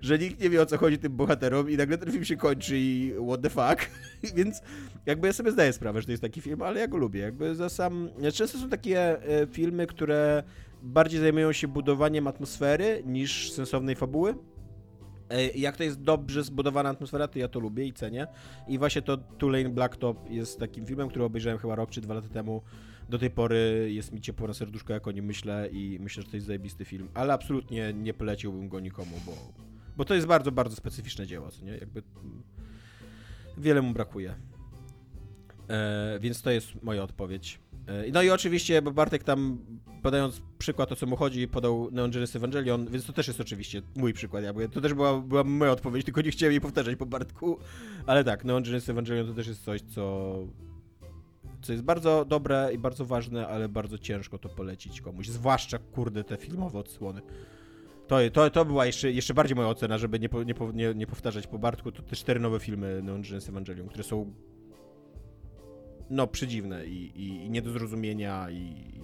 [0.00, 2.78] że nikt nie wie o co chodzi tym bohaterom i nagle ten film się kończy
[2.78, 3.90] i what the fuck,
[4.36, 4.62] więc
[5.06, 7.54] jakby ja sobie zdaję sprawę, że to jest taki film, ale ja go lubię, jakby
[7.54, 10.42] za sam, często są takie e, filmy, które
[10.82, 14.34] bardziej zajmują się budowaniem atmosfery niż sensownej fabuły.
[15.30, 18.26] E, jak to jest dobrze zbudowana atmosfera, to ja to lubię i cenię.
[18.68, 22.28] I właśnie to Tulane Blacktop jest takim filmem, który obejrzałem chyba rok czy dwa lata
[22.28, 22.62] temu.
[23.08, 26.28] Do tej pory jest mi ciepło na serduszko, jak o nim myślę i myślę, że
[26.28, 27.08] to jest zajebisty film.
[27.14, 29.32] Ale absolutnie nie poleciłbym go nikomu, bo,
[29.96, 31.72] bo to jest bardzo, bardzo specyficzne dzieło, co nie?
[31.72, 32.02] Jakby
[33.58, 34.34] wiele mu brakuje.
[35.68, 37.58] E, więc to jest moja odpowiedź.
[37.86, 39.58] E, no i oczywiście, bo Bartek tam
[40.02, 43.82] podając przykład o co mu chodzi, podał Neon Genesis Evangelion, więc to też jest oczywiście
[43.96, 44.44] mój przykład.
[44.44, 47.58] Ja to też była, była moja odpowiedź, tylko nie chciałem jej powtarzać po Bartku.
[48.06, 50.34] Ale tak, Neon Genesis Evangelion to też jest coś, co,
[51.66, 55.28] co jest bardzo dobre i bardzo ważne, ale bardzo ciężko to polecić komuś.
[55.28, 57.20] Zwłaszcza, kurde, te filmowe odsłony.
[58.06, 61.46] To, to, to była jeszcze, jeszcze bardziej moja ocena, żeby nie, nie, nie, nie powtarzać
[61.46, 61.92] po Bartku.
[61.92, 64.34] To te cztery nowe filmy Neon Genesis Evangelion, które są
[66.10, 69.00] no, przedziwne i, i, i nie do zrozumienia i...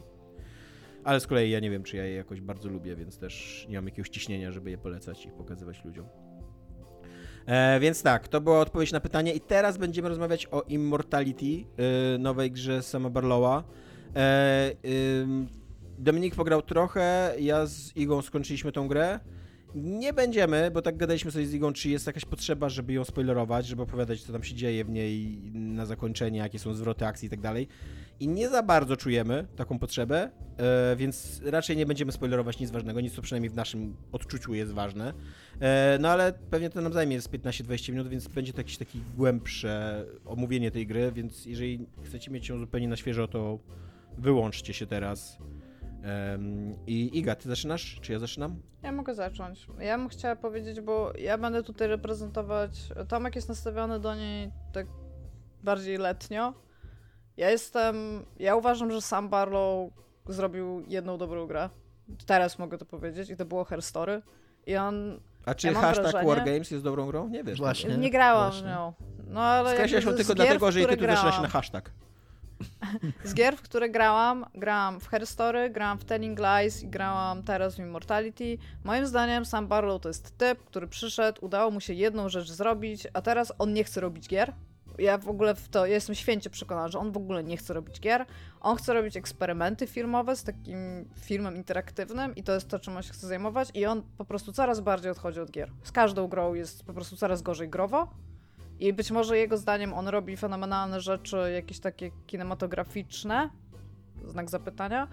[1.05, 3.76] Ale z kolei ja nie wiem, czy ja je jakoś bardzo lubię, więc też nie
[3.76, 6.06] mam jakiegoś ciśnienia, żeby je polecać i pokazywać ludziom.
[7.47, 11.64] E, więc tak, to była odpowiedź na pytanie i teraz będziemy rozmawiać o Immortality, yy,
[12.19, 13.64] nowej grze Sama Barlowa.
[14.16, 14.73] E,
[15.98, 19.20] Dominik pograł trochę, ja z Igą skończyliśmy tą grę.
[19.74, 23.66] Nie będziemy, bo tak gadaliśmy sobie z Igą, czy jest jakaś potrzeba, żeby ją spoilerować,
[23.66, 27.31] żeby opowiadać, co tam się dzieje w niej na zakończenie, jakie są zwroty akcji i
[27.31, 27.69] tak dalej.
[28.22, 33.00] I nie za bardzo czujemy taką potrzebę, e, więc raczej nie będziemy spoilerować nic ważnego,
[33.00, 35.12] nic co przynajmniej w naszym odczuciu jest ważne.
[35.60, 38.98] E, no ale pewnie to nam zajmie z 15-20 minut, więc będzie to jakieś takie
[39.16, 43.58] głębsze omówienie tej gry, więc jeżeli chcecie mieć ją zupełnie na świeżo, to
[44.18, 45.38] wyłączcie się teraz
[46.86, 47.98] i Iga, ty zaczynasz?
[48.00, 48.62] Czy ja zaczynam?
[48.82, 49.66] Ja mogę zacząć.
[49.80, 52.88] Ja bym chciała powiedzieć, bo ja będę tutaj reprezentować.
[53.08, 54.86] Tomek jest nastawiony do niej tak
[55.62, 56.54] bardziej letnio.
[57.36, 58.24] Ja jestem.
[58.38, 59.90] Ja uważam, że sam Barlow
[60.28, 61.70] zrobił jedną dobrą grę.
[62.26, 64.22] Teraz mogę to powiedzieć, i to było Her Story.
[64.66, 65.20] I on.
[65.46, 66.34] A czy ja hashtag wrażenie...
[66.34, 67.28] Wargames jest dobrą grą?
[67.28, 67.59] Nie wiesz.
[67.59, 67.96] Właśnie.
[67.96, 68.68] Nie grałam właśnie.
[68.68, 68.92] w nią.
[69.28, 69.74] No ale.
[69.74, 71.90] Skreślasz ją tylko dlatego, że jej tytuł zaczyna się na hashtag.
[73.24, 77.76] Z gier, w które grałam, grałam w Herstory, grałam w Telling Lies i grałam teraz
[77.76, 78.59] w Immortality.
[78.84, 83.06] Moim zdaniem sam Barlow to jest typ, który przyszedł, udało mu się jedną rzecz zrobić,
[83.12, 84.52] a teraz on nie chce robić gier.
[84.98, 88.01] Ja w ogóle w to, jestem święcie przekonana, że on w ogóle nie chce robić
[88.01, 88.27] gier.
[88.60, 93.02] On chce robić eksperymenty filmowe z takim filmem interaktywnym i to jest to, czym on
[93.02, 95.70] się chce zajmować i on po prostu coraz bardziej odchodzi od gier.
[95.82, 98.09] Z każdą grą jest po prostu coraz gorzej growo
[98.81, 103.51] i być może jego zdaniem on robi fenomenalne rzeczy, jakieś takie kinematograficzne,
[104.24, 105.09] znak zapytania,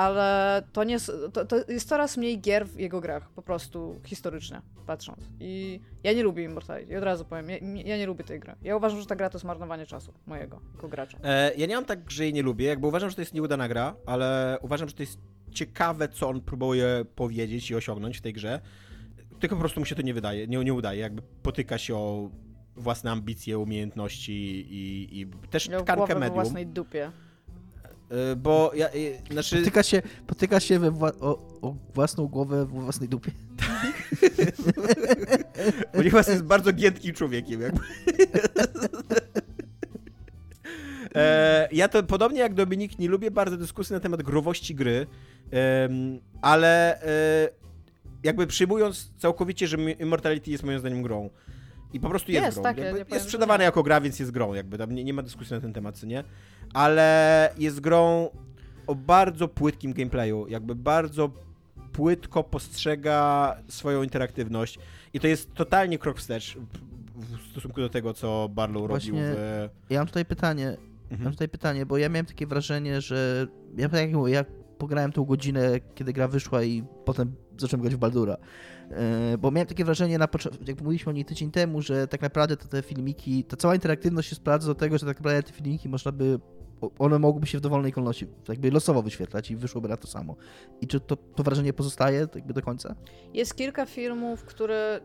[0.00, 0.96] ale to, nie,
[1.32, 5.18] to, to jest coraz mniej gier w jego grach, po prostu historycznie patrząc.
[5.40, 8.54] I ja nie lubię Immortality, od razu powiem, ja, ja, nie lubię tej gry.
[8.62, 11.18] Ja uważam, że ta gra to jest marnowanie czasu mojego, jako gracza.
[11.22, 13.68] E, ja nie mam tak, że jej nie lubię, jakby uważam, że to jest nieudana
[13.68, 15.18] gra, ale uważam, że to jest
[15.52, 18.60] ciekawe, co on próbuje powiedzieć i osiągnąć w tej grze,
[19.40, 22.30] tylko po prostu mu się to nie wydaje, nie, nie udaje, jakby potyka się o
[22.76, 24.32] własne ambicje, umiejętności
[24.70, 26.34] i, i też Miał tkankę medium.
[26.34, 27.12] własnej dupie.
[28.10, 29.58] E, bo ja, e, znaczy...
[29.58, 33.30] Potyka się, potyka się we wła o, o, własną głowę w własnej dupie.
[33.56, 33.92] Tak.
[35.92, 37.60] Ponieważ jest bardzo giętkim człowiekiem.
[37.60, 37.80] Jakby.
[41.14, 45.06] E, ja to podobnie jak Dominik nie lubię bardzo dyskusji na temat growości gry,
[45.52, 45.88] e,
[46.42, 47.48] ale e,
[48.22, 51.30] jakby przyjmując całkowicie, że Immortality jest moim zdaniem grą.
[51.92, 52.62] I po prostu jest, jest grą.
[52.62, 55.54] Tak, ja jest sprzedawana jako gra, więc jest grą, jakby tam nie, nie ma dyskusji
[55.54, 56.24] na ten temat, co nie?
[56.74, 58.30] Ale jest grą
[58.86, 61.30] o bardzo płytkim gameplayu, jakby bardzo
[61.92, 64.78] płytko postrzega swoją interaktywność
[65.14, 66.56] i to jest totalnie krok wstecz
[67.14, 69.68] w stosunku do tego, co Barlow Właśnie robił w...
[69.90, 71.22] Ja mam tutaj pytanie, mhm.
[71.22, 73.46] mam tutaj pytanie, bo ja miałem takie wrażenie, że
[73.76, 74.44] ja, tak jak, ja
[74.78, 78.36] pograłem tą godzinę, kiedy gra wyszła i potem zacząłem grać w Baldura.
[78.90, 80.28] E, bo miałem takie wrażenie, na
[80.66, 84.28] jak mówiliśmy o niej tydzień temu, że tak naprawdę to te filmiki, ta cała interaktywność
[84.28, 86.40] się sprawdza do tego, że tak naprawdę te filmiki można by
[86.98, 90.36] one mogłyby się w dowolnej kolejności jakby losowo wyświetlać i wyszłoby na to samo.
[90.80, 92.94] I czy to, to wrażenie pozostaje jakby do końca?
[93.34, 95.00] Jest kilka filmów, które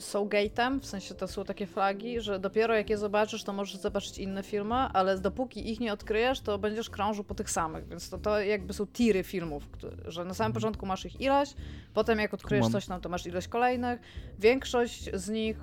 [0.00, 3.76] są gate'em, w sensie to są takie flagi, że dopiero jak je zobaczysz, to możesz
[3.76, 8.10] zobaczyć inne filmy, ale dopóki ich nie odkryjesz, to będziesz krążył po tych samych, więc
[8.10, 9.68] to, to jakby są tiry filmów,
[10.06, 10.52] że na samym mhm.
[10.52, 11.54] początku masz ich ilość,
[11.94, 14.00] potem jak odkryjesz coś tam, to masz ilość kolejnych.
[14.38, 15.56] Większość z nich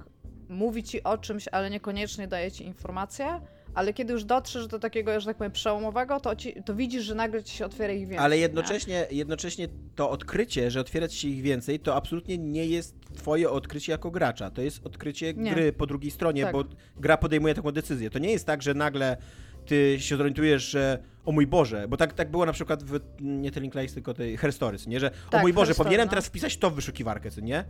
[0.49, 3.41] mówi ci o czymś, ale niekoniecznie daje ci informacje,
[3.77, 7.15] ale kiedy już dotrzesz do takiego, że tak powiem, przełomowego, to, ci, to widzisz, że
[7.15, 8.17] nagle ci się otwiera ich więcej.
[8.17, 12.95] Ale jednocześnie, jednocześnie to odkrycie, że otwiera ci się ich więcej, to absolutnie nie jest
[13.15, 14.51] twoje odkrycie jako gracza.
[14.51, 15.51] To jest odkrycie nie.
[15.51, 16.53] gry po drugiej stronie, tak.
[16.53, 16.63] bo
[16.95, 18.09] gra podejmuje taką decyzję.
[18.09, 19.17] To nie jest tak, że nagle
[19.65, 23.51] ty się zorientujesz, że o mój Boże, bo tak, tak było na przykład w nie
[23.51, 24.99] Telling Lies, tylko tej Herstories, nie?
[24.99, 26.09] Że tak, o mój Boże, powinienem no.
[26.09, 27.65] teraz wpisać to w wyszukiwarkę, co nie?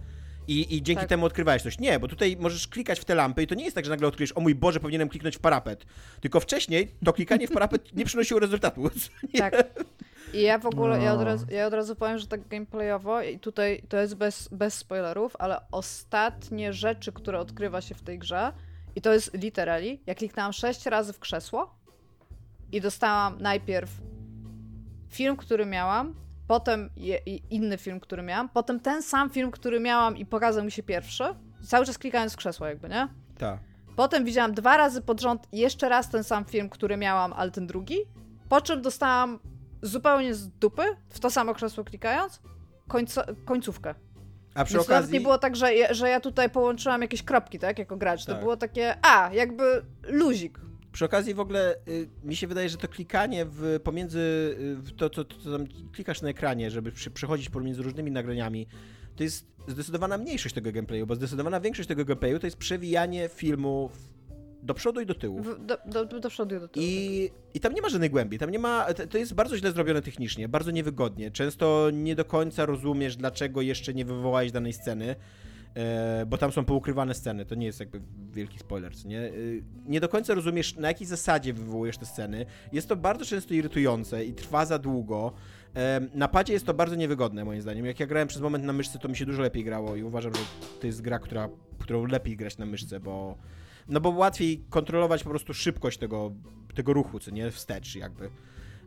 [0.47, 1.09] I, i dzięki tak.
[1.09, 1.79] temu odkrywałeś coś.
[1.79, 4.07] Nie, bo tutaj możesz klikać w te lampy i to nie jest tak, że nagle
[4.07, 5.85] odkryjesz, o mój Boże, powinienem kliknąć w parapet.
[6.21, 8.89] Tylko wcześniej to klikanie w parapet nie przynosiło rezultatu.
[9.37, 9.53] Tak.
[10.33, 11.03] I ja w ogóle, no.
[11.03, 11.25] ja, od no.
[11.25, 15.35] razu, ja od razu powiem, że tak gameplayowo i tutaj to jest bez, bez spoilerów,
[15.39, 18.53] ale ostatnie rzeczy, które odkrywa się w tej grze
[18.95, 21.75] i to jest literally, ja kliknęłam sześć razy w krzesło
[22.71, 23.89] i dostałam najpierw
[25.09, 26.15] film, który miałam,
[26.47, 27.17] potem je,
[27.49, 31.23] inny film, który miałam, potem ten sam film, który miałam i pokazał mi się pierwszy,
[31.67, 33.07] cały czas klikając w krzesło jakby, nie?
[33.37, 33.59] Tak.
[33.95, 37.67] Potem widziałam dwa razy pod rząd jeszcze raz ten sam film, który miałam, ale ten
[37.67, 37.97] drugi,
[38.49, 39.39] po czym dostałam
[39.81, 42.41] zupełnie z dupy, w to samo krzesło klikając,
[42.87, 43.95] końco, końcówkę.
[44.55, 45.01] A przy Więc okazji...
[45.01, 48.25] Nawet nie było tak, że, że ja tutaj połączyłam jakieś kropki, tak, jako gracz.
[48.25, 48.35] Tak.
[48.35, 50.59] To było takie, a, jakby luzik.
[50.91, 54.19] Przy okazji w ogóle y, mi się wydaje, że to klikanie w, pomiędzy
[54.89, 58.67] y, to, to, to tam klikasz na ekranie, żeby przy, przechodzić pomiędzy różnymi nagraniami,
[59.15, 63.89] to jest zdecydowana mniejszość tego gameplayu, bo zdecydowana większość tego gameplayu to jest przewijanie filmu
[64.63, 65.43] do przodu i do tyłu.
[65.43, 66.85] W, do, do, do, przodu i do tyłu.
[66.85, 67.55] I, tak.
[67.55, 68.37] I tam nie ma żadnej głębi.
[68.37, 68.85] Tam nie ma.
[69.09, 71.31] To jest bardzo źle zrobione technicznie, bardzo niewygodnie.
[71.31, 75.15] Często nie do końca rozumiesz, dlaczego jeszcze nie wywołałeś danej sceny.
[75.75, 79.19] E, bo tam są poukrywane sceny, to nie jest jakby wielki spoiler, nie?
[79.19, 79.31] E,
[79.85, 82.45] nie do końca rozumiesz, na jakiej zasadzie wywołujesz te sceny.
[82.71, 85.33] Jest to bardzo często irytujące i trwa za długo.
[85.75, 87.85] E, na padzie jest to bardzo niewygodne, moim zdaniem.
[87.85, 90.33] Jak ja grałem przez moment na myszce, to mi się dużo lepiej grało i uważam,
[90.33, 90.41] że
[90.81, 91.49] to jest gra, która,
[91.79, 93.37] którą lepiej grać na myszce, bo
[93.87, 96.31] no bo łatwiej kontrolować po prostu szybkość tego,
[96.75, 98.29] tego ruchu, co nie, wstecz jakby.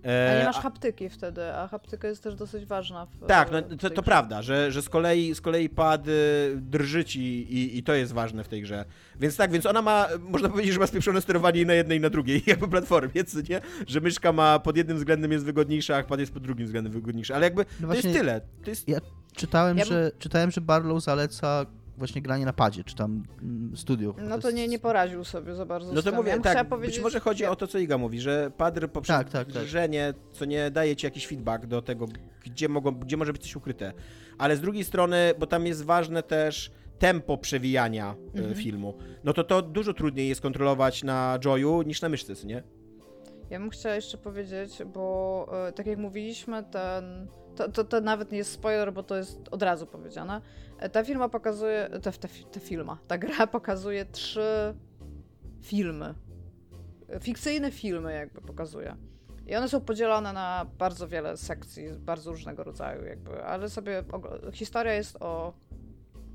[0.05, 3.06] E, a nie masz haptyki wtedy, a haptyka jest też dosyć ważna.
[3.06, 6.06] W, tak, no, to, to prawda, że, że z, kolei, z kolei pad
[6.56, 7.20] drży ci
[7.55, 8.85] i, i to jest ważne w tej grze.
[9.20, 12.01] Więc tak, więc ona ma, można powiedzieć, że ma spieprzone sterowanie i na jednej i
[12.01, 13.60] na drugiej jakby platformie, co nie?
[13.86, 17.35] Że myszka ma pod jednym względem jest wygodniejsza, a pad jest pod drugim względem wygodniejszy.
[17.35, 18.40] Ale jakby no to jest tyle.
[18.64, 18.89] To jest...
[18.89, 18.98] Ja
[19.36, 21.66] czytałem, ja że, czytałem, że Barlow zaleca
[22.01, 24.14] właśnie granie na padzie, czy tam mm, studio.
[24.18, 25.93] No to, nie, nie poradził sobie za bardzo.
[25.93, 26.97] No to mówię, ja tak, powiedzieć...
[26.97, 29.64] być może chodzi o to, co Iga mówi, że pad poprzez tak, tak, tak.
[30.32, 32.06] co nie daje ci jakiś feedback do tego,
[32.44, 33.93] gdzie, mogą, gdzie może być coś ukryte.
[34.39, 38.55] Ale z drugiej strony, bo tam jest ważne też tempo przewijania e, mhm.
[38.55, 38.94] filmu,
[39.24, 42.62] no to to dużo trudniej jest kontrolować na Joyu niż na myszce, nie?
[43.51, 48.32] Ja bym chciała jeszcze powiedzieć, bo e, tak jak mówiliśmy, ten to, to, to nawet
[48.32, 50.40] nie jest spoiler, bo to jest od razu powiedziane.
[50.89, 54.74] Ta firma pokazuje, ta, ta, ta filma, ta gra pokazuje trzy
[55.62, 56.15] filmy.
[57.20, 58.97] Fikcyjne filmy jakby pokazuje.
[59.47, 64.05] I one są podzielone na bardzo wiele sekcji, bardzo różnego rodzaju jakby, ale sobie
[64.52, 65.52] historia jest o,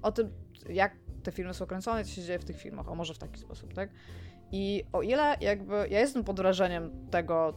[0.02, 0.32] o tym,
[0.70, 3.40] jak te filmy są kręcone, co się dzieje w tych filmach, o może w taki
[3.40, 3.90] sposób, tak?
[4.52, 7.54] I o ile jakby ja jestem pod wrażeniem tego,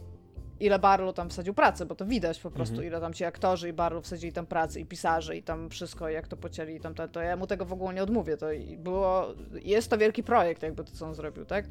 [0.60, 2.89] ile Barlow tam wsadził pracy, bo to widać po prostu, mhm.
[2.89, 6.28] ile tam ci aktorzy i Barlow wsadzili tam pracy i pisarze i tam wszystko, jak
[6.28, 8.47] to pocięli i tam to, to ja mu tego w ogóle nie odmówię, to
[8.78, 11.64] było, jest to wielki projekt jakby to, co on zrobił, tak?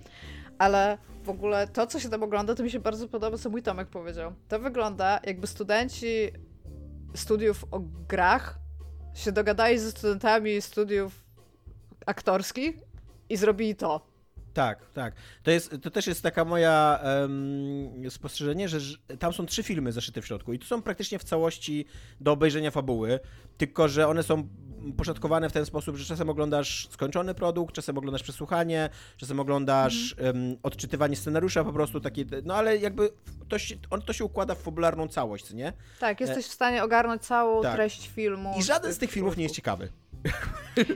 [0.57, 3.63] Ale w ogóle to, co się tam ogląda, to mi się bardzo podoba, co mój
[3.63, 4.33] Tomek powiedział.
[4.47, 6.31] To wygląda, jakby studenci
[7.15, 8.59] studiów o grach
[9.13, 11.23] się dogadali ze studentami studiów
[12.05, 12.75] aktorskich
[13.29, 14.16] i zrobili to.
[14.57, 15.13] Tak, tak.
[15.43, 18.79] To, jest, to też jest taka moja um, spostrzeżenie, że,
[19.19, 21.85] tam są trzy filmy zaszyte w środku i to są praktycznie w całości
[22.21, 23.19] do obejrzenia fabuły,
[23.57, 24.47] tylko że one są
[24.97, 30.57] poszatkowane w ten sposób, że czasem oglądasz skończony produkt, czasem oglądasz przesłuchanie, czasem oglądasz um,
[30.63, 33.09] odczytywanie scenariusza po prostu takie, no ale jakby
[33.47, 35.73] to się, on, to się układa w fabularną całość, nie?
[35.99, 36.49] Tak, jesteś e...
[36.49, 37.75] w stanie ogarnąć całą tak.
[37.75, 38.53] treść filmu.
[38.59, 39.89] I żaden z tych filmów nie jest ciekawy.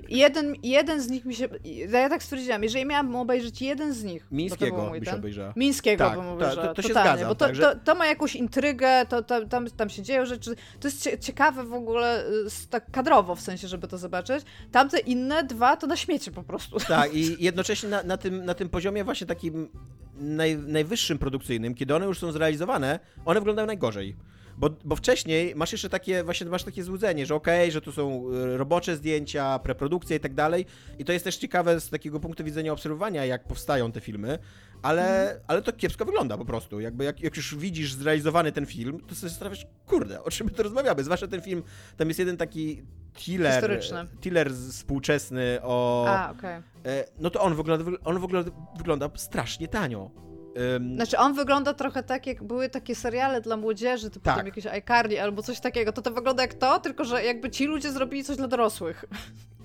[0.10, 1.48] Jeden, jeden z nich mi się.
[1.89, 4.27] Ja tak stwierdziłam, jeżeli miałabym obejrzeć jeden z nich.
[4.31, 5.53] Mińskiego byś ten, obejrzała.
[5.56, 6.68] Mińskiego tak, bym obejrzała.
[6.68, 7.27] To, to, się zgadza.
[7.27, 10.56] Bo to, tak, to, to, ma jakąś intrygę, to, to, tam, tam się dzieją rzeczy.
[10.80, 14.45] To jest ciekawe w ogóle y, tak kadrowo w sensie, żeby to zobaczyć.
[14.72, 16.80] Tamte inne dwa to na śmiecie po prostu.
[16.80, 19.69] Tak, i jednocześnie na, na, tym, na tym poziomie właśnie takim
[20.15, 24.15] naj, najwyższym produkcyjnym, kiedy one już są zrealizowane, one wyglądają najgorzej.
[24.57, 27.91] Bo, bo wcześniej masz jeszcze takie, właśnie masz takie złudzenie, że okej, okay, że tu
[27.91, 30.65] są e, robocze zdjęcia, preprodukcja i tak dalej.
[30.99, 34.39] I to jest też ciekawe z takiego punktu widzenia obserwowania, jak powstają te filmy,
[34.81, 35.43] ale, mm.
[35.47, 36.79] ale to kiepsko wygląda po prostu.
[36.79, 40.53] Jakby jak, jak już widzisz zrealizowany ten film, to sobie zastanawiasz, kurde, o czym my
[40.53, 41.03] to rozmawiamy?
[41.03, 41.63] Zwłaszcza ten film,
[41.97, 42.81] tam jest jeden taki
[43.13, 43.79] thriller,
[44.21, 46.05] thriller współczesny o...
[46.07, 46.31] A.
[46.31, 46.63] Okay.
[47.19, 48.43] No to on wygląda, on w ogóle
[48.77, 50.11] wygląda strasznie tanio.
[50.55, 54.37] Um, znaczy on wygląda trochę tak, jak były takie seriale dla młodzieży, typu tak.
[54.37, 55.91] tam jakieś iCarly albo coś takiego.
[55.91, 59.05] To to wygląda jak to, tylko że jakby ci ludzie zrobili coś dla dorosłych.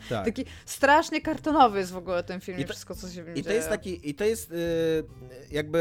[0.09, 0.25] Tak.
[0.25, 3.37] Taki strasznie kartonowy jest w ogóle ten film i, to, wszystko, co się w nim
[3.37, 4.57] I to jest taki, i to jest yy,
[5.51, 5.81] jakby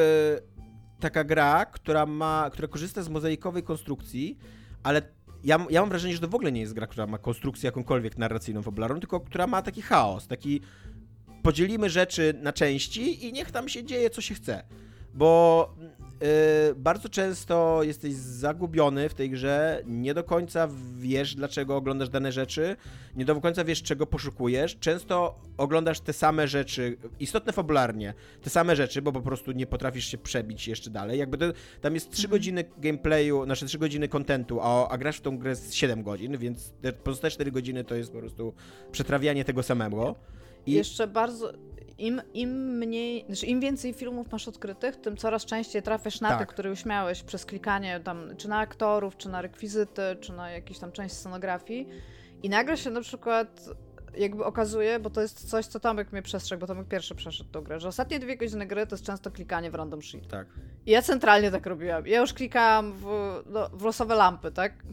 [0.99, 4.37] taka gra, która ma, która korzysta z mozaikowej konstrukcji,
[4.83, 5.01] ale
[5.43, 8.17] ja, ja mam wrażenie, że to w ogóle nie jest gra, która ma konstrukcję jakąkolwiek
[8.17, 10.61] narracyjną, fabularną, tylko która ma taki chaos, taki
[11.43, 14.63] podzielimy rzeczy na części i niech tam się dzieje, co się chce
[15.15, 15.69] bo
[16.21, 22.31] yy, bardzo często jesteś zagubiony w tej grze, nie do końca wiesz, dlaczego oglądasz dane
[22.31, 22.75] rzeczy,
[23.15, 24.77] nie do końca wiesz, czego poszukujesz.
[24.79, 30.05] Często oglądasz te same rzeczy, istotne fabularnie, te same rzeczy, bo po prostu nie potrafisz
[30.05, 31.19] się przebić jeszcze dalej.
[31.19, 31.45] Jakby to,
[31.81, 32.31] tam jest 3 mhm.
[32.31, 36.37] godziny gameplayu, znaczy 3 godziny kontentu, a, a grasz w tą grę z 7 godzin,
[36.37, 38.53] więc te pozostałe 4 godziny to jest po prostu
[38.91, 40.15] przetrawianie tego samego.
[40.65, 40.71] I...
[40.71, 41.53] Jeszcze bardzo,
[41.97, 46.39] im, im mniej, znaczy im więcej filmów masz odkrytych, tym coraz częściej trafiasz na tak.
[46.39, 50.51] te, które już miałeś przez klikanie tam, czy na aktorów, czy na rekwizyty, czy na
[50.51, 51.87] jakąś tam część scenografii.
[52.43, 53.69] I nagle się na przykład
[54.17, 57.61] jakby okazuje, bo to jest coś, co Tomek mnie przestrzegł, bo Tomek pierwszy przeszedł tą
[57.61, 60.27] grę, że ostatnie dwie godziny gry to jest często klikanie w random sheet.
[60.27, 60.47] Tak.
[60.85, 62.07] I ja centralnie tak robiłam.
[62.07, 63.05] Ja już klikałam w,
[63.45, 64.73] no, w losowe lampy, tak?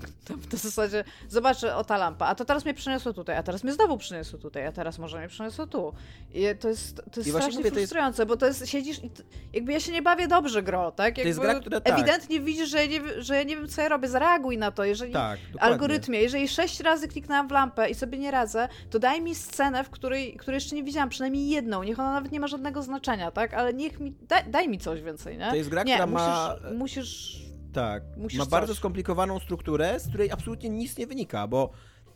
[0.51, 3.65] To w zasadzie zobaczę, o ta lampa, a to teraz mnie przyniosło tutaj, a teraz
[3.65, 5.93] mnie znowu przyniosło tutaj, a teraz może mnie przyniosło tu.
[6.35, 8.29] I to jest, to jest strasznie mówię, frustrujące, to jest...
[8.29, 9.11] bo to jest, siedzisz i
[9.53, 11.07] jakby ja się nie bawię dobrze gro, tak?
[11.19, 11.95] Jakby to jest gra, która tak.
[11.95, 14.85] Ewidentnie widzisz, że ja, nie, że ja nie wiem, co ja robię, zareaguj na to,
[14.85, 19.12] jeżeli tak, algorytmie, jeżeli sześć razy kliknęłam w lampę i sobie nie radzę, to daj
[19.21, 22.47] mi scenę, w której, której jeszcze nie widziałam, przynajmniej jedną, niech ona nawet nie ma
[22.47, 23.55] żadnego znaczenia, tak?
[23.55, 25.51] Ale niech mi, daj, daj mi coś więcej, nie?
[25.51, 26.57] To jest gra, nie, która musisz, ma...
[26.75, 27.43] musisz...
[27.73, 28.51] Tak, musisz ma coś.
[28.51, 31.71] bardzo skomplikowaną strukturę, z której absolutnie nic nie wynika, bo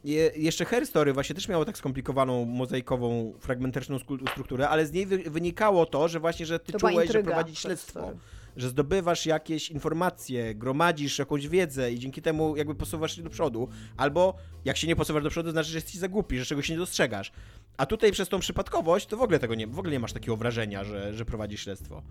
[0.05, 3.99] je, jeszcze Her Story właśnie też miało tak skomplikowaną, mozaikową, fragmentaryczną
[4.33, 7.59] strukturę, ale z niej wy, wynikało to, że właśnie, że ty to czułeś, że prowadzić
[7.59, 8.13] śledztwo
[8.57, 13.69] że zdobywasz jakieś informacje, gromadzisz jakąś wiedzę i dzięki temu jakby posuwasz się do przodu,
[13.97, 14.35] albo
[14.65, 16.77] jak się nie posuwasz do przodu, to znaczy, że jesteś za głupi, że czegoś nie
[16.77, 17.33] dostrzegasz.
[17.77, 20.37] A tutaj przez tą przypadkowość to w ogóle tego nie, w ogóle nie masz takiego
[20.37, 22.03] wrażenia, że, że prowadzisz śledztwo.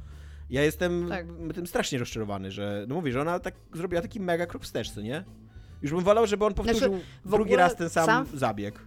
[0.50, 1.26] Ja jestem tak.
[1.54, 5.02] tym strasznie rozczarowany, że, no mówię, że ona tak zrobiła taki mega krok wstecz, co
[5.02, 5.24] nie?
[5.82, 8.80] Już bym wolał, żeby on powtórzył znaczy, drugi raz ten sam, sam zabieg.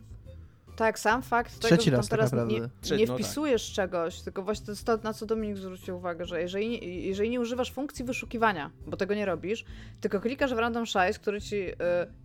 [0.78, 3.74] Tak, sam fakt Trzeci tego, raz że teraz nie, nie no wpisujesz tak.
[3.74, 7.40] czegoś, tylko właśnie to jest to, na co Dominik zwrócił uwagę, że jeżeli, jeżeli nie
[7.40, 9.64] używasz funkcji wyszukiwania, bo tego nie robisz,
[10.00, 11.74] tylko klikasz w random size, który ci yy,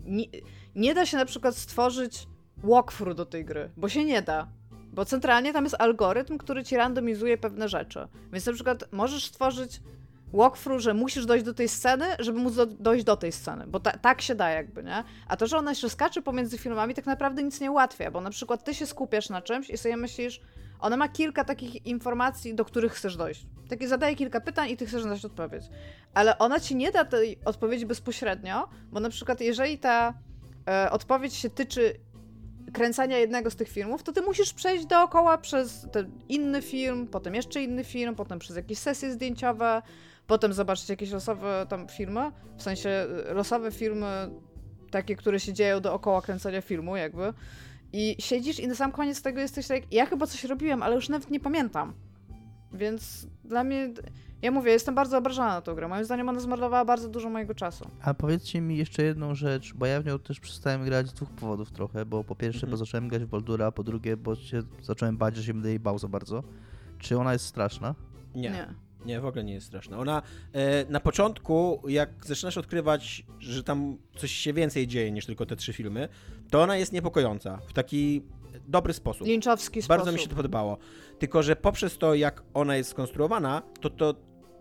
[0.05, 0.25] nie,
[0.75, 2.27] nie da się na przykład stworzyć
[2.57, 4.47] walkthrough do tej gry, bo się nie da.
[4.71, 8.07] Bo centralnie tam jest algorytm, który ci randomizuje pewne rzeczy.
[8.33, 9.81] Więc na przykład możesz stworzyć
[10.33, 13.79] walkthrough, że musisz dojść do tej sceny, żeby móc do, dojść do tej sceny, bo
[13.79, 15.03] ta, tak się da jakby, nie?
[15.27, 18.29] A to, że ona się skacze pomiędzy filmami, tak naprawdę nic nie ułatwia, bo na
[18.29, 20.41] przykład ty się skupiasz na czymś i sobie myślisz,
[20.79, 23.45] ona ma kilka takich informacji, do których chcesz dojść.
[23.69, 25.63] Takie zadaje kilka pytań i ty chcesz znaleźć odpowiedź.
[26.13, 30.13] Ale ona ci nie da tej odpowiedzi bezpośrednio, bo na przykład jeżeli ta
[30.67, 31.99] e, odpowiedź się tyczy
[32.73, 37.35] kręcenia jednego z tych filmów, to ty musisz przejść dookoła przez ten inny film, potem
[37.35, 39.81] jeszcze inny film, potem przez jakieś sesje zdjęciowe,
[40.27, 44.29] potem zobaczyć jakieś losowe tam filmy, w sensie y, losowe filmy,
[44.91, 47.33] takie, które się dzieją dookoła kręcenia filmu jakby.
[47.93, 51.09] I siedzisz i na sam koniec tego jesteś tak, ja chyba coś robiłem, ale już
[51.09, 51.93] nawet nie pamiętam.
[52.73, 53.93] Więc dla mnie,
[54.41, 55.87] ja mówię, jestem bardzo obrażona na tę grę.
[55.87, 57.89] Moim zdaniem ona zmarnowała bardzo dużo mojego czasu.
[58.01, 61.29] A powiedzcie mi jeszcze jedną rzecz, bo ja w nią też przestałem grać z dwóch
[61.29, 62.71] powodów trochę, bo po pierwsze, mhm.
[62.71, 65.69] bo zacząłem grać w Baldura, a po drugie, bo się zacząłem bać, że się będę
[65.69, 66.43] jej bał za bardzo.
[66.99, 67.95] Czy ona jest straszna?
[68.35, 68.49] Nie.
[68.49, 68.82] nie.
[69.05, 69.99] Nie, w ogóle nie jest straszna.
[69.99, 70.21] Ona
[70.53, 75.55] e, na początku, jak zaczynasz odkrywać, że tam coś się więcej dzieje niż tylko te
[75.55, 76.09] trzy filmy,
[76.49, 78.21] to ona jest niepokojąca w taki
[78.67, 79.27] dobry sposób.
[79.27, 79.97] Linczowski sposób.
[79.97, 80.77] Bardzo mi się to podobało.
[81.19, 84.15] Tylko, że poprzez to, jak ona jest skonstruowana, to, to,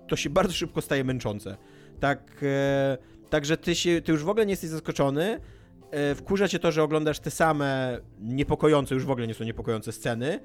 [0.08, 1.56] to się bardzo szybko staje męczące.
[2.00, 2.98] Tak, e,
[3.30, 5.40] także ty, się, ty już w ogóle nie jesteś zaskoczony,
[5.90, 9.92] e, wkurza cię to, że oglądasz te same niepokojące, już w ogóle nie są niepokojące
[9.92, 10.40] sceny,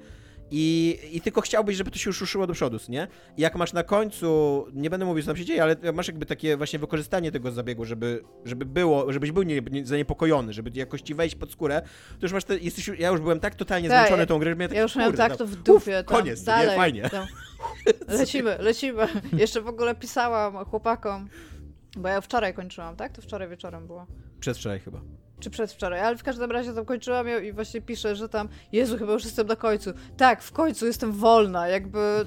[0.50, 3.08] i, I tylko chciałbyś, żeby to się już ruszyło do przodu, nie?
[3.36, 6.26] I jak masz na końcu, nie będę mówił, co tam się dzieje, ale masz jakby
[6.26, 11.00] takie właśnie wykorzystanie tego zabiegu, żeby, żeby było, żebyś był nie, nie, zaniepokojony, żeby jakoś
[11.00, 11.82] ci wejść pod skórę,
[12.20, 14.56] to już masz te, jesteś, ja już byłem tak totalnie tak, zmęczony tą grę, że
[14.56, 16.00] miałem Ja już miałem tak to w dupie.
[16.00, 16.76] Uf, koniec, dalej, nie?
[16.76, 17.10] Fajnie.
[17.10, 17.26] Tam.
[18.18, 19.08] Lecimy, lecimy.
[19.32, 21.28] Jeszcze w ogóle pisałam chłopakom,
[21.96, 23.12] bo ja wczoraj kończyłam, tak?
[23.12, 24.06] To wczoraj wieczorem było.
[24.40, 25.00] Przedwczoraj chyba
[25.40, 28.98] czy przedwczoraj, ale w każdym razie tam kończyłam ją i właśnie piszę, że tam, Jezu,
[28.98, 29.90] chyba już jestem na końcu.
[30.16, 32.24] Tak, w końcu jestem wolna, jakby...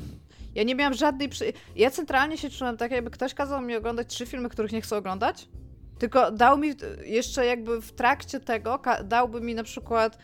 [0.56, 1.30] Ja nie miałam żadnej...
[1.30, 1.54] Przy...
[1.76, 4.98] Ja centralnie się czułam tak, jakby ktoś kazał mi oglądać trzy filmy, których nie chcę
[4.98, 5.48] oglądać,
[6.00, 6.74] tylko dał mi
[7.06, 10.18] jeszcze jakby w trakcie tego, dałby mi na przykład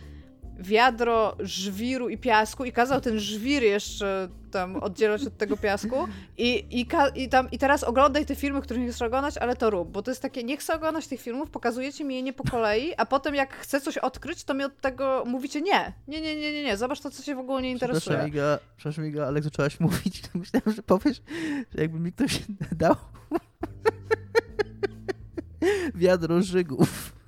[0.60, 6.08] wiadro żwiru i piasku i kazał ten żwir jeszcze tam oddzielać od tego piasku
[6.38, 9.70] i, i, i, tam, i teraz oglądaj te filmy, których nie chcesz oglądać, ale to
[9.70, 12.44] rób, bo to jest takie, nie chcę oglądać tych filmów, pokazujecie mi je nie po
[12.44, 16.36] kolei, a potem jak chcę coś odkryć, to mi od tego mówicie nie, nie, nie,
[16.36, 18.02] nie, nie, nie, zobacz to, co się w ogóle nie interesuje.
[18.02, 21.22] Przepraszam Iga, przepraszam Iga, ale jak zaczęłaś mówić, to myślałem, że powiesz,
[21.76, 22.40] że jakby mi ktoś
[22.72, 22.96] dał
[25.96, 27.14] wiadro żygów.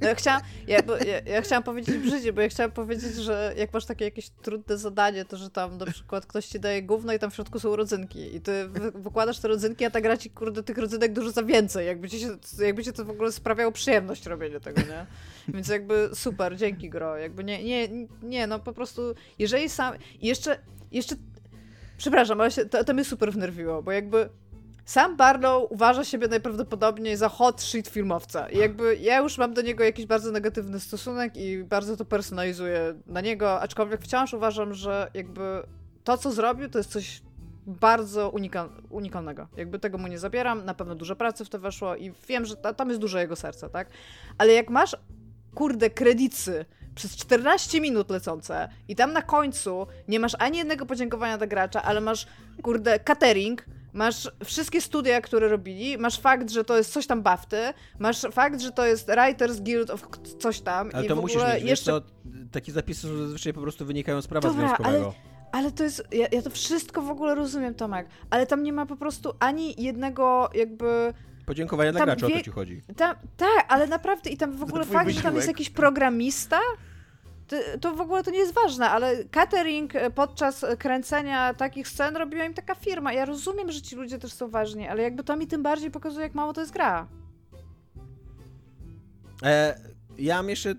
[0.00, 3.72] No ja chciałam, ja, ja, ja, chciałam powiedzieć brzydzie, bo ja chciałam powiedzieć, że jak
[3.72, 7.18] masz takie jakieś trudne zadanie, to że tam na przykład ktoś ci daje gówno i
[7.18, 8.36] tam w środku są rodzynki.
[8.36, 11.86] I ty wykładasz te rodzynki, a ta gra ci kurde tych rodzynek dużo za więcej,
[11.86, 12.28] jakby ci, się,
[12.58, 15.06] jakby ci to w ogóle sprawiało przyjemność robienie tego, nie?
[15.48, 17.88] Więc jakby super, dzięki gro, jakby nie, nie,
[18.22, 20.58] nie, no po prostu jeżeli sam, jeszcze,
[20.92, 21.16] jeszcze,
[21.98, 24.28] przepraszam, ale się, to, to mnie super wnerwiło, bo jakby
[24.86, 28.48] sam Barlow uważa siebie najprawdopodobniej za hot shit filmowca.
[28.48, 32.94] I jakby ja już mam do niego jakiś bardzo negatywny stosunek i bardzo to personalizuję
[33.06, 35.62] na niego, aczkolwiek wciąż uważam, że jakby
[36.04, 37.22] to, co zrobił, to jest coś
[37.66, 39.48] bardzo unika unikalnego.
[39.56, 42.56] Jakby tego mu nie zabieram, na pewno dużo pracy w to weszło i wiem, że
[42.56, 43.88] ta, tam jest dużo jego serca, tak?
[44.38, 44.96] Ale jak masz,
[45.54, 46.64] kurde, kredycy
[46.94, 51.82] przez 14 minut lecące i tam na końcu nie masz ani jednego podziękowania dla gracza,
[51.82, 52.26] ale masz,
[52.62, 53.64] kurde, catering,
[53.96, 58.60] Masz wszystkie studia, które robili, masz fakt, że to jest coś tam Bafty, masz fakt,
[58.60, 60.08] że to jest Writers Guild of
[60.38, 60.90] coś tam.
[60.92, 61.90] Ale i to w musisz mieć, jeszcze...
[61.90, 62.06] to,
[62.52, 65.06] takie zapisy zazwyczaj po prostu wynikają z prawa Dobra, związkowego.
[65.06, 65.36] Ale...
[65.52, 68.86] Ale to jest, ja, ja, to wszystko w ogóle rozumiem, Tomek, ale tam nie ma
[68.86, 71.14] po prostu ani jednego jakby...
[71.46, 72.34] Podziękowania dla gracza, wie...
[72.34, 72.82] o to ci chodzi.
[72.96, 73.18] tak,
[73.68, 75.16] ale naprawdę i tam w ogóle fakt, wysiłek.
[75.16, 76.60] że tam jest jakiś programista,
[77.80, 82.44] to, w ogóle to nie jest ważne, ale catering e, podczas kręcenia takich scen robiła
[82.44, 83.12] im taka firma.
[83.12, 86.22] Ja rozumiem, że ci ludzie też są ważni, ale jakby to mi tym bardziej pokazuje,
[86.22, 87.06] jak mało to jest gra.
[89.42, 89.80] E,
[90.18, 90.74] ja mam jeszcze...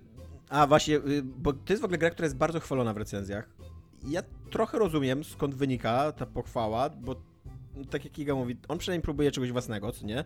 [0.49, 3.49] A właśnie, y, bo to jest w ogóle gra, która jest bardzo chwalona w recenzjach.
[4.07, 4.21] Ja
[4.51, 7.15] trochę rozumiem, skąd wynika ta pochwała, bo
[7.89, 10.25] tak jak Iga mówi, on przynajmniej próbuje czegoś własnego, co nie?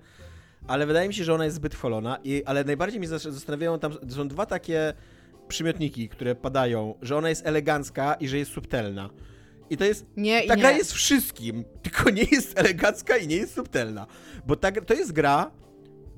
[0.67, 3.93] Ale wydaje mi się, że ona jest zbyt chwalona, i, ale najbardziej mnie zastanawiają tam,
[4.09, 4.93] są dwa takie
[5.51, 9.09] przymiotniki, które padają, że ona jest elegancka i że jest subtelna.
[9.69, 10.05] I to jest.
[10.17, 10.61] Nie, ta nie.
[10.61, 14.07] gra jest wszystkim, tylko nie jest elegancka i nie jest subtelna.
[14.47, 15.51] Bo ta, to jest gra,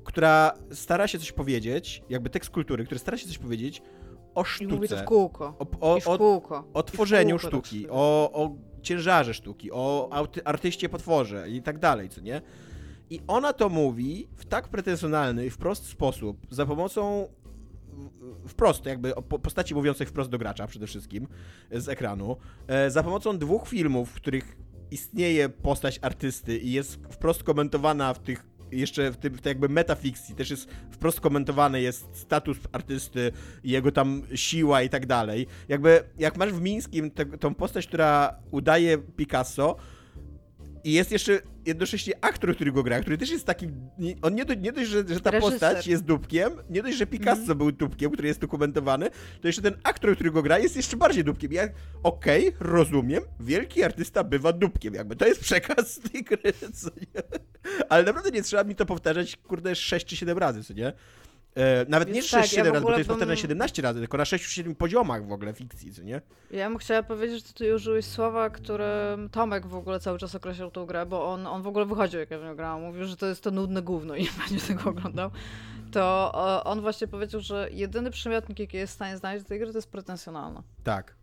[0.04, 3.82] która stara się coś powiedzieć, jakby tekst kultury, który stara się coś powiedzieć
[4.34, 4.64] o sztuce.
[4.64, 5.56] I mówi to w kółko.
[5.80, 6.56] O, o, w kółko.
[6.56, 10.10] o, o tworzeniu kółko sztuki, o, o ciężarze sztuki, o
[10.44, 12.42] artyście potworze i tak dalej, co nie?
[13.10, 17.28] I ona to mówi w tak pretensjonalny i wprost sposób, za pomocą
[18.48, 19.12] wprost, jakby
[19.42, 21.28] postaci mówiącej wprost do gracza przede wszystkim
[21.70, 24.56] z ekranu, e, za pomocą dwóch filmów, w których
[24.90, 29.68] istnieje postać artysty i jest wprost komentowana w tych jeszcze w, tym, w tej jakby
[29.68, 33.32] metafikcji też jest wprost komentowany jest status artysty,
[33.64, 35.46] jego tam siła i tak dalej.
[35.68, 39.76] Jakby jak masz w Mińskim te, tą postać, która udaje Picasso,
[40.84, 43.90] i jest jeszcze jednocześnie aktor, który go gra, który też jest takim.
[44.22, 45.52] On nie, do, nie dość, że, że ta Reżyser.
[45.52, 47.58] postać jest dupkiem, nie dość, że Picasso mm.
[47.58, 51.24] był dupkiem, który jest dokumentowany, to jeszcze ten aktor, który go gra, jest jeszcze bardziej
[51.24, 51.52] dupkiem.
[51.52, 51.68] Ja,
[52.02, 57.22] okej, okay, rozumiem, wielki artysta bywa dupkiem, jakby to jest przekaz tej gry, co nie?
[57.88, 60.92] Ale naprawdę nie trzeba mi to powtarzać, kurde, 6 czy 7 razy, co nie?
[61.54, 63.16] E, nawet nie 6-7 tak, ja razy, bo to jest bym...
[63.16, 66.20] powtarzane 17 razy, tylko na 6-7 poziomach w ogóle fikcji, co nie?
[66.50, 70.70] Ja bym chciała powiedzieć, że ty użyłeś słowa, które Tomek w ogóle cały czas określał
[70.70, 72.82] tą grę, bo on, on w ogóle wychodził, jak ja w nią grałam.
[72.82, 75.30] Mówił, że to jest to nudne gówno i nie będzie tego oglądał.
[75.92, 76.32] To
[76.64, 79.78] on właśnie powiedział, że jedyny przymiotnik, jaki jest w stanie znaleźć do tej gry, to
[79.78, 80.62] jest pretensjonalna.
[80.84, 81.14] Tak.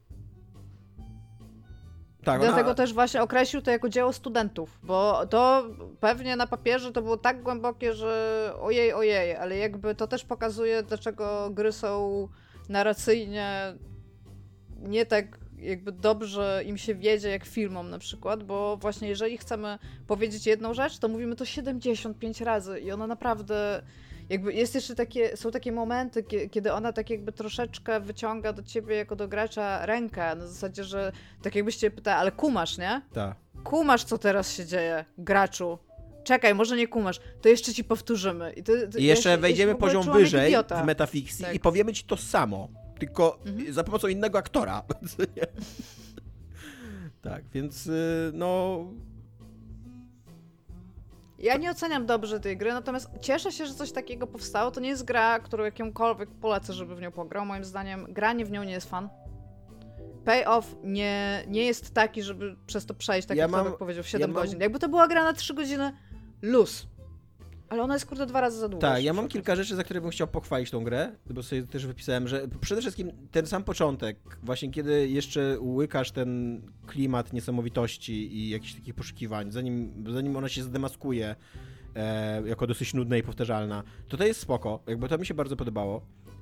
[2.24, 2.76] Tak, Dlatego ona...
[2.76, 5.64] też właśnie określił to jako dzieło studentów, bo to
[6.00, 10.84] pewnie na papierze to było tak głębokie, że ojej, ojej, ale jakby to też pokazuje,
[10.84, 12.28] dlaczego gry są
[12.70, 13.74] narracyjnie
[14.80, 19.80] nie tak jakby dobrze im się wiedzie, jak filmom na przykład, bo właśnie jeżeli chcemy
[20.08, 23.82] powiedzieć jedną rzecz, to mówimy to 75 razy i ona naprawdę
[24.32, 28.96] jakby jest jeszcze takie, są takie momenty, kiedy ona tak jakby troszeczkę wyciąga do ciebie
[28.96, 33.02] jako do gracza rękę, na zasadzie, że tak jakbyście pytała, ale kumasz, nie?
[33.14, 33.36] Tak.
[33.64, 35.78] Kumasz, co teraz się dzieje, graczu.
[36.24, 38.54] Czekaj, może nie kumasz, to jeszcze ci powtórzymy.
[38.54, 41.56] I, to, to I jeszcze ja się, wejdziemy ja poziom wyżej w metafikcji tak.
[41.56, 42.68] i powiemy ci to samo,
[43.00, 43.74] tylko mhm.
[43.74, 44.84] za pomocą innego aktora.
[47.22, 48.80] tak, więc y, no
[51.44, 54.72] ja nie oceniam dobrze tej gry, natomiast cieszę się, że coś takiego powstało.
[54.72, 57.46] To nie jest gra, którą jakimkolwiek polecę, żeby w nią pograł.
[57.46, 59.10] Moim zdaniem granie w nią nie jest fan.
[60.26, 64.08] Payoff nie, nie jest taki, żeby przez to przejść, tak ja jak mam, powiedział, w
[64.08, 64.56] 7 ja godzin.
[64.56, 64.62] Mam...
[64.62, 65.94] Jakby to była gra na 3 godziny,
[66.42, 66.88] luz.
[67.72, 68.88] Ale ona jest kurde dwa razy za długa.
[68.88, 71.86] Tak, ja mam kilka rzeczy, za które bym chciał pochwalić tą grę, bo sobie też
[71.86, 78.50] wypisałem, że przede wszystkim ten sam początek, właśnie kiedy jeszcze łykasz ten klimat niesamowitości i
[78.50, 81.36] jakichś takich poszukiwań, zanim, zanim ona się zdemaskuje
[81.96, 85.56] e, jako dosyć nudna i powtarzalna, to to jest spoko, jakby to mi się bardzo
[85.56, 86.02] podobało.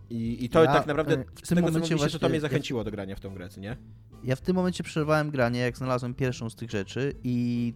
[0.09, 2.83] I, i to ja, tak naprawdę e, w tym tego, momencie właśnie, to mnie zachęciło
[2.83, 3.77] do grania w tą grę, nie?
[4.23, 7.73] Ja w tym momencie przerwałem granie, jak znalazłem pierwszą z tych rzeczy i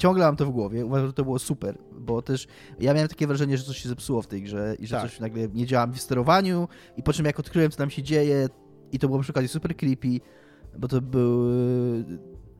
[0.00, 0.86] ciągle mam to w głowie.
[0.86, 2.46] Uważam, że to było super, bo też
[2.80, 5.10] ja miałem takie wrażenie, że coś się zepsuło w tej grze i że tak.
[5.10, 8.48] coś nagle nie działa w sterowaniu i po czym jak odkryłem, co tam się dzieje
[8.92, 10.20] i to było przy okazji super creepy,
[10.78, 11.48] bo to był...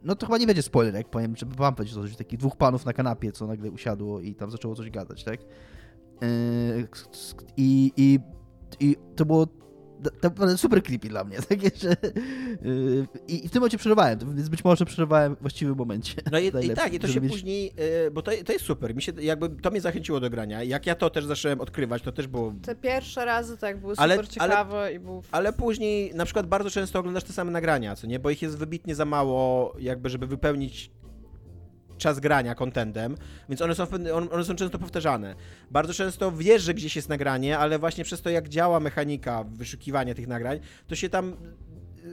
[0.04, 2.86] No to chyba nie będzie spoiler, jak powiem, czy wam powiedzieć coś, takich dwóch panów
[2.86, 5.40] na kanapie, co nagle usiadło i tam zaczęło coś gadać, tak?
[6.20, 6.88] Yy,
[7.56, 8.18] I, i,
[8.80, 9.46] i to było
[10.20, 11.96] to super creepy dla mnie, takie, że
[12.62, 16.22] yy, i, w tym momencie przerwałem, więc być może przerwałem w właściwym momencie.
[16.32, 17.32] No i, i tak, i to się mieć...
[17.32, 20.62] później, yy, bo to, to jest super, mi się, jakby to mnie zachęciło do grania,
[20.62, 22.54] jak ja to też zacząłem odkrywać, to też było...
[22.62, 25.22] Te pierwsze razy tak były ale, super ciekawe ale, i był...
[25.30, 28.58] Ale później na przykład bardzo często oglądasz te same nagrania, co nie, bo ich jest
[28.58, 30.90] wybitnie za mało, jakby żeby wypełnić
[32.00, 33.16] czas grania kontentem,
[33.48, 33.86] więc one są,
[34.32, 35.34] one są często powtarzane.
[35.70, 40.14] Bardzo często wiesz, że gdzieś jest nagranie, ale właśnie przez to, jak działa mechanika wyszukiwania
[40.14, 41.34] tych nagrań, to się tam y,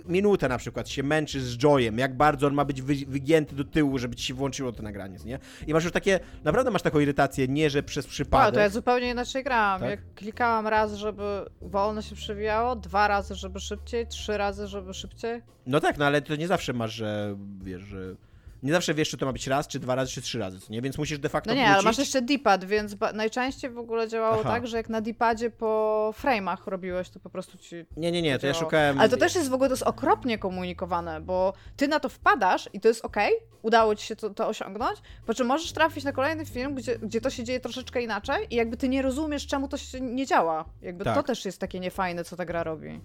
[0.05, 3.63] minutę na przykład się męczy z Joyem, jak bardzo on ma być wy, wygięty do
[3.63, 5.39] tyłu, żeby ci się włączyło to nagranie, nie?
[5.67, 8.49] I masz już takie, naprawdę masz taką irytację, nie, że przez przypadek.
[8.49, 9.79] A, to ja zupełnie inaczej grałam.
[9.79, 9.89] Tak?
[9.89, 15.41] Jak klikałam raz, żeby wolno się przewijało, dwa razy, żeby szybciej, trzy razy, żeby szybciej.
[15.65, 18.15] No tak, no ale to nie zawsze masz, że wiesz, że
[18.63, 20.81] nie zawsze wiesz, czy to ma być raz, czy dwa razy, czy trzy razy, nie?
[20.81, 21.75] Więc musisz de facto No nie, wrócić.
[21.75, 24.49] ale masz jeszcze D-pad, więc najczęściej w ogóle działało Aha.
[24.49, 28.39] tak, że jak na D-padzie po frame'ach robiłeś, to po prostu ci Nie, nie, nie,
[28.39, 28.99] to ja szukałem...
[28.99, 32.79] Ale to też jest w ogóle dość okropnie komunikowane, bo ty na to wpadasz i
[32.79, 33.17] to jest ok,
[33.61, 37.21] udało ci się to, to osiągnąć, po czym możesz trafić na kolejny film, gdzie, gdzie
[37.21, 40.65] to się dzieje troszeczkę inaczej i jakby ty nie rozumiesz, czemu to się nie działa.
[40.81, 41.15] Jakby tak.
[41.15, 43.01] to też jest takie niefajne, co ta gra robi.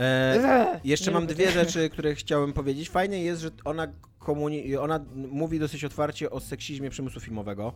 [0.00, 2.90] E, jeszcze mam dwie rzeczy, które chciałem powiedzieć.
[2.90, 3.88] Fajne jest, że ona,
[4.20, 7.72] komuni- ona mówi dosyć otwarcie o seksizmie przemysłu filmowego.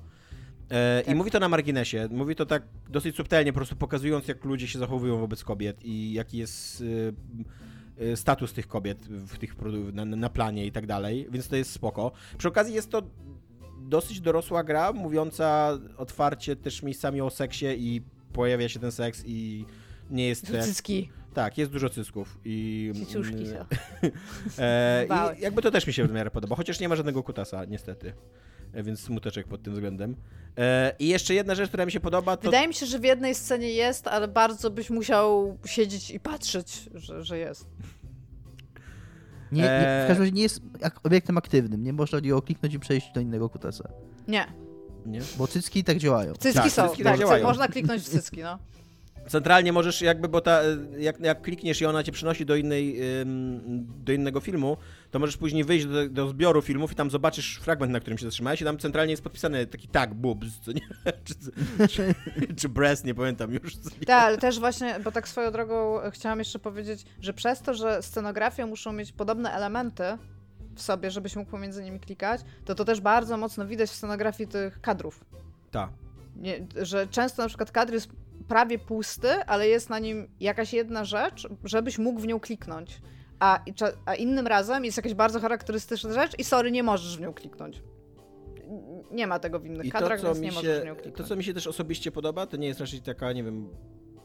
[0.71, 1.15] E, tak.
[1.15, 2.09] I mówi to na marginesie.
[2.11, 6.13] Mówi to tak dosyć subtelnie, po prostu pokazując, jak ludzie się zachowują wobec kobiet i
[6.13, 7.15] jaki jest y,
[8.01, 9.57] y, status tych kobiet w tych
[9.93, 12.13] na, na planie i tak dalej, więc to jest spoko.
[12.39, 13.03] Przy okazji jest to
[13.81, 18.03] dosyć dorosła gra, mówiąca otwarcie też miejscami o seksie i
[18.33, 19.65] pojawia się ten seks i
[20.11, 20.47] nie jest...
[20.47, 21.11] Cycki.
[21.35, 22.93] Tak, jest dużo cysków i...
[22.95, 23.65] Cicuszki mm, są.
[24.63, 25.07] e,
[25.39, 28.13] I jakby to też mi się w miarę podoba, chociaż nie ma żadnego kutasa, niestety.
[28.73, 30.17] E, więc smuteczek pod tym względem.
[30.59, 32.43] E, I jeszcze jedna rzecz, która mi się podoba, to...
[32.43, 36.91] Wydaje mi się, że w jednej scenie jest, ale bardzo byś musiał siedzieć i patrzeć,
[36.95, 37.67] że, że jest.
[39.53, 40.61] Nie, nie, w każdym razie nie jest
[41.03, 41.83] obiektem aktywnym.
[41.83, 43.89] Nie można o kliknąć i przejść do innego kutasa.
[44.29, 44.47] Nie.
[45.07, 45.21] Nie?
[45.39, 46.35] Bo cycki tak działają.
[46.35, 47.45] Cycki tak, są, cycki tak, tak działają.
[47.47, 48.59] można kliknąć w cycki, no.
[49.29, 50.61] Centralnie możesz jakby, bo ta,
[50.99, 53.01] jak, jak klikniesz i ona cię przynosi do, innej,
[54.05, 54.77] do innego filmu,
[55.11, 58.25] to możesz później wyjść do, do zbioru filmów i tam zobaczysz fragment, na którym się
[58.25, 60.47] zatrzymałeś i tam centralnie jest podpisany taki tak, boobs,
[61.25, 61.35] czy,
[61.89, 62.15] czy,
[62.57, 63.77] czy breast, nie pamiętam już.
[64.07, 68.03] Tak, ale też właśnie, bo tak swoją drogą chciałam jeszcze powiedzieć, że przez to, że
[68.03, 70.05] scenografia muszą mieć podobne elementy,
[70.75, 74.49] w sobie, żebyś mógł pomiędzy nimi klikać, to to też bardzo mocno widać w scenografii
[74.49, 75.25] tych kadrów.
[75.71, 75.91] Tak.
[76.83, 78.09] że często na przykład kadr jest
[78.49, 83.01] prawie pusty, ale jest na nim jakaś jedna rzecz, żebyś mógł w nią kliknąć.
[83.41, 83.61] A,
[84.07, 87.83] a innym razem jest jakaś bardzo charakterystyczna rzecz i sorry, nie możesz w nią kliknąć.
[89.11, 91.17] Nie ma tego w innych I kadrach, to, więc nie się, możesz w nią kliknąć.
[91.17, 93.69] To, co mi się też osobiście podoba, to nie jest raczej taka, nie wiem,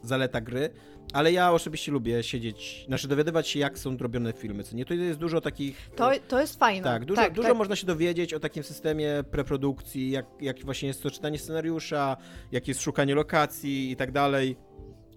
[0.03, 0.69] zaleta gry,
[1.13, 4.85] ale ja osobiście lubię siedzieć, znaczy dowiadywać się, jak są robione filmy, co nie?
[4.85, 5.89] To jest dużo takich...
[5.95, 6.83] To, to jest fajne.
[6.83, 7.57] Tak, dużo, tak, dużo tak.
[7.57, 12.17] można się dowiedzieć o takim systemie preprodukcji, jak, jak właśnie jest to czytanie scenariusza,
[12.51, 14.57] jak jest szukanie lokacji i tak dalej.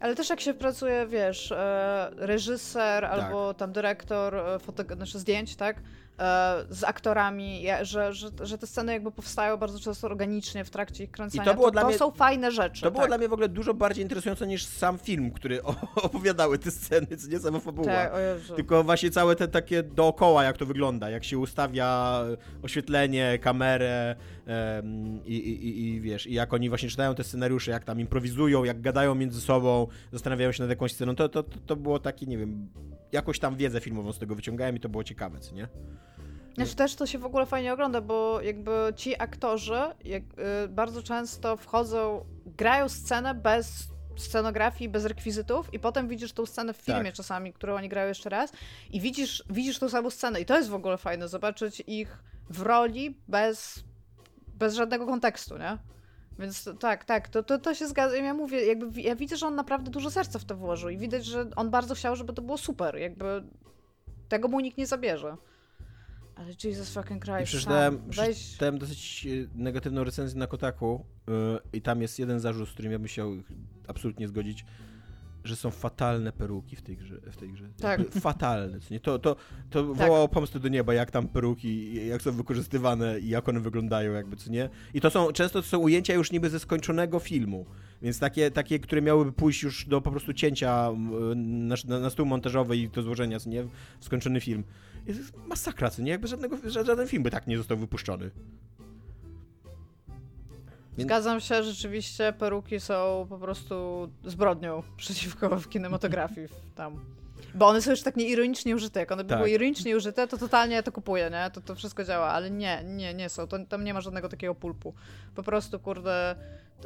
[0.01, 3.13] Ale też jak się pracuje, wiesz, e, reżyser tak.
[3.13, 5.83] albo tam dyrektor e, foto- znaczy zdjęć, tak?
[6.19, 11.05] E, z aktorami, że, że, że te sceny jakby powstają bardzo często organicznie w trakcie
[11.05, 11.43] ich kręcenia.
[11.43, 12.81] I to, było to, dla to mnie, są fajne rzeczy.
[12.81, 12.95] To tak.
[12.95, 15.63] było dla mnie w ogóle dużo bardziej interesujące niż sam film, który
[16.03, 17.87] opowiadały te sceny, co nie sama fabuła.
[17.87, 18.13] Tak,
[18.57, 22.21] Tylko właśnie całe te takie dookoła, jak to wygląda, jak się ustawia
[22.63, 24.17] oświetlenie, kamerę
[24.47, 28.65] um, i, i, i, wiesz, i jak oni właśnie czytają te scenariusze, jak tam improwizują,
[28.65, 32.27] jak gadają między sobą, zastanawiają się nad jakąś sceną, to, to, to, to było takie,
[32.27, 32.69] nie wiem,
[33.13, 35.69] jakoś tam wiedzę filmową z tego wyciągałem i to było ciekawe, co nie?
[36.55, 40.23] Znaczy też to się w ogóle fajnie ogląda, bo jakby ci aktorzy jak,
[40.65, 46.75] y, bardzo często wchodzą, grają scenę bez scenografii, bez rekwizytów i potem widzisz tą scenę
[46.75, 47.15] w filmie tak.
[47.15, 48.53] czasami, którą oni grają jeszcze raz
[48.91, 52.19] i widzisz, widzisz tą samą scenę i to jest w ogóle fajne, zobaczyć ich
[52.51, 53.85] w roli bez,
[54.55, 55.79] bez żadnego kontekstu, nie?
[56.39, 58.17] Więc to, tak, tak, to, to, to się zgadza.
[58.17, 61.25] Ja mówię, jakby ja widzę, że on naprawdę dużo serca w to włożył i widać,
[61.25, 62.97] że on bardzo chciał, żeby to było super.
[62.97, 63.45] Jakby
[64.29, 65.37] tego mu nikt nie zabierze.
[66.35, 67.43] Ale Jesus fucking Christ.
[67.43, 68.39] I przeczytałem, weź...
[68.39, 71.35] przeczytałem dosyć e, negatywną recenzję na Kotaku yy,
[71.73, 73.43] i tam jest jeden zarzut, z którym ja bym się
[73.89, 74.65] absolutnie zgodzić
[75.45, 77.21] że są fatalne peruki w tej grze.
[77.31, 77.65] W tej grze.
[77.81, 78.01] Tak.
[78.11, 78.79] Fatalne.
[78.91, 79.01] Nie?
[79.01, 79.37] To, to,
[79.71, 80.07] to tak.
[80.07, 84.37] wołało pomstę do nieba, jak tam peruki, jak są wykorzystywane i jak one wyglądają, jakby,
[84.37, 84.69] co nie?
[84.95, 87.67] I to są, często to są ujęcia już niby ze skończonego filmu,
[88.03, 90.89] więc takie, takie które miałyby pójść już do po prostu cięcia
[91.37, 93.65] na, na, na stół montażowy i do złożenia, co nie?
[94.01, 94.65] W skończony film.
[95.07, 96.11] Jest masakra, co nie?
[96.11, 98.31] Jakby żadnego, żaden film by tak nie został wypuszczony.
[100.97, 101.09] Więc...
[101.09, 107.05] Zgadzam się, rzeczywiście peruki są po prostu zbrodnią przeciwko w kinematografii tam.
[107.55, 109.01] Bo one są już tak nieironicznie użyte.
[109.01, 109.39] Jak one by tak.
[109.39, 111.51] były ironicznie użyte, to totalnie to kupuję, nie?
[111.51, 113.47] To, to wszystko działa, ale nie, nie, nie są.
[113.47, 114.95] To, tam nie ma żadnego takiego pulpu.
[115.35, 116.37] Po prostu, kurde...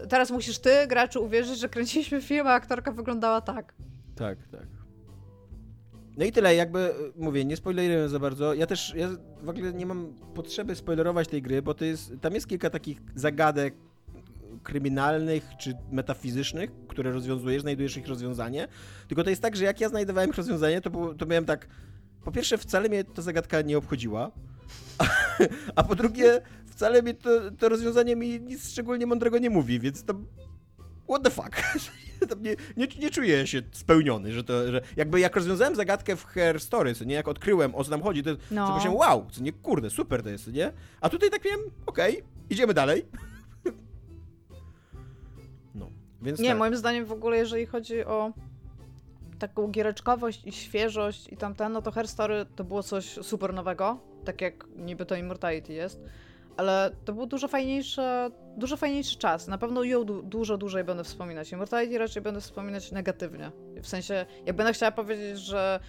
[0.09, 3.75] Teraz musisz ty, graczu, uwierzyć, że kręciliśmy film, a aktorka wyglądała tak.
[4.17, 4.76] Tak, tak.
[6.17, 8.55] No i tyle, jakby mówię, nie spoileruję za bardzo.
[8.55, 9.09] Ja też ja
[9.43, 12.99] w ogóle nie mam potrzeby spoilerować tej gry, bo to jest, tam jest kilka takich
[13.15, 13.75] zagadek,
[14.63, 18.69] kryminalnych czy metafizycznych, które rozwiązujesz, znajdujesz ich rozwiązanie.
[19.09, 21.69] Tylko to jest tak, że jak ja znajdowałem ich rozwiązanie, to, to miałem tak.
[22.25, 24.31] Po pierwsze, wcale mnie ta zagadka nie obchodziła.
[24.99, 25.05] A,
[25.77, 30.05] a po drugie, wcale mi to, to rozwiązanie mi nic szczególnie mądrego nie mówi, więc
[30.05, 30.15] to.
[31.09, 31.63] What the fuck?
[32.41, 36.61] Nie, nie, nie, czuję się spełniony, że to, że jakby jak rozwiązałem zagadkę w Her
[36.61, 38.69] Story, co nie, jak odkryłem o co tam chodzi, to no.
[38.69, 40.73] pomyślałem, wow, co nie, kurde, super to jest, nie?
[41.01, 43.05] A tutaj tak wiem, okej, okay, idziemy dalej.
[46.23, 46.59] Więc nie, tak.
[46.59, 48.33] moim zdaniem w ogóle, jeżeli chodzi o
[49.39, 53.99] taką giereczkowość i świeżość i tamten, no to Her Story to było coś super nowego,
[54.25, 56.01] tak jak niby to Immortality jest,
[56.57, 58.03] ale to był dużo fajniejszy,
[58.57, 59.49] dużo fajniejszy czas.
[59.49, 61.53] Na pewno ją du dużo dłużej będę wspominać.
[61.53, 63.51] Immortality raczej będę wspominać negatywnie.
[63.83, 65.81] W sensie, jak będę chciała powiedzieć, że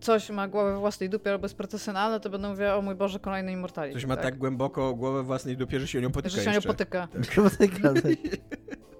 [0.00, 3.18] coś ma głowę w własnej dupie albo jest profesjonalne, to będę mówiła, o mój Boże,
[3.18, 3.94] kolejny Immortality.
[3.94, 6.44] Coś ma tak, tak głęboko głowę w własnej dupie, że się o nią potyka Że
[6.44, 7.08] się o nią potyka.
[7.12, 7.22] Tak.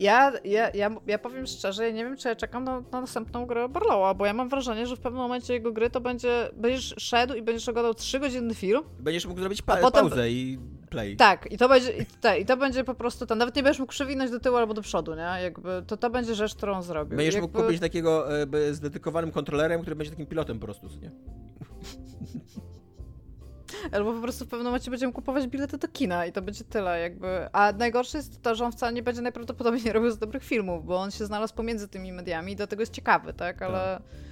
[0.00, 3.46] Ja, ja, ja, ja powiem szczerze, ja nie wiem, czy ja czekam na, na następną
[3.46, 6.94] grę Barlowa, bo ja mam wrażenie, że w pewnym momencie jego gry to będzie, będziesz
[6.98, 8.82] szedł i będziesz oglądał 3-godzinny film.
[8.98, 10.58] Będziesz mógł zrobić pa potem, pauzę i
[10.90, 11.16] play.
[11.16, 13.80] Tak, i to będzie, i, te, i to będzie po prostu tam, nawet nie będziesz
[13.80, 15.42] mógł przewinąć do tyłu albo do przodu, nie?
[15.42, 17.16] Jakby, to, to będzie rzecz, którą zrobił.
[17.16, 17.48] Będziesz Jakby...
[17.48, 21.10] mógł kupić takiego e, z dedykowanym kontrolerem, który będzie takim pilotem po prostu, nie?
[23.92, 27.00] Albo po prostu w pewnym momencie będziemy kupować bilety do kina i to będzie tyle
[27.00, 27.48] jakby.
[27.52, 30.96] A najgorsze jest to, że on wcale nie będzie najprawdopodobniej robił z dobrych filmów, bo
[30.96, 33.62] on się znalazł pomiędzy tymi mediami i dlatego jest ciekawy, tak?
[33.62, 34.00] Ale...
[34.02, 34.26] Tak.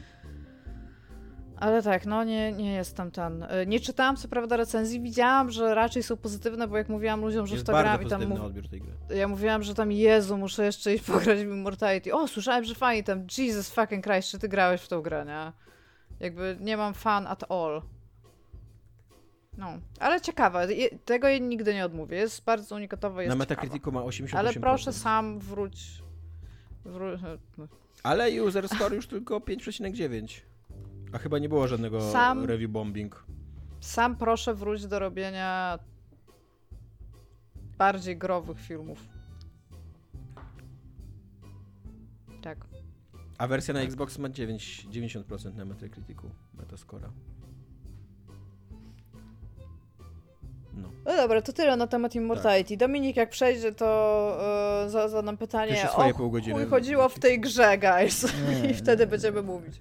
[1.57, 3.43] Ale tak, no nie, nie jestem ten.
[3.43, 7.47] Y, nie czytałam co prawda recenzji, widziałam, że raczej są pozytywne, bo jak mówiłam ludziom,
[7.47, 8.27] że jest w to gram i tam.
[8.27, 8.41] Mów...
[8.41, 9.17] odbiór tej gry.
[9.17, 12.15] Ja mówiłam, że tam Jezu, muszę jeszcze iść pograć w Immortality.
[12.15, 13.27] O, słyszałem, że fajnie tam.
[13.39, 15.53] Jesus fucking Christ, czy ty grałeś w tą grę, nie?
[16.21, 17.83] Jakby nie mam fan at all.
[19.59, 20.69] No, ale ciekawe.
[21.05, 22.17] Tego nigdy nie odmówię.
[22.17, 23.23] Jest bardzo unikatowe.
[23.23, 24.37] Jest Na Metacriticu ma 88%.
[24.37, 26.03] Ale proszę sam wróć.
[26.85, 27.07] Wró...
[28.03, 30.41] Ale user score już tylko 5,9.
[31.13, 33.27] A chyba nie było żadnego sam, review bombing.
[33.81, 35.79] Sam proszę wróć do robienia
[37.79, 39.09] bardziej growych filmów.
[42.43, 42.67] Tak.
[43.39, 47.11] A wersja na Xbox ma 9, 90% na Metacriticu Metascora.
[50.77, 50.89] No.
[51.05, 52.69] no dobra, to tyle na temat Immortality.
[52.77, 52.79] Tak.
[52.79, 54.39] Dominik, jak przejdzie, to
[54.85, 56.67] yy, za, zadam pytanie, o pół godziny.
[56.67, 58.27] chodziło w tej grze, guys.
[58.63, 59.11] Nie, I wtedy nie.
[59.11, 59.81] będziemy mówić.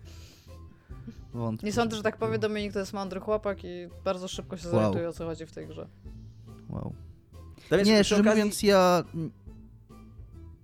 [1.34, 1.68] Wątpię.
[1.68, 5.04] Nie sądzę, że tak powie Dominik, to jest mądry chłopak i bardzo szybko się zorientuje,
[5.04, 5.10] wow.
[5.10, 5.88] o co chodzi w tej grze.
[6.70, 6.94] Wow.
[7.86, 8.40] nie, szczerze okazji...
[8.40, 9.04] mówiąc, ja...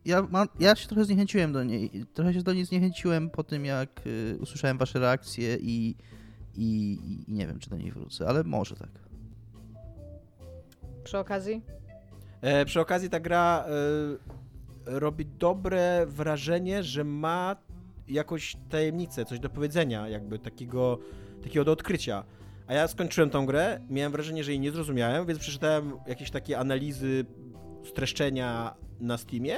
[0.05, 2.05] ja, mam, ja się trochę zniechęciłem do niej.
[2.13, 5.95] Trochę się do niej zniechęciłem po tym, jak y, usłyszałem wasze reakcje i,
[6.55, 9.08] i, i, nie wiem, czy do niej wrócę, ale może tak.
[11.03, 11.61] Przy okazji?
[12.41, 17.55] E, przy okazji ta gra e, robi dobre wrażenie, że ma
[18.07, 20.99] jakąś tajemnicę, coś do powiedzenia, jakby takiego,
[21.43, 22.23] takiego do odkrycia.
[22.67, 26.59] A ja skończyłem tą grę, miałem wrażenie, że jej nie zrozumiałem, więc przeczytałem jakieś takie
[26.59, 27.25] analizy
[27.83, 29.57] streszczenia na Steamie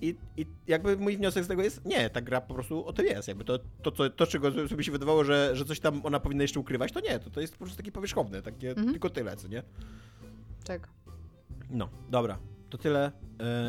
[0.00, 3.06] i, I jakby mój wniosek z tego jest, nie, ta gra po prostu o tym
[3.06, 3.28] jest.
[3.28, 6.42] Jakby to, to, to, to czego sobie się wydawało, że, że coś tam ona powinna
[6.42, 8.90] jeszcze ukrywać, to nie, to, to jest po prostu takie powierzchowne, takie mhm.
[8.90, 9.62] tylko tyle, co nie?
[10.64, 10.88] Tak.
[11.70, 12.38] No, dobra.
[12.70, 13.12] To tyle.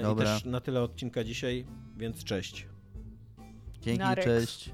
[0.03, 1.65] Yy, I też na tyle odcinka dzisiaj,
[1.97, 2.68] więc cześć.
[3.81, 4.73] Dzięki, cześć.